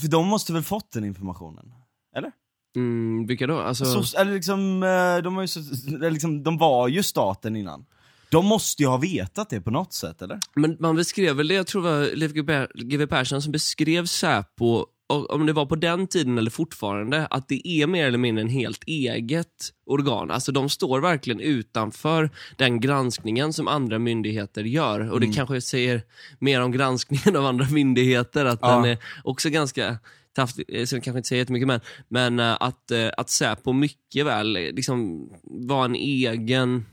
[0.00, 1.72] för de måste väl fått den informationen?
[2.16, 2.32] Eller?
[2.76, 3.60] Mm, vilka då?
[3.60, 7.84] Alltså, Så, eller liksom, eh, de, har ju liksom, de var ju staten innan.
[8.30, 10.40] De måste ju ha vetat det på något sätt, eller?
[10.54, 12.32] Men man beskrev väl det, jag tror det var Leif
[12.74, 17.68] GW Persson som beskrev Säpo, om det var på den tiden eller fortfarande, att det
[17.68, 19.46] är mer eller mindre en helt eget
[19.86, 20.30] organ.
[20.30, 25.10] Alltså de står verkligen utanför den granskningen som andra myndigheter gör.
[25.12, 26.02] Och det kanske säger
[26.38, 28.74] mer om granskningen av andra myndigheter, att Ja.
[28.76, 29.98] den är också ganska
[30.36, 33.72] taft, eh, så jag kanske inte säger jättemycket men, men eh, att, eh, att Säpo
[33.72, 36.86] mycket väl eh, liksom var en egen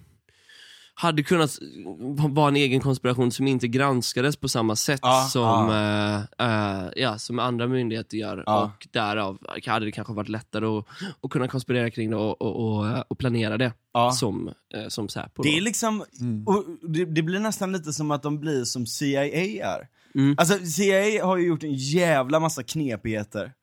[1.00, 1.58] hade kunnat
[2.30, 6.16] vara en egen konspiration som inte granskades på samma sätt Ja, som, eh,
[6.48, 8.44] eh, ja, som andra myndigheter gör.
[8.46, 8.64] Ja.
[8.64, 10.86] Och därav hade det kanske varit lättare att,
[11.24, 14.12] att kunna konspirera kring det och, och, och, och planera det Ja.
[14.12, 15.44] som, eh, som Säpo.
[15.44, 16.02] Det är liksom,
[16.46, 19.88] och det, det blir nästan lite som att de blir som CIA är.
[20.16, 20.36] Mm.
[20.38, 23.54] Alltså CIA har ju gjort en jävla massa knepigheter.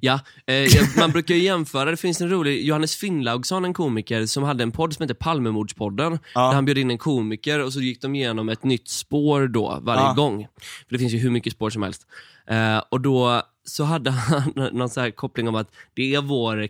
[0.00, 0.66] Ja, eh,
[0.98, 4.72] man brukar ju jämföra, det finns en rolig, Johannes Finnlaugsson, en komiker, som hade en
[4.72, 6.40] podd som heter Palmemordspodden, Ja.
[6.40, 9.78] där han bjöd in en komiker och så gick de igenom ett nytt spår då,
[9.82, 10.12] varje Ja.
[10.12, 10.46] gång.
[10.88, 12.06] För det finns ju hur mycket spår som helst.
[12.46, 16.66] Eh, och då så hade han någon så här koppling om att det är vår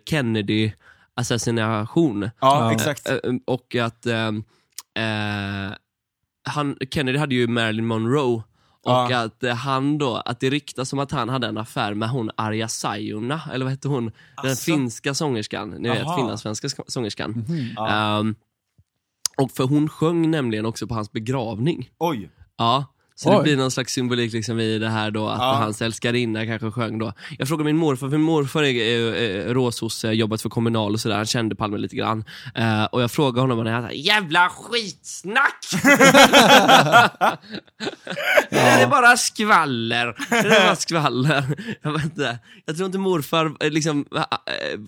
[1.16, 2.22] Kennedy-assassination.
[2.22, 2.72] Ja, Ja.
[2.72, 3.08] exakt.
[3.08, 4.26] Eh, eh, och att eh,
[4.94, 5.72] eh,
[6.48, 8.42] han, Kennedy hade ju Marilyn Monroe
[8.88, 9.18] och Ja.
[9.24, 12.30] att eh, han då, att det ryktas som att han hade en affär med hon
[12.36, 14.12] Arja Saijonmaa, eller vad hette hon?
[14.42, 17.44] Den finska sångerskan, ni vet finlandssvenska sk- sångerskan.
[17.76, 17.88] Ja.
[18.20, 18.34] Ehm,
[19.36, 21.90] och för hon sjöng nämligen också på hans begravning.
[21.98, 22.30] Oj.
[22.56, 22.84] Ja,
[23.20, 23.42] så det Oj.
[23.42, 25.52] blir någon slags symbolik liksom i det här då, att Ja.
[25.52, 27.12] hans älskarinna kanske sjöng då.
[27.38, 29.14] Jag frågade min morfar, för min morfar är, är,
[29.48, 32.24] är råsosse, jobbat för Kommunal och sådär, han kände Palme lite grann.
[32.54, 35.64] Eh, och jag frågade honom och han sa jävla skitsnack!
[38.50, 40.14] Det är bara skvaller.
[40.30, 41.44] Det är bara skvaller.
[41.82, 42.38] Jag vet inte.
[42.66, 44.04] Jag tror inte morfar eh, liksom...
[44.16, 44.78] eh, eh,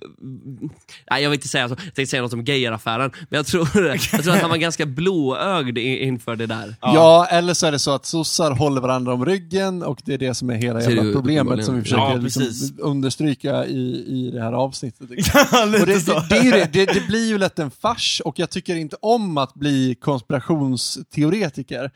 [1.10, 1.72] Nej, jag vill inte säga så.
[1.72, 3.10] Jag tänkte säga något om Geijeraffären.
[3.28, 6.74] Men jag tror, jag tror att han var ganska blåögd inför det där.
[6.80, 7.26] Ja.
[7.30, 10.34] eller så är det så att sossar håller varandra om ryggen och det är det
[10.34, 14.52] som är hela jävla problemet som vi försöker Ja, liksom understryka i, i det här
[14.52, 15.10] avsnittet.
[15.34, 16.12] Ja, Och lite det, så.
[16.12, 19.38] det, det, det, det, det blir ju lätt en fars och jag tycker inte om
[19.38, 21.90] att bli konspirationsteoretiker.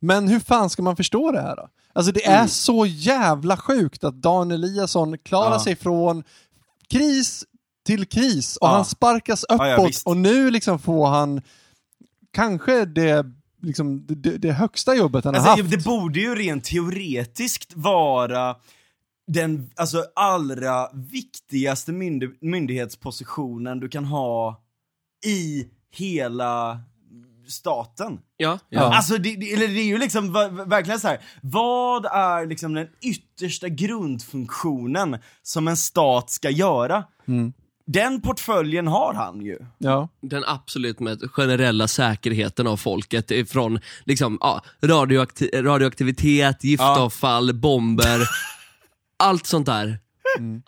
[0.00, 1.68] Men hur fan ska man förstå det här då?
[1.92, 5.60] Alltså det är så jävla sjukt att Dan Eliasson klarar Ja.
[5.64, 6.24] sig från
[6.90, 7.44] kris
[7.86, 8.72] till kris och Ja.
[8.72, 11.42] han sparkas Ja, ja, uppåt och nu liksom får han
[12.32, 13.24] kanske det,
[13.62, 15.70] liksom, det, det högsta jobbet han har Alltså, haft.
[15.70, 18.56] det borde ju rent teoretiskt vara
[19.26, 24.62] den alltså, allra viktigaste myndig- myndighetspositionen du kan ha
[25.26, 26.80] i hela
[27.48, 28.18] staten.
[28.36, 28.80] Ja, Ja.
[28.96, 30.32] Alltså det, det, eller det är ju liksom
[30.66, 31.20] verkligen så här.
[31.42, 37.04] vad är liksom den yttersta grundfunktionen som en stat ska göra?
[37.28, 37.52] Mm.
[37.92, 39.56] Den portföljen har han ju.
[39.78, 40.08] Ja.
[40.22, 48.20] Den absolut med generella säkerheten av folket ifrån liksom, ja, radioakti- radioaktivitet, giftavfall, bomber,
[49.18, 49.98] allt sånt där.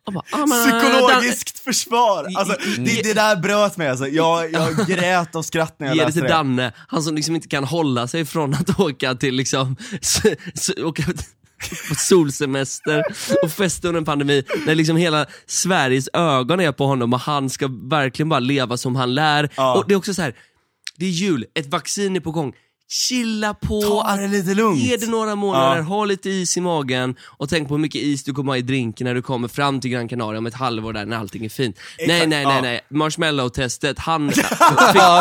[0.04, 2.26] Jag bara, ah, men, äh, Psykologiskt försvar!
[2.36, 4.06] Alltså, det, det där bröt mig alltså.
[4.06, 6.34] Jag, jag grät av skratt när Dan- jag Ge det läste till det.
[6.34, 9.76] Danne, han som liksom inte kan hålla sig från att åka till liksom,
[10.84, 11.02] åka
[11.88, 13.04] på solsemester
[13.42, 17.50] och festa under en pandemi, när liksom hela Sveriges ögon är på honom och han
[17.50, 19.48] ska verkligen bara leva som han lär.
[19.56, 19.74] Ja.
[19.78, 20.34] Och det är också så här.
[20.96, 22.52] det är jul, ett vaccin är på gång,
[23.08, 24.78] chilla på, Ta det lite lugnt.
[24.80, 25.82] ge det några månader, Ja.
[25.82, 28.62] ha lite is i magen och tänk på hur mycket is du kommer ha i
[28.62, 31.48] drinken när du kommer fram till Gran Canaria om ett halvår där när allting är
[31.48, 31.76] fint.
[32.06, 32.60] nej, nej, nej, ja.
[32.60, 34.44] nej, marshmallow-testet, han fick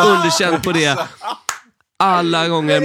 [0.06, 0.98] underkänt på det
[2.02, 2.82] alla gånger.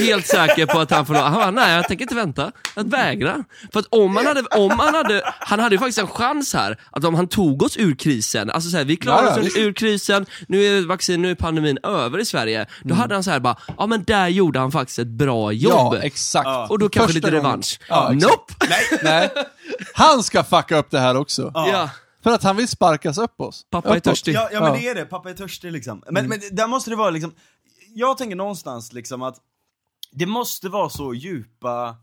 [0.00, 3.44] Helt säker på att han får han bara, nej jag tänker inte vänta, att vägra.
[3.72, 6.80] För att om han hade, om han hade, han hade ju faktiskt en chans här,
[6.90, 9.72] att om han tog oss ur krisen, alltså så här, vi Ja, ja, oss ur
[9.72, 12.66] krisen, nu är vaccin, nu är pandemin över i Sverige.
[12.82, 15.94] Då hade han så här bara, ja men där gjorde han faktiskt ett bra jobb.
[15.94, 16.70] Ja, exakt.
[16.70, 17.80] Och då kanske Första lite revansch.
[17.88, 18.54] Ja, nope!
[19.02, 19.30] Nej.
[19.94, 21.50] Han ska fucka upp det här också.
[21.54, 21.90] Ja.
[22.24, 23.66] För att han vill sparkas upp oss.
[23.70, 24.04] Pappa är Uppåt.
[24.04, 24.34] törstig.
[24.34, 24.78] Ja, ja men Ja.
[24.80, 26.02] det är det, pappa är törstig liksom.
[26.10, 27.32] Men, men där måste det vara liksom,
[27.94, 29.36] jag tänker någonstans liksom att
[30.12, 31.96] det måste vara så djupa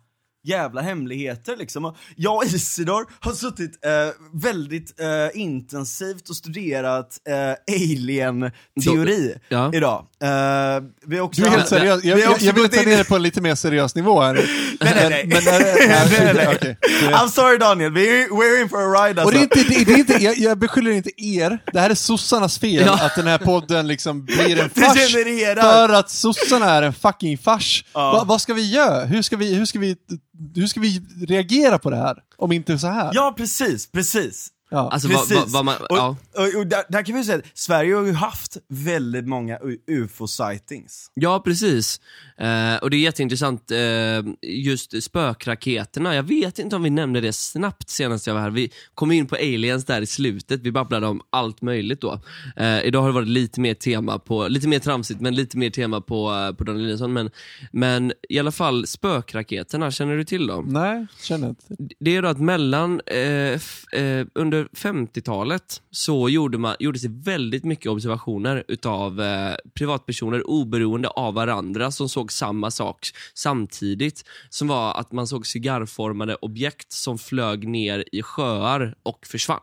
[0.44, 1.96] jävla hemligheter liksom.
[2.16, 3.92] Jag och Isidor har suttit eh,
[4.34, 9.74] väldigt eh, intensivt och studerat eh, alien-teori Ja.
[9.74, 10.08] idag.
[10.24, 12.04] Eh, vi har också Du är helt seriös.
[12.04, 14.22] Jag, vi jag, också jag vill ta ner det på en lite mer seriös nivå
[14.22, 14.34] här.
[14.80, 15.26] Nej, nej, nej.
[15.28, 19.48] Men, I'm sorry Daniel, we're, we're in for a ride Och alltså.
[19.48, 21.96] det är inte, det, det är inte, jag, jag beskyller inte er, det här är
[21.96, 23.06] sossarnas fel Ja.
[23.06, 25.14] att den här podden liksom blir en fars.
[25.62, 27.86] För att sossarna är en fucking fars.
[27.94, 28.12] Ja.
[28.12, 29.06] Va, vad ska vi göra?
[29.06, 29.96] Hur ska vi, hur, ska vi,
[30.56, 32.18] hur ska vi reagera på det här?
[32.38, 33.12] Om inte så här?
[33.14, 34.48] Ja, precis, precis.
[34.72, 34.90] Ja.
[34.92, 35.38] Alltså Precis.
[35.38, 36.16] vad, vad man, och, ja.
[36.36, 41.12] och, och där, där kan vi säga att Sverige har ju haft väldigt många ufo-sightings.
[41.14, 42.02] Ja, precis.
[42.38, 43.78] Eh, och det är jätteintressant, eh,
[44.42, 46.16] just spökraketerna.
[46.16, 48.50] Jag vet inte om vi nämnde det snabbt senast jag var här.
[48.50, 52.22] Vi kom in på aliens där i slutet, vi babblade om allt möjligt då.
[52.56, 55.70] Eh, idag har det varit lite mer tema på, lite mer tramsigt, men lite mer
[55.70, 57.14] tema på, eh, på Daniel Eliasson.
[57.14, 57.30] Men,
[57.72, 60.66] men i alla fall spökraketerna, känner du till dem?
[60.70, 61.64] Nej, känner inte.
[62.00, 63.20] Det är då att mellan, eh,
[63.54, 64.26] f- eh,
[64.60, 64.70] under
[65.06, 71.92] 50-talet så gjorde man, gjordes det väldigt mycket observationer utav eh, privatpersoner oberoende av varandra
[71.92, 74.24] som såg samma sak samtidigt.
[74.50, 79.60] Som var att man såg cigarrformade objekt som flög ner i sjöar och försvann.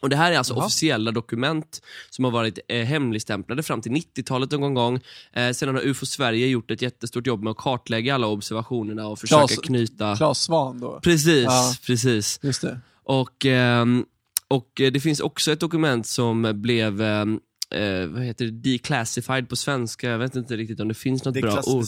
[0.00, 0.64] Och Det här är alltså Jaha.
[0.64, 5.00] officiella dokument som har varit eh, hemligstämplade fram till 90-talet någon gång.
[5.32, 9.18] Eh, sedan har UFO Sverige gjort ett jättestort jobb med att kartlägga alla observationerna och
[9.18, 10.16] försöka Klas- knyta...
[10.16, 11.00] Claes Svahn då.
[11.02, 11.74] Precis, Ja.
[11.86, 12.40] precis.
[12.42, 12.80] Just det.
[13.04, 14.04] Och, ehm,
[14.48, 17.40] och det finns också ett dokument som blev ehm,
[17.70, 20.08] eh, vad heter det, declassified på svenska.
[20.08, 21.84] Jag vet inte riktigt om det finns något Det bra ord.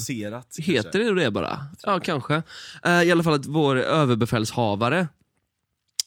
[0.58, 1.66] Heter det det bara?
[1.82, 2.42] Ja, kanske.
[2.84, 5.08] Eh, I alla fall att vår överbefälshavare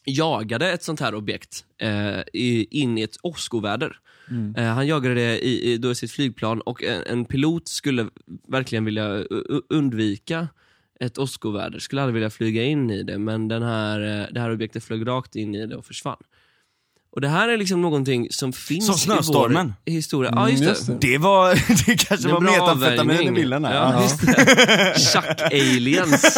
[0.05, 2.19] jagade ett sånt här objekt eh,
[2.69, 3.99] in i ett åskoväder.
[4.57, 8.07] Eh, han jagade det i, i, då i sitt flygplan och en, en pilot skulle
[8.47, 9.23] verkligen vilja
[9.69, 10.47] undvika
[11.03, 14.51] ett åskoväder, skulle aldrig vilja flyga in i det, men den här, eh, det här
[14.51, 16.17] objektet flög rakt in i det och försvann.
[17.11, 19.67] Och det här är liksom någonting som finns Som snöstormen.
[19.85, 20.31] i vår historia.
[20.35, 20.77] Ja, just Mm, det.
[20.79, 21.07] just det.
[21.07, 21.53] Det var,
[21.87, 23.75] det kanske Det var bra metamfetamin i bilden här.
[23.75, 24.03] Ja, Ja.
[24.03, 24.95] just det.
[24.97, 26.37] Chuck-aliens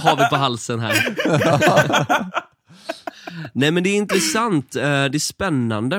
[0.00, 1.14] har vi på halsen här.
[3.52, 5.96] Nej men det är intressant, eh, det är spännande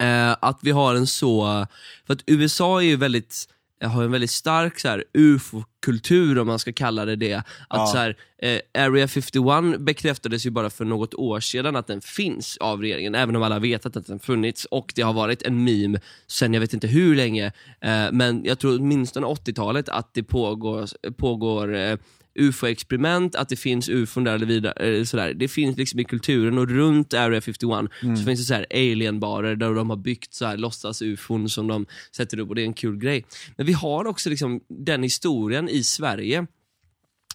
[0.00, 1.66] eh, att vi har en så,
[2.06, 3.48] för att USA är ju väldigt
[3.82, 7.34] har en väldigt stark så här, ufo-kultur om man ska kalla det det.
[7.34, 7.86] Att Ja.
[7.86, 12.56] så här, eh, Area 51 bekräftades ju bara för något år sedan att den finns
[12.56, 14.64] av regeringen, även om alla vetat att den funnits.
[14.64, 17.46] Och det har varit en meme sen jag vet inte hur länge,
[17.80, 21.96] eh, men jag tror åtminstone 80-talet att det pågår, pågår eh,
[22.38, 25.06] ufo-experiment, att det finns ufon där eller vidare.
[25.06, 25.34] Sådär.
[25.34, 27.60] Det finns liksom i kulturen och runt Area 51
[28.00, 31.86] så finns det så här alien-barer där de har byggt så här låtsas-ufon som de
[32.16, 33.24] sätter upp och det är en kul grej.
[33.56, 36.46] Men vi har också liksom den historien i Sverige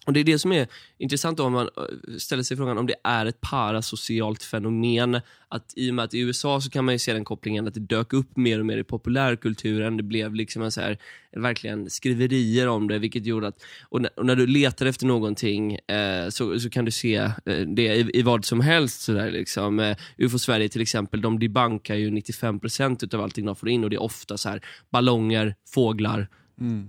[0.06, 0.68] och Det är det som är
[0.98, 5.20] intressant om man eh, ställer sig frågan om det är ett parasocialt fenomen.
[5.48, 7.74] Att I och med att i USA så kan man ju se den kopplingen att
[7.74, 9.96] det dök upp mer och mer i populärkulturen.
[9.96, 10.98] Det blev liksom en så här,
[11.36, 13.62] verkligen skriverier om det, vilket gjorde att...
[13.88, 17.60] Och när, och när du letar efter någonting eh, så, så kan du se eh,
[17.66, 19.00] det i, i vad som helst.
[19.00, 19.80] Så där, liksom.
[19.80, 23.90] eh, UFO Sverige till exempel, de debankar ju 95% av allting de får in och
[23.90, 26.28] det är ofta så här ballonger, fåglar,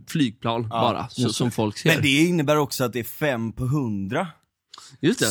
[0.07, 1.93] flygplan bara, så, som folk ser.
[1.93, 4.27] Men det innebär också att det är fem på hundra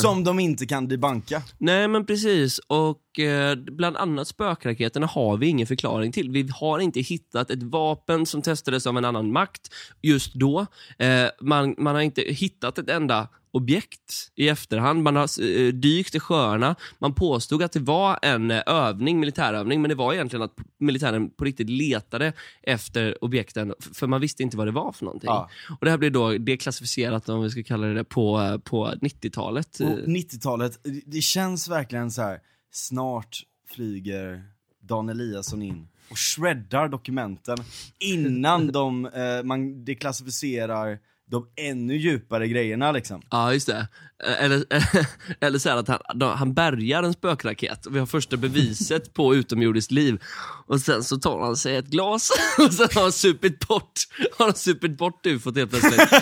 [0.01, 1.43] som de inte kan debanka.
[1.59, 6.31] Nej men precis, och eh, bland annat spökraketerna har vi ingen förklaring till.
[6.31, 10.67] Vi har inte hittat ett vapen som testades av en annan makt just då.
[10.99, 15.03] Eh, man, man har inte hittat ett enda objekt i efterhand.
[15.03, 16.77] Man har eh, dykt i sjöarna.
[16.99, 21.31] Man påstod att det var en eh, övning, militärövning, men det var egentligen att militären
[21.31, 25.29] på riktigt letade efter objekten, för man visste inte vad det var för någonting.
[25.29, 25.51] Ja.
[25.81, 29.81] Och Det här blev då deklassificerat, om vi ska kalla det på, eh, på 90-talet.
[29.81, 32.41] Och 90-talet, det känns verkligen så här.
[32.71, 34.45] snart flyger
[34.81, 37.59] Dan Eliasson in och shreddar dokumenten
[37.99, 40.99] innan de, eh, man deklassificerar
[41.33, 43.23] de ännu djupare grejerna liksom.
[43.31, 43.87] Ja, just det.
[44.27, 44.65] Eh, Eller,
[45.41, 49.15] eller så här att han, då- han bärgar en spökraket och vi har första beviset
[49.15, 50.23] på utomjordiskt liv.
[50.67, 53.93] Och sen så tar han sig ett glas och sen har han supit bort,
[54.39, 56.11] har han supit bort ufot helt plötsligt.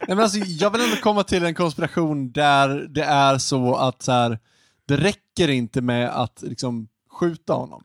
[0.00, 4.02] Nej, men alltså, jag vill ändå komma till en konspiration där det är så att
[4.02, 4.38] så här,
[4.86, 6.88] det räcker inte med att liksom,
[7.20, 7.84] skjuta honom.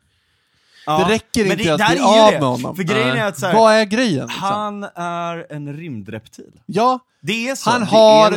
[0.86, 0.98] Ja.
[1.08, 2.40] Det räcker Men inte det- att där bli av det.
[2.40, 2.76] med honom.
[2.76, 4.28] För grejen är att så här, Vad är grejen?
[4.28, 4.42] Liksom?
[4.44, 6.52] han är en rymdreptil.
[6.66, 7.70] ja, Det är så.
[7.70, 8.32] han Det- har,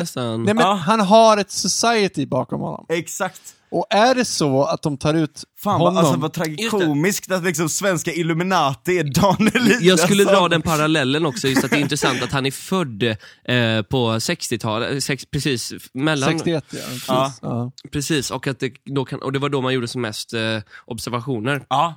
[0.45, 0.73] nej, men Ja.
[0.75, 2.87] han har ett society bakom honom.
[2.89, 3.41] Exakt.
[3.70, 5.95] Och är det så att de tar ut Fan honom...
[5.95, 9.87] vad, alltså, vad tragikomiskt att liksom svenska Illuminati är Dan Eliasson.
[9.87, 13.03] Jag skulle dra den parallellen också, just att det är intressant att han är född
[13.03, 16.29] eh, på 60-talet, sex, precis mellan...
[16.39, 16.79] 61 ja.
[16.81, 17.05] Precis.
[17.09, 17.33] Ja.
[17.43, 17.70] Ja.
[17.93, 20.41] Precis, och, att det, då kan, och det var då man gjorde som mest eh,
[20.87, 21.65] observationer.
[21.69, 21.95] Ja.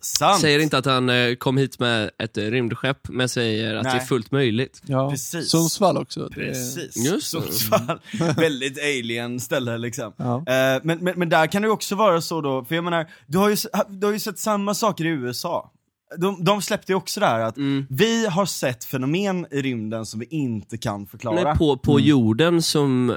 [0.00, 0.40] Sant.
[0.40, 3.90] Säger inte att han eh, kom hit med ett eh, rymdskepp, men säger att det
[3.90, 4.00] Nej.
[4.00, 4.82] är fullt möjligt.
[4.86, 5.10] Ja.
[5.10, 5.50] Precis.
[5.50, 6.28] Sundsvall också.
[6.28, 6.96] Det- Precis.
[6.96, 7.40] Just det.
[7.40, 8.00] Sundsvall.
[8.36, 10.12] Väldigt alien ställe liksom.
[10.16, 10.36] Ja.
[10.36, 13.38] Eh, men, men, men där kan det också vara så då, för jag menar, du
[13.38, 13.56] har ju,
[13.88, 15.70] du har ju sett samma saker i USA.
[16.16, 17.86] De, de släppte ju också det här att Mm.
[17.90, 21.42] vi har sett fenomen i rymden som vi inte kan förklara.
[21.42, 23.16] Nej, på, på jorden som äh,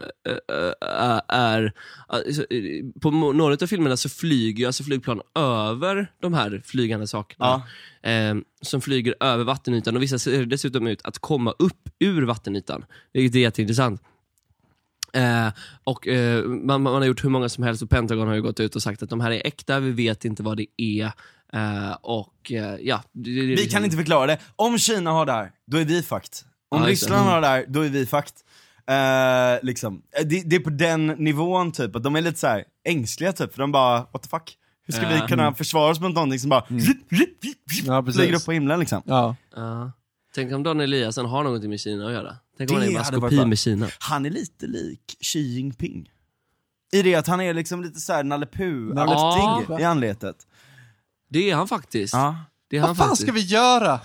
[1.27, 1.73] är,
[2.07, 7.63] alltså, eh, på några av filmerna så flyger alltså flygplan över de här flygande sakerna.
[8.03, 12.85] Eh, som flyger över vattenytan och vissa ser dessutom ut att komma upp ur vattenytan,
[13.13, 14.01] vilket är jätteintressant.
[15.13, 15.47] Eh,
[15.83, 18.59] och eh, man, man har gjort hur många som helst och Pentagon har ju gått
[18.59, 21.11] ut och sagt att de här är äkta, vi vet inte vad det är.
[21.55, 24.37] Eh, och eh, ja, det, det, Vi kan inte förklara det.
[24.55, 26.29] Om Kina har det här, då är vi fucked.
[26.69, 26.91] Om Ja, det.
[26.91, 28.33] Ryssland har det här, då är vi fucked.
[28.87, 30.01] Eh, liksom.
[30.25, 33.53] Det, det är på den nivån typ, att de är lite så här ängsliga typ,
[33.53, 34.57] för de bara, what the fuck?
[34.85, 35.21] Hur ska Ja.
[35.21, 38.15] vi kunna försvara oss mot någonting som bara Ja, precis.
[38.21, 39.01] flyger upp på himlen liksom?
[39.05, 39.35] Ja.
[39.55, 39.91] Ja.
[40.35, 42.35] Tänk om Dan Eliasson har någonting med Kina att göra.
[42.57, 43.87] Tänk om Det han är maskopi med Kina.
[43.99, 46.09] Han är lite lik Xi Jinping.
[46.93, 49.81] I det att han är liksom lite såhär Nalle Puh-aktig Puh.
[49.81, 50.35] i anletet.
[51.31, 52.13] Det är han faktiskt.
[52.13, 52.35] Ja.
[52.69, 53.21] Det är han Vad fan faktiskt.
[53.21, 53.99] ska vi göra?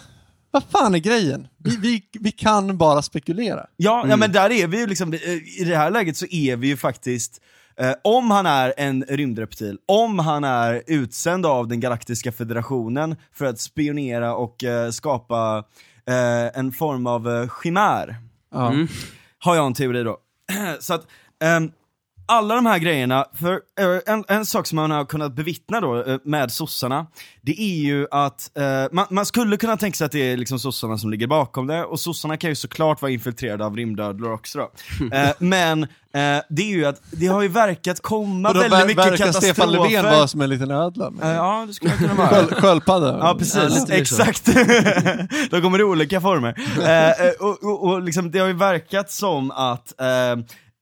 [0.51, 1.49] Vad fan är grejen?
[1.59, 3.67] Vi, vi, vi kan bara spekulera.
[3.77, 4.11] Ja, Mm.
[4.11, 5.15] ja men där är vi ju liksom,
[5.59, 7.41] i det här läget så är vi ju faktiskt
[7.81, 13.45] Eh, om han är en rymdreptil, om han är utsänd av den galaktiska federationen för
[13.47, 15.65] att spionera och eh, skapa
[16.07, 18.17] eh, en form av eh, chimär.
[18.55, 18.89] Mm.
[19.39, 20.19] har jag en teori då.
[20.81, 21.07] Så att,
[21.43, 21.71] ehm,
[22.29, 26.05] alla de här grejerna, för eh, en, en sak som man har kunnat bevittna då
[26.05, 27.07] eh, med sossarna,
[27.43, 30.59] det är ju att eh, man, man skulle kunna tänka sig att det är liksom
[30.59, 34.59] sossarna som ligger bakom det, och sossarna kan ju såklart vara infiltrerade av rymdödlor också
[34.59, 34.71] då.
[35.17, 35.89] Eh, men eh,
[36.49, 39.17] det är ju att det har ju verkat komma Och då väldigt ver- mycket verkar
[39.17, 39.53] katastrofer.
[39.55, 41.13] Stefan Löfven vara som en liten ödla.
[41.23, 42.29] Eh, ja, det skulle kunna vara.
[42.29, 43.07] Sköld, sköldpadda.
[43.07, 43.93] Ja Ja, precis, så.
[43.93, 44.45] exakt.
[45.51, 46.55] De kommer i olika former.
[47.41, 49.93] och och, och liksom, det har ju verkat som att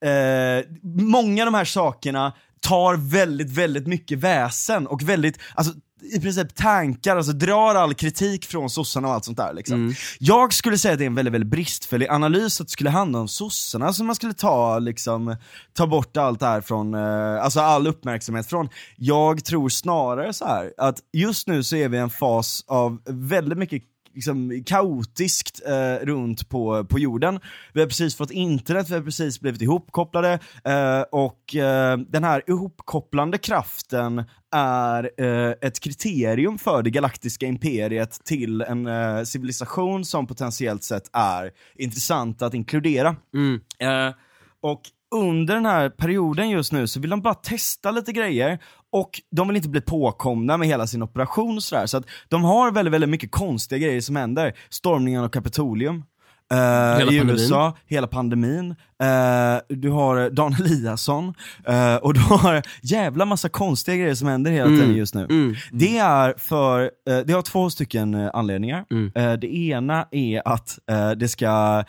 [0.05, 5.75] eh, många av de här sakerna tar väldigt, väldigt mycket väsen och väldigt, alltså
[6.13, 9.95] i princip tankar, alltså drar all kritik från sossarna och allt sånt där liksom.
[10.19, 13.19] Jag skulle säga att det är en väldigt, väldigt bristfällig analys att det skulle handla
[13.19, 15.37] om sossarna, så man skulle ta liksom,
[15.73, 18.69] ta bort allt det här från, eh, alltså all uppmärksamhet från.
[18.97, 22.99] Jag tror snarare så här att just nu så är vi i en fas av
[23.07, 23.83] väldigt mycket
[24.15, 27.41] liksom, kaotiskt eh, runt på, på jorden.
[27.73, 32.43] Vi har precis fått internet, vi har precis blivit ihopkopplade eh, och eh, den här
[32.47, 34.25] ihopkopplande kraften
[34.55, 41.11] är eh, ett kriterium för det galaktiska imperiet till en eh, civilisation som potentiellt sett
[41.13, 43.17] är intressant att inkludera.
[43.35, 43.61] Mm.
[43.79, 44.15] Eh,
[44.61, 44.83] och
[45.15, 48.59] under den här perioden just nu så vill de bara testa lite grejer
[48.95, 51.87] och de vill inte bli påkomna med hela sin operation och sådär.
[51.87, 54.53] Så att de har väldigt, väldigt mycket konstiga grejer som händer.
[54.71, 56.05] Stormningen av Kapitolium.
[56.53, 57.31] eh, I pandemin.
[57.31, 58.71] USA, hela pandemin.
[59.03, 61.35] Eh, du har Dan Eliasson
[61.67, 65.25] eh, och du har jävla massa konstiga grejer som händer hela tiden just nu.
[65.25, 65.55] Mm.
[65.73, 66.91] Det är för,
[67.25, 68.85] det har två stycken anledningar.
[68.91, 69.41] Mm.
[69.41, 70.79] Det ena är att
[71.17, 71.85] det ska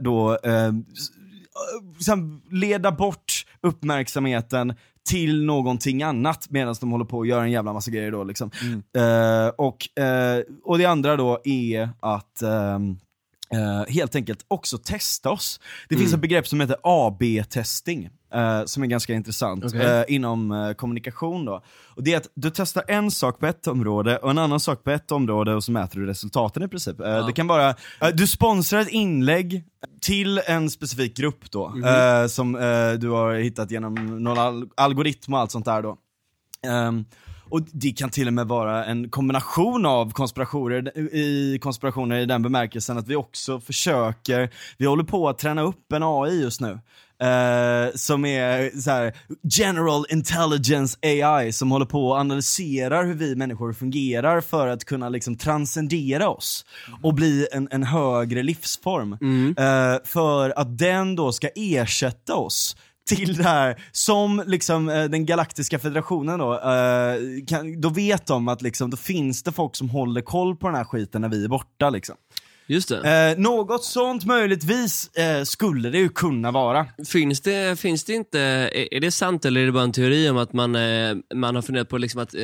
[0.00, 0.38] då
[1.96, 4.74] liksom leda bort uppmärksamheten
[5.08, 8.50] till någonting annat medan de håller på att göra en jävla massa grejer då liksom.
[8.96, 12.96] Eh, och, eh, och det andra då är att ehm,
[13.50, 15.60] eh, helt enkelt också testa oss.
[15.88, 19.80] Det finns ett begrepp som heter AB-testing, eh, som är ganska intressant Okej.
[19.80, 21.44] eh, inom eh, kommunikation.
[21.44, 21.62] Då.
[21.96, 24.84] Och det är att du testar en sak på ett område och en annan sak
[24.84, 27.00] på ett område och så mäter du resultaten i princip.
[27.00, 29.64] Eh, Det kan vara, eh, du sponsrar ett inlägg
[30.00, 32.52] till en specifik grupp då, eh, som
[33.00, 35.96] du har hittat genom någon al- algoritm och allt sånt där då.
[36.66, 37.04] Ehm,
[37.48, 42.42] och det kan till och med vara en kombination av konspirationer i, konspirationer i den
[42.42, 46.78] bemärkelsen att vi också försöker, vi håller på att träna upp en AI just nu.
[47.20, 53.36] Eh, som är så här, general intelligence AI som håller på och analyserar hur vi
[53.36, 56.64] människor fungerar för att kunna liksom transcendera oss
[57.02, 59.12] och bli en, en högre livsform.
[59.58, 62.76] Eh, för att den då ska ersätta oss
[63.08, 67.16] till det här, som liksom eh, den galaktiska federationen då, eh,
[67.46, 70.76] kan, då vet de att liksom, då finns det folk som håller koll på den
[70.76, 72.16] här skiten när vi är borta liksom.
[72.70, 73.30] Just det.
[73.30, 76.86] Eh, något sånt möjligtvis eh, skulle det ju kunna vara.
[77.08, 80.28] Finns det, finns det inte, är, är det sant eller är det bara en teori
[80.28, 82.40] om att man, eh, man har funderat på liksom att eh,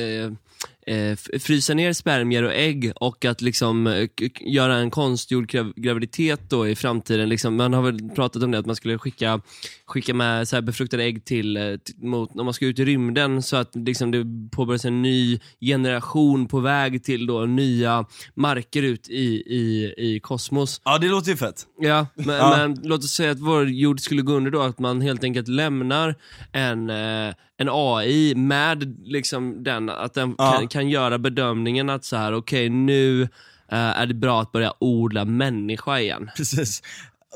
[1.39, 4.07] frysa ner spermier och ägg och att liksom eh,
[4.41, 7.29] göra en konstgjord grav- graviditet då i framtiden.
[7.29, 9.41] Liksom, man har väl pratat om det, att man skulle skicka,
[9.85, 12.85] skicka med så här befruktade ägg till, eh, till mot, om man ska ut i
[12.85, 18.05] rymden så att liksom, det påbörjas en ny generation på väg till då nya
[18.35, 19.23] marker ut i,
[19.55, 20.81] i, i kosmos.
[20.85, 21.63] Ja, det låter ju fett.
[21.79, 22.53] Ja, men, Ja.
[22.57, 25.47] men låt oss säga att vår jord skulle gå under då, att man helt enkelt
[25.47, 26.15] lämnar
[26.51, 30.51] en, eh, en AI med liksom den, att den Ja.
[30.57, 33.27] kan, kan göra bedömningen att så här, okej nu eh,
[33.71, 36.29] är det bra att börja odla människa igen.
[36.37, 36.81] Precis.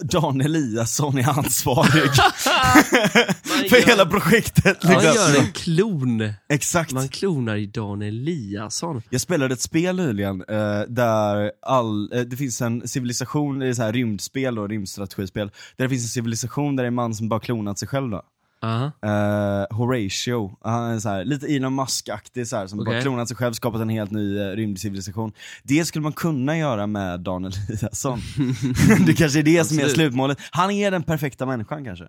[0.02, 1.90] Dan Eliasson är ansvarig
[3.70, 4.84] för gör- hela projektet.
[4.84, 5.14] Man Liksom.
[5.16, 6.34] gör en klon.
[6.50, 6.92] Exakt.
[6.92, 9.02] Man klonar i Dan Eliasson.
[9.10, 13.74] Jag spelade ett spel nyligen eh, där all, eh, det finns en civilisation, det är
[13.74, 17.16] så här rymdspel och rymdstrategispel, där det finns en civilisation där det är en man
[17.16, 18.22] som bara klonat sig själv då.
[18.64, 18.92] Aha.
[19.02, 23.02] Eh, Horatio, han är så här, lite Elon Musk-aktig så här, som bara Okej.
[23.02, 25.32] klonat sig själv, skapat en helt ny eh, rymdcivilisation.
[25.64, 28.20] Det skulle man kunna göra med Daniel Eliasson.
[29.06, 30.38] det kanske är det som är slutmålet.
[30.52, 32.08] Han är den perfekta människan kanske.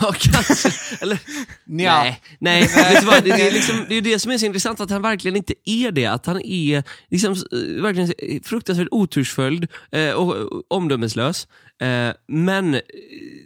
[0.00, 0.72] Ja, kanske.
[1.00, 1.18] Eller,
[1.64, 2.02] Nja.
[2.02, 3.24] nej, nej vet du vad?
[3.24, 5.54] Det, det, är liksom, det är det som är så intressant, att han verkligen inte
[5.64, 6.06] är det.
[6.06, 10.34] Att han är liksom, eh, verkligen fruktansvärt otursföljd eh, och,
[10.74, 11.48] omdömeslös.
[11.80, 12.80] Eh, men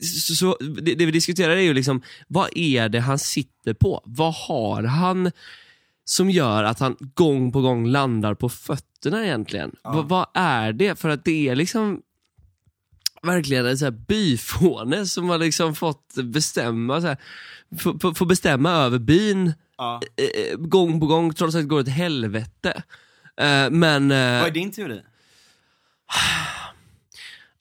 [0.02, 4.02] så, så, det, det vi diskuterar är ju liksom, vad är det han sitter på?
[4.04, 5.30] Vad har han
[6.04, 9.70] som gör att han gång på gång landar på fötterna egentligen?
[9.84, 10.98] Vad- vad är det?
[11.00, 12.00] För att det är liksom
[13.22, 17.16] verkligen en så här byfåne som har liksom fått bestämma, så här,
[18.00, 20.00] få, få, bestämma över byn Ja.
[20.16, 22.82] eh, gång på gång trots att det går åt helvete.
[23.40, 25.02] Eh, men eh, Vad är din teori?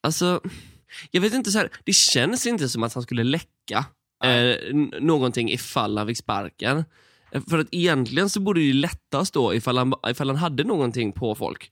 [0.02, 0.42] alltså,
[1.12, 3.86] jag vet inte, så här, det känns inte som att han skulle läcka
[4.24, 6.84] eh, n- någonting ifall han fick sparken.
[7.32, 10.64] Eh, För att egentligen så borde det ju lättast då ifall han, ifall han hade
[10.64, 11.72] någonting på folk.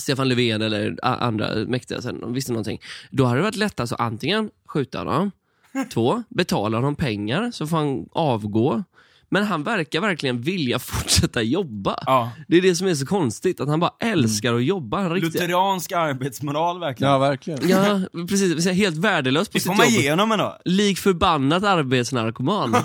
[0.00, 2.80] Stefan Löfven eller andra mäktiga sen, visste någonting.
[3.10, 5.30] Då hade det varit lättast att antingen skjuta honom,
[5.92, 8.84] två, betala honom pengar så får han avgå.
[9.32, 12.02] Men han verkar verkligen vilja fortsätta jobba.
[12.06, 12.30] Ja.
[12.48, 15.02] Det är det som är så konstigt, att han bara älskar att jobba.
[15.02, 17.12] Han riktigt, Lutheransk arbetsmoral verkligen.
[17.12, 17.68] Ja, verkligen.
[17.68, 18.66] Ja, precis.
[18.66, 20.02] Helt värdelös på Det sitt får man jobb.
[20.02, 20.56] ge honom ändå.
[20.64, 22.76] Lik förbannat arbetsnarkoman.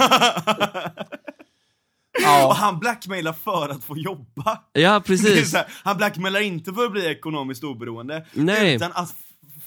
[2.19, 2.53] Och Ja.
[2.57, 4.61] han blackmailar för att få jobba.
[4.73, 5.53] Ja, precis.
[5.53, 8.75] här, han blackmailar inte för att bli ekonomiskt oberoende, Nej.
[8.75, 9.15] utan att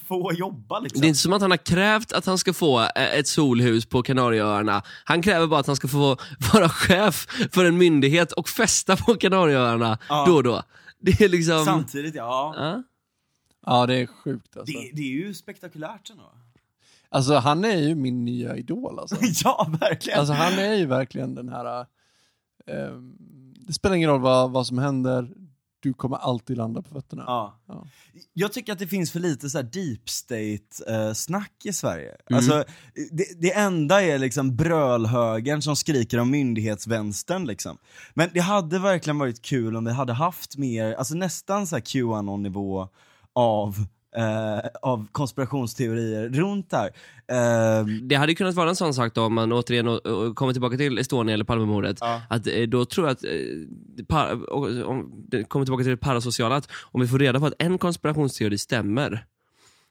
[0.07, 1.01] få jobba liksom.
[1.01, 3.85] Det är inte som att han har krävt att han ska få eh, ett solhus
[3.85, 4.81] på Kanarieöarna.
[5.03, 6.17] Han kräver bara att han ska få
[6.53, 10.25] vara chef för en myndighet och festa på Kanarieöarna Ja.
[10.27, 10.63] då och då.
[11.01, 11.65] Det är liksom...
[11.65, 12.53] Samtidigt, ja.
[12.57, 12.83] Ja.
[13.65, 14.77] ja, det är sjukt alltså.
[14.77, 16.31] Det, det är ju spektakulärt ändå.
[17.11, 19.15] Alltså han är ju min nya idol alltså.
[19.43, 20.19] ja, verkligen.
[20.19, 21.85] Alltså han är ju verkligen den här,
[22.69, 22.91] eh,
[23.67, 25.29] det spelar ingen roll vad, vad som händer,
[25.79, 27.23] du kommer alltid landa på fötterna.
[27.27, 27.59] Ja.
[27.67, 27.87] Ja.
[28.33, 32.15] Jag tycker att det finns för lite så här deep state-snack i Sverige.
[32.29, 32.37] Mm.
[32.37, 32.63] Alltså,
[33.11, 37.77] det, det enda är liksom brölhögern som skriker om myndighetsvänstern liksom.
[38.13, 41.81] Men det hade verkligen varit kul om vi hade haft mer, alltså nästan så här
[41.81, 42.87] Qanon-nivå
[43.33, 46.85] av eh, av konspirationsteorier runt där.
[47.31, 50.77] Eh, Det hade kunnat vara en sån sak då, om man återigen å- kommer tillbaka
[50.77, 51.97] till Estonia eller Palmemordet.
[52.01, 52.21] Ja.
[52.29, 56.55] Att, eh, då tror jag att, eh, par, och- om kommer tillbaka till det parasociala,
[56.55, 59.25] att om vi får reda på att en konspirationsteori stämmer,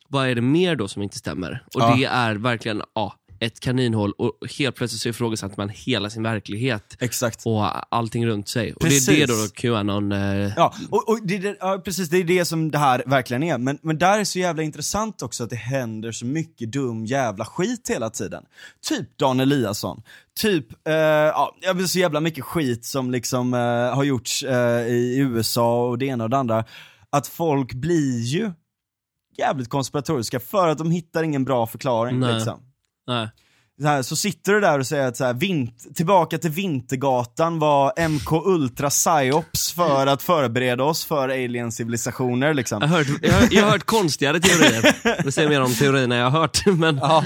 [0.08, 1.64] vad är det mer då som inte stämmer?
[1.74, 1.96] Och Ja.
[1.96, 6.97] det är verkligen ja, ett kaninhål och helt plötsligt så ifrågasätter man hela sin verklighet
[7.01, 7.47] exakt.
[7.47, 8.73] och allting runt sig.
[8.73, 9.27] Och det är Precis.
[9.27, 10.12] det då, Qanon...
[10.12, 13.59] Eh, Ja, och, och det, ja, precis, det är det som det här verkligen är.
[13.59, 17.44] Men, men där är så jävla intressant också att det händer så mycket dum jävla
[17.44, 18.44] skit hela tiden.
[18.89, 20.02] Typ Dan Eliasson.
[20.40, 21.55] Typ, eh, ja,
[21.89, 26.24] så jävla mycket skit som liksom eh, har gjorts eh, i USA och det ena
[26.24, 26.65] och det andra.
[27.10, 28.52] Att folk blir ju
[29.39, 32.35] jävligt konspiratoriska för att de hittar ingen bra förklaring Nej.
[32.35, 32.60] liksom.
[33.09, 33.28] Nej.
[33.80, 37.59] Så, här, så sitter du där och säger att så här, vint, tillbaka till Vintergatan
[37.59, 42.82] var MK Ultra psyops för att förbereda oss för alien-civilisationer liksom.
[42.82, 45.22] Jag, har hört, jag, har, jag har hört konstigare teorier.
[45.24, 46.66] Det säger mer om teorierna jag har hört.
[46.66, 47.24] Men, Ja.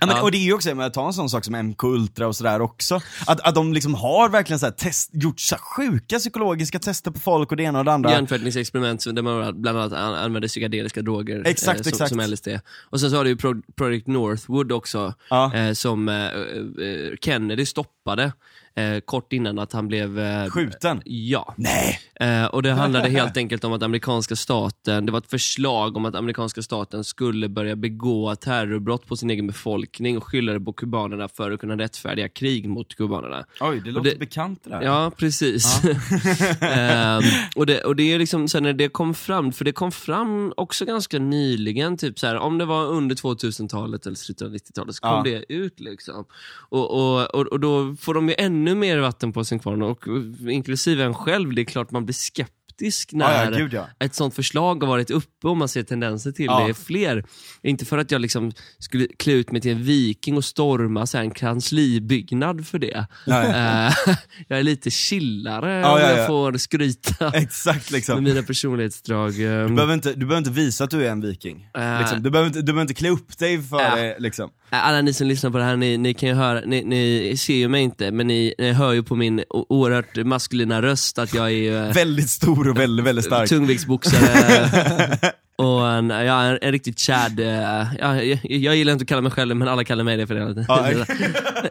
[0.00, 0.22] Ja, men.
[0.22, 2.60] Och det är ju också, men ta en sån sak som MK Ultra och sådär
[2.60, 7.10] också, att, att de liksom har verkligen så här test, gjort så sjuka psykologiska tester
[7.10, 8.10] på folk och det ena och det andra.
[8.10, 12.08] Hjärntvättningsexperiment där man bland annat an- använder psykedeliska droger Exakt, eh, som, exakt.
[12.10, 12.48] som LSD.
[12.90, 15.54] Och sen så har du ju Pro- Project Northwood också, Ja.
[15.54, 18.32] eh, som eh, eh, Kennedy stoppade
[18.76, 20.18] eh, kort innan att han blev...
[20.18, 21.02] Eh, Skjuten?
[21.04, 21.54] Ja.
[21.56, 22.00] Nej!
[22.20, 26.04] Eh, och det handlade helt enkelt om att amerikanska staten, det var ett förslag om
[26.04, 30.72] att amerikanska staten skulle börja begå terrorbrott på sin egen befolkning och skylla det på
[30.72, 33.44] kubanerna för att kunna rättfärdiga krig mot kubanerna.
[33.60, 34.82] Oj, det låter det- bekant det där.
[34.82, 35.80] Ja, precis.
[36.60, 37.22] Ehm,
[37.56, 40.52] och, det, och det är liksom, sen när det kom fram, för det kom fram
[40.56, 44.94] också ganska nyligen, typ så här, om det var under 2000-talet eller slutet av 90-talet,
[44.94, 45.22] så kom Ja.
[45.24, 45.80] det ut.
[45.80, 46.24] liksom.
[46.68, 50.04] Och, och, och, och då får de ju ännu mer vatten på sin kvarn, och
[50.50, 53.88] inklusive en själv, det är klart man blir skeptisk när ja, gud ja.
[53.98, 56.58] ett sånt förslag har varit uppe och man ser tendenser till Ja.
[56.64, 57.24] det är fler.
[57.62, 61.18] Inte för att jag liksom skulle klä ut mig till en viking och storma så
[61.18, 63.06] en kanslibyggnad för det.
[63.26, 64.14] Eh,
[64.48, 66.26] jag är lite chillare Ja, om ja, jag ja.
[66.26, 68.24] får skryta Exakt med liksom.
[68.24, 69.32] mina personlighetsdrag.
[69.32, 71.68] Du behöver, inte, du behöver inte visa att du är en viking.
[71.78, 71.98] Äh.
[72.00, 72.22] Liksom.
[72.22, 73.96] Du, behöver inte, du behöver inte klä upp dig för Ja.
[73.96, 74.50] det liksom.
[74.70, 77.54] Alla ni som lyssnar på det här, ni, ni kan ju höra, ni, ni ser
[77.54, 81.44] ju mig inte, men ni, ni hör ju på min oerhört maskulina röst att jag
[81.46, 83.48] är ju, Väldigt stor och väldigt, väldigt stark.
[83.48, 85.18] tungviktsboxare
[85.58, 89.32] och en, ja, en, en riktigt chad, ja, jag, jag gillar inte att kalla mig
[89.32, 90.64] själv men alla kallar mig det för det.
[90.68, 90.88] Ja,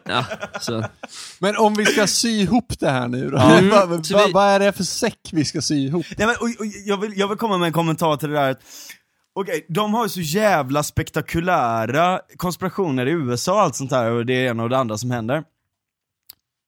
[0.10, 0.26] ja,
[0.62, 0.86] så.
[1.40, 3.38] Men om vi ska sy ihop det här nu då?
[3.38, 3.70] Mm.
[3.70, 6.06] Vad va, Så va, vi- vad är det för säck vi ska sy ihop?
[6.18, 8.56] Nej, men, och, och, jag, vill, jag vill komma med en kommentar till det där.
[9.40, 14.26] Okej, de har ju så jävla spektakulära konspirationer i USA och allt sånt där och
[14.26, 15.44] det ena och det andra som händer.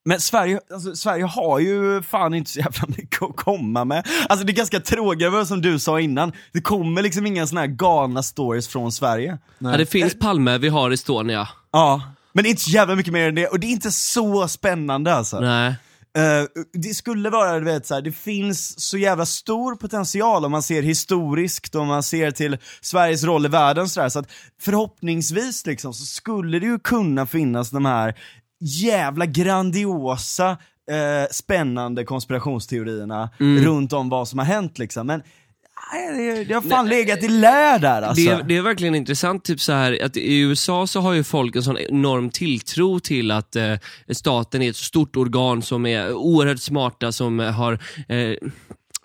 [0.06, 4.08] Men Sverige, alltså, Sverige har ju fan inte så jävla mycket att komma med.
[4.30, 7.68] Alltså det är ganska tråkigt som du sa innan, det kommer liksom inga såna här
[7.68, 9.38] galna stories från Sverige.
[9.60, 11.48] Ja, det finns Palme, vi har Estonia.
[11.72, 12.02] Ja,
[12.34, 14.48] men det är inte så jävla mycket mer än det, och det är inte så
[14.48, 15.40] spännande alltså.
[15.40, 15.76] Nej.
[16.18, 20.52] Eh, det skulle vara, du vet, så här, det finns så jävla stor potential om
[20.52, 24.32] man ser historiskt, om man ser till Sveriges roll i världen så, där, så att
[24.62, 28.16] förhoppningsvis liksom, så skulle det ju kunna finnas de här
[28.60, 30.50] jävla grandiosa,
[30.92, 35.08] eh, spännande konspirationsteorierna runt om vad som har hänt liksom.
[35.08, 35.22] Men
[35.94, 38.24] nej, det, har fan legat i lä där alltså.
[38.24, 41.24] Det, är, det är verkligen intressant, typ så här, att i USA så har ju
[41.24, 43.74] folk en sån enorm tilltro till att eh,
[44.12, 48.36] staten är ett stort organ som är oerhört smarta, som har eh,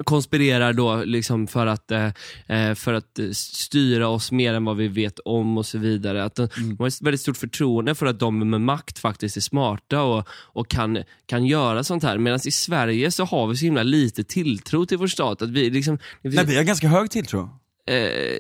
[0.05, 2.07] konspirerar då liksom för att, eh,
[2.47, 6.25] eh, för att styra oss mer än vad vi vet om och så vidare.
[6.25, 9.41] Att de, de har ett väldigt stort förtroende för att de med makt faktiskt är
[9.41, 12.19] smarta och, och kan, kan göra sånt här.
[12.19, 15.43] Medan i Sverige så har vi så himla lite tilltro till vår stat.
[15.43, 17.62] Att vi liksom, Nej, vi har ganska hög tilltro.
[17.91, 18.39] Eh,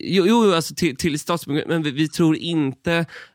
[0.00, 2.92] jo, jo, alltså till, till statsbyggnad, men vi, vi tror inte,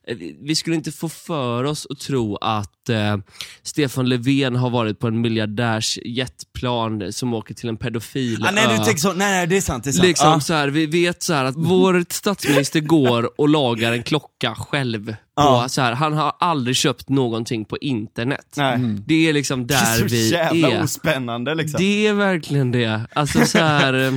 [0.07, 3.17] eh, vi, vi skulle inte få för oss att tro att eh,
[3.63, 8.67] Stefan Löfven har varit på en miljardärs jetplan som åker till en pedofil Ah, nej,
[8.67, 10.07] du tänker så, nej, nej det är sant, det är sant.
[10.07, 10.39] Liksom Ja.
[10.39, 15.05] så här, vi vet så här att vår statsminister går och lagar en klocka själv.
[15.05, 15.65] På, Ja.
[15.69, 18.53] så här, han har aldrig köpt någonting på internet.
[18.57, 18.77] Nej.
[19.07, 20.83] Det är liksom Det är där så vi jävla är.
[20.83, 21.77] ospännande liksom.
[21.77, 23.01] Det är verkligen det.
[23.13, 24.11] Alltså så här, eh,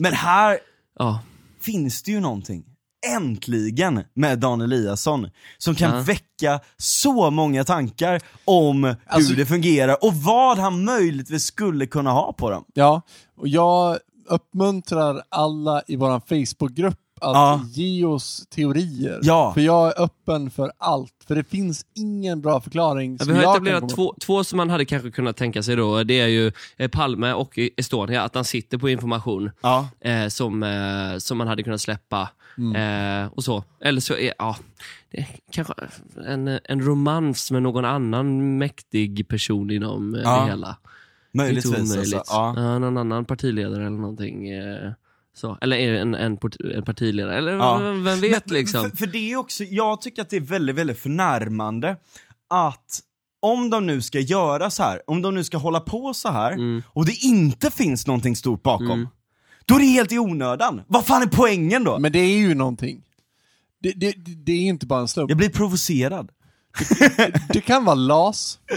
[0.00, 0.58] Men här
[0.98, 1.20] ja.
[1.60, 2.64] finns det ju någonting,
[3.16, 6.02] äntligen, med Dan Eliasson, som kan Ja.
[6.02, 12.10] väcka så många tankar om Alltså- hur det fungerar och vad han möjligtvis skulle kunna
[12.12, 12.64] ha på dem.
[12.74, 13.02] Ja,
[13.36, 13.98] och jag
[14.28, 17.60] uppmuntrar alla i våran Facebookgrupp att Ja.
[17.72, 19.18] ge oss teorier.
[19.22, 19.52] Ja.
[19.54, 21.12] För jag är öppen för allt.
[21.26, 24.84] För det finns ingen bra förklaring som vi har etablerat två, två som man hade
[24.84, 26.02] kanske kunnat tänka sig då.
[26.04, 29.88] Det är ju eh, Palme och Estonia, att han sitter på information Ja.
[30.00, 32.28] eh, som, eh, som man hade kunnat släppa.
[32.76, 33.64] Eh, och så.
[33.80, 34.56] Eller så är ja,
[35.10, 35.74] det är kanske
[36.26, 40.40] en, en romans med någon annan mäktig person inom eh, Ja.
[40.40, 40.76] det hela.
[41.34, 42.22] Möjligtvis alltså.
[42.26, 42.54] Ja.
[42.56, 44.48] Ja, någon annan partiledare eller någonting.
[44.50, 44.92] Eh,
[45.40, 45.58] så.
[45.60, 46.38] Eller är det en, en,
[46.74, 47.78] en partiledare, eller Ja.
[47.78, 48.90] vem, vet Men- liksom.
[48.90, 51.96] För, för det är också, jag tycker att det är väldigt, väldigt förnärmande
[52.50, 53.00] att
[53.42, 56.52] om de nu ska göra så här, om de nu ska hålla på så här
[56.52, 56.82] Mm.
[56.88, 59.08] och det inte finns någonting stort bakom,
[59.64, 60.82] då är det helt i onödan.
[60.86, 61.98] Vad fan är poängen då?
[61.98, 63.02] Men det är ju någonting.
[63.82, 65.30] Det, det, det är inte bara en slump.
[65.30, 66.30] Jag blir provocerad.
[67.52, 68.58] Det kan vara las.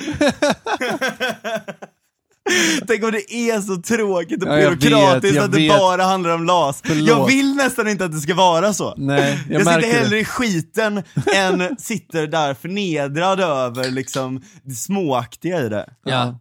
[2.88, 5.70] Tänk om det är så tråkigt och Ja, vet, byråkratiskt jag att det vet.
[5.80, 6.82] bara handlar om LAS.
[6.86, 7.08] Förlåt.
[7.08, 8.94] Jag vill nästan inte att det ska vara så.
[8.98, 10.20] Nej, jag, Jag, sitter hellre det.
[10.20, 11.04] i skiten
[11.36, 15.90] än sitter där förnedrad över liksom det småaktiga i det.
[16.06, 16.40] Ja.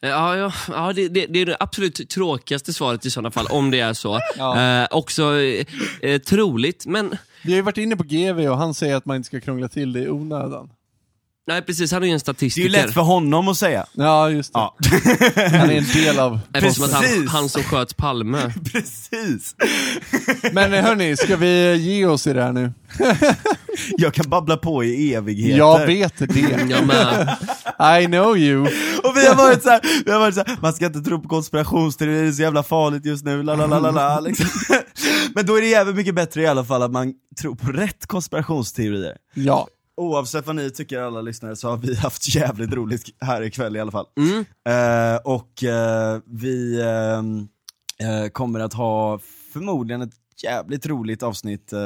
[0.00, 3.70] Ja, ja, ja det, det, det är det absolut tråkigaste svaret i sådana fall, om
[3.70, 4.20] det är så.
[4.38, 4.60] Ja.
[4.82, 5.34] Eh, också
[6.02, 9.16] eh, troligt, men Vi har ju varit inne på GV och han säger att man
[9.16, 10.70] inte ska krångla till det i onödan.
[11.46, 12.68] Nej precis, han är ju en Det är statistiker.
[12.68, 13.86] ju lätt för honom att säga.
[13.92, 14.58] Ja, just det.
[14.58, 14.76] Ja,
[15.58, 16.40] Han är en del av...
[16.54, 17.30] Eftersom att han, Precis.
[17.30, 18.52] han som sköt Palme.
[18.72, 19.56] precis.
[20.52, 22.72] Men eh, hörni, ska vi ge oss i det här nu?
[23.98, 25.58] Jag kan babbla på i evigheter.
[25.58, 26.40] Jag vet det.
[26.70, 27.36] Jag med.
[28.02, 28.60] I know you.
[29.04, 31.22] Och vi har varit så här, vi har varit så här, man ska inte tro
[31.22, 34.46] på konspirationsteorier, det är så jävla farligt just nu, la la la la la liksom.
[35.34, 38.06] Men då är det jävligt mycket bättre i alla fall att man tror på rätt
[38.06, 39.16] konspirationsteorier.
[39.34, 39.68] Ja.
[39.96, 43.80] Oavsett vad ni tycker alla lyssnare så har vi haft jävligt roligt här ikväll i
[43.80, 44.06] alla fall.
[44.16, 44.44] Mm.
[44.68, 47.48] Eh, och eh, vi ehm,
[47.98, 49.18] eh, kommer att ha
[49.52, 51.78] förmodligen ett jävligt roligt avsnitt eh,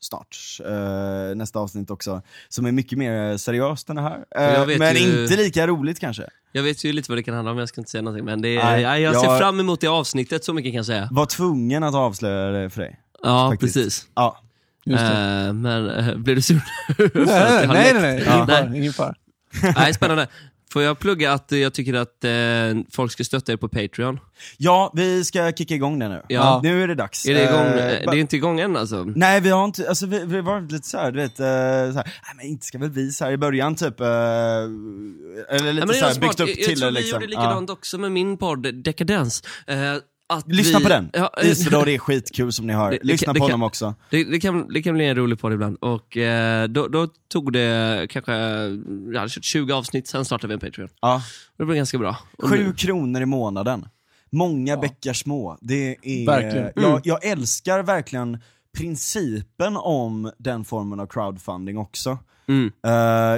[0.00, 0.36] snart.
[0.66, 4.24] Eh, nästa avsnitt också, som är mycket mer seriöst än det här.
[4.36, 6.28] Eh, Jag men ju- inte lika roligt kanske.
[6.52, 8.24] Jag vet ju lite vad det kan handla om, jag ska inte säga någonting.
[8.24, 10.76] Men det är, Nej, ja, jag ser jag- fram emot det avsnittet, så mycket kan
[10.76, 11.08] jag säga.
[11.10, 13.00] Var tvungen att avslöja det för dig.
[13.22, 13.74] Ja, faktiskt.
[13.74, 14.06] precis.
[14.14, 14.40] Ja.
[14.90, 16.60] Eh, men uh, blir du sur
[16.96, 18.22] för att nej, jag har nej, nej, nej.
[18.26, 18.32] Ja.
[18.34, 18.76] Ingen fara.
[18.76, 19.14] Ingen fara.
[19.76, 20.28] Nej, spännande.
[20.72, 22.30] Får jag plugga att jag tycker att eh,
[22.92, 24.20] folk ska stötta er på Patreon?
[24.56, 26.22] ja, vi ska kicka igång det nu.
[26.28, 26.60] Ja.
[26.62, 27.26] Nu är det dags.
[27.26, 27.66] Är det igång?
[27.66, 29.04] Eh, det är inte igång än alltså?
[29.04, 32.34] Nej vi har inte, alltså vi, vi varit lite såhär, du vet, uh, såhär, nej
[32.36, 36.20] men inte ska väl vi så här i början typ, eh, eller lite Ja, såhär
[36.20, 37.20] byggt upp jag, jag till tror det vi liksom.
[37.20, 39.42] gjorde likadant också med min podd Dekadens.
[39.66, 39.76] Eh,
[40.28, 42.90] att Lyssna vi, på den, Ja, Isidor är skitkul som ni hör.
[42.90, 43.94] Det- det Lyssna det på honom också.
[44.10, 45.76] det, det, kan, det kan bli en rolig podd ibland.
[45.80, 48.32] Och eh, då, då tog det kanske,
[49.12, 50.88] jag hade kört 20 avsnitt, sen startade vi en Patreon.
[51.00, 51.22] Ja.
[51.58, 52.16] Det blev ganska bra.
[52.38, 53.88] Och Sju nu- kronor i månaden.
[54.34, 55.58] Många bäckar små.
[55.60, 56.70] Det är, Verkligen.
[56.74, 57.00] Jag, Mm.
[57.04, 58.38] jag älskar verkligen
[58.78, 62.18] principen om den formen av crowdfunding också.
[62.48, 62.72] Mm.
[62.86, 62.92] Eh,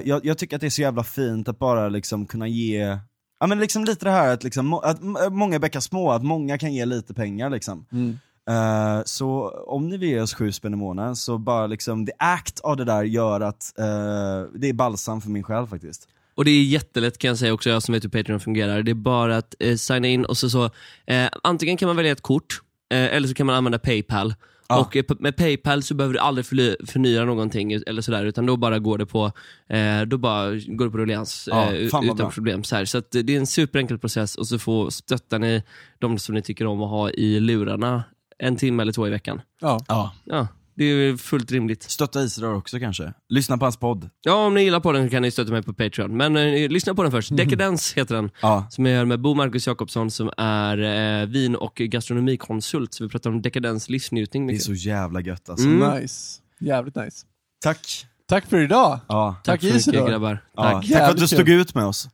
[0.09, 2.99] jag, jag tycker att det är så jävla fint att bara liksom kunna ge,
[3.41, 4.99] ja men liksom lite det här att, liksom, att
[5.33, 7.87] många bäckar små, att många kan ge lite pengar liksom.
[7.93, 8.19] Mm.
[8.51, 12.13] Eh, så om ni vill ge oss sju spänn i månaden så bara liksom, the
[12.19, 16.09] act av det där gör att eh, det är balsam för min själ faktiskt.
[16.35, 18.83] Och det är jättelätt kan jag säga också, jag som vet hur Patreon fungerar.
[18.83, 20.65] Det är bara att eh, signa in och så, så
[21.07, 22.61] eh, antingen kan man välja ett kort,
[22.93, 24.35] eh, eller så kan man använda Paypal.
[24.77, 24.81] Ja.
[24.81, 28.57] Och eh, med Paypal så behöver du aldrig förly- förnya någonting eller sådär, utan då
[28.57, 29.33] bara går det på,
[29.69, 32.31] eh, då bara går det på ruljans Ja, eh, utan bra.
[32.31, 32.65] problem.
[32.65, 32.85] Så, här.
[32.85, 35.63] så att, det är en superenkel process och så får, stöttar ni
[35.99, 38.05] de som ni tycker om att ha i lurarna
[38.39, 39.41] en timme eller två i veckan.
[39.61, 39.81] Ja.
[39.89, 40.13] Ja.
[40.25, 40.47] Ja,
[40.77, 41.83] det är fullt rimligt.
[41.83, 43.13] Stötta Isidor också kanske.
[43.29, 44.11] Lyssna på hans podd.
[44.23, 46.17] Ja, om ni gillar på den kan ni stötta mig på Patreon.
[46.17, 47.37] Men eh, lyssna på den först.
[47.37, 48.31] Decadens heter den.
[48.43, 48.67] Ja.
[48.71, 50.79] Som jag gör med Bo Marcus Jakobsson som är
[51.23, 52.95] eh, vin och gastronomikonsult.
[52.95, 54.47] Så vi pratar om dekadens livsnjutning.
[54.47, 55.67] Det är så jävla gött alltså.
[55.67, 56.01] Mm.
[56.01, 56.41] Nice.
[56.61, 57.27] Jävligt nice.
[57.63, 58.07] Tack.
[58.29, 59.01] Tack för idag.
[59.09, 59.37] Ja.
[59.45, 60.09] Tack, Tack, så mycket Isidor.
[60.09, 60.39] grabbar.
[60.57, 60.63] Ja.
[60.63, 60.73] Tack.
[60.89, 62.09] Tack för att du stod ut med oss.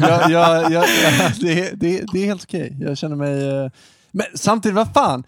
[0.00, 0.84] jag, jag, jag,
[1.40, 2.76] det, det, det är helt okej.
[2.80, 3.48] Jag känner mig...
[3.64, 3.70] eh,
[4.10, 5.24] Men samtidigt, vad fan?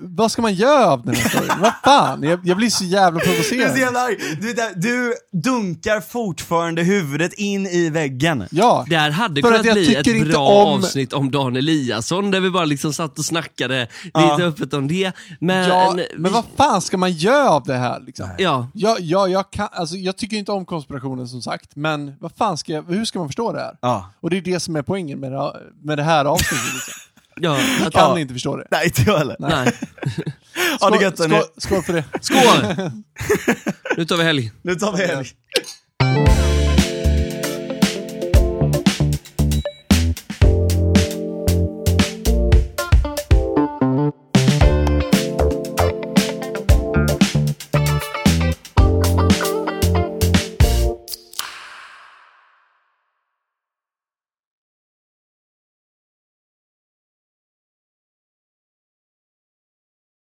[0.00, 1.50] Vad ska man göra av den här storyn?
[1.60, 2.22] Vad fan?
[2.22, 3.78] Jag, jag blir så jävla Du är så provocerad.
[3.78, 4.16] jävla arg.
[4.40, 8.44] Du, det, du dunkar fortfarande huvudet in i väggen.
[8.50, 8.84] Ja.
[8.88, 12.50] Det här hade kunnat jag bli ett bra om- avsnitt om Dan Eliasson där vi
[12.50, 14.30] bara liksom satt och snackade Ja.
[14.36, 15.12] lite öppet om det.
[15.40, 18.28] Men, ja, vi- men vad fan ska man göra av det här liksom?
[18.38, 22.32] Ja, Ja, ja, jag, kan, alltså, jag tycker inte om konspirationen som sagt, men vad
[22.38, 23.76] fan ska jag, hur ska man förstå det här?
[23.82, 24.10] Ja.
[24.20, 26.74] Och det är det som är poängen med det, här- med det här avsnittet.
[26.74, 26.94] Liksom.
[27.40, 28.18] Ja, att, kan ja.
[28.18, 28.66] inte förstå det.
[28.70, 29.36] Nej, inte jag heller.
[29.38, 29.72] Nej.
[30.80, 32.04] ha det gött skål, skål för det.
[32.20, 32.90] Skål!
[33.96, 34.52] nu tar vi helg.
[34.62, 35.28] Nu tar vi helg.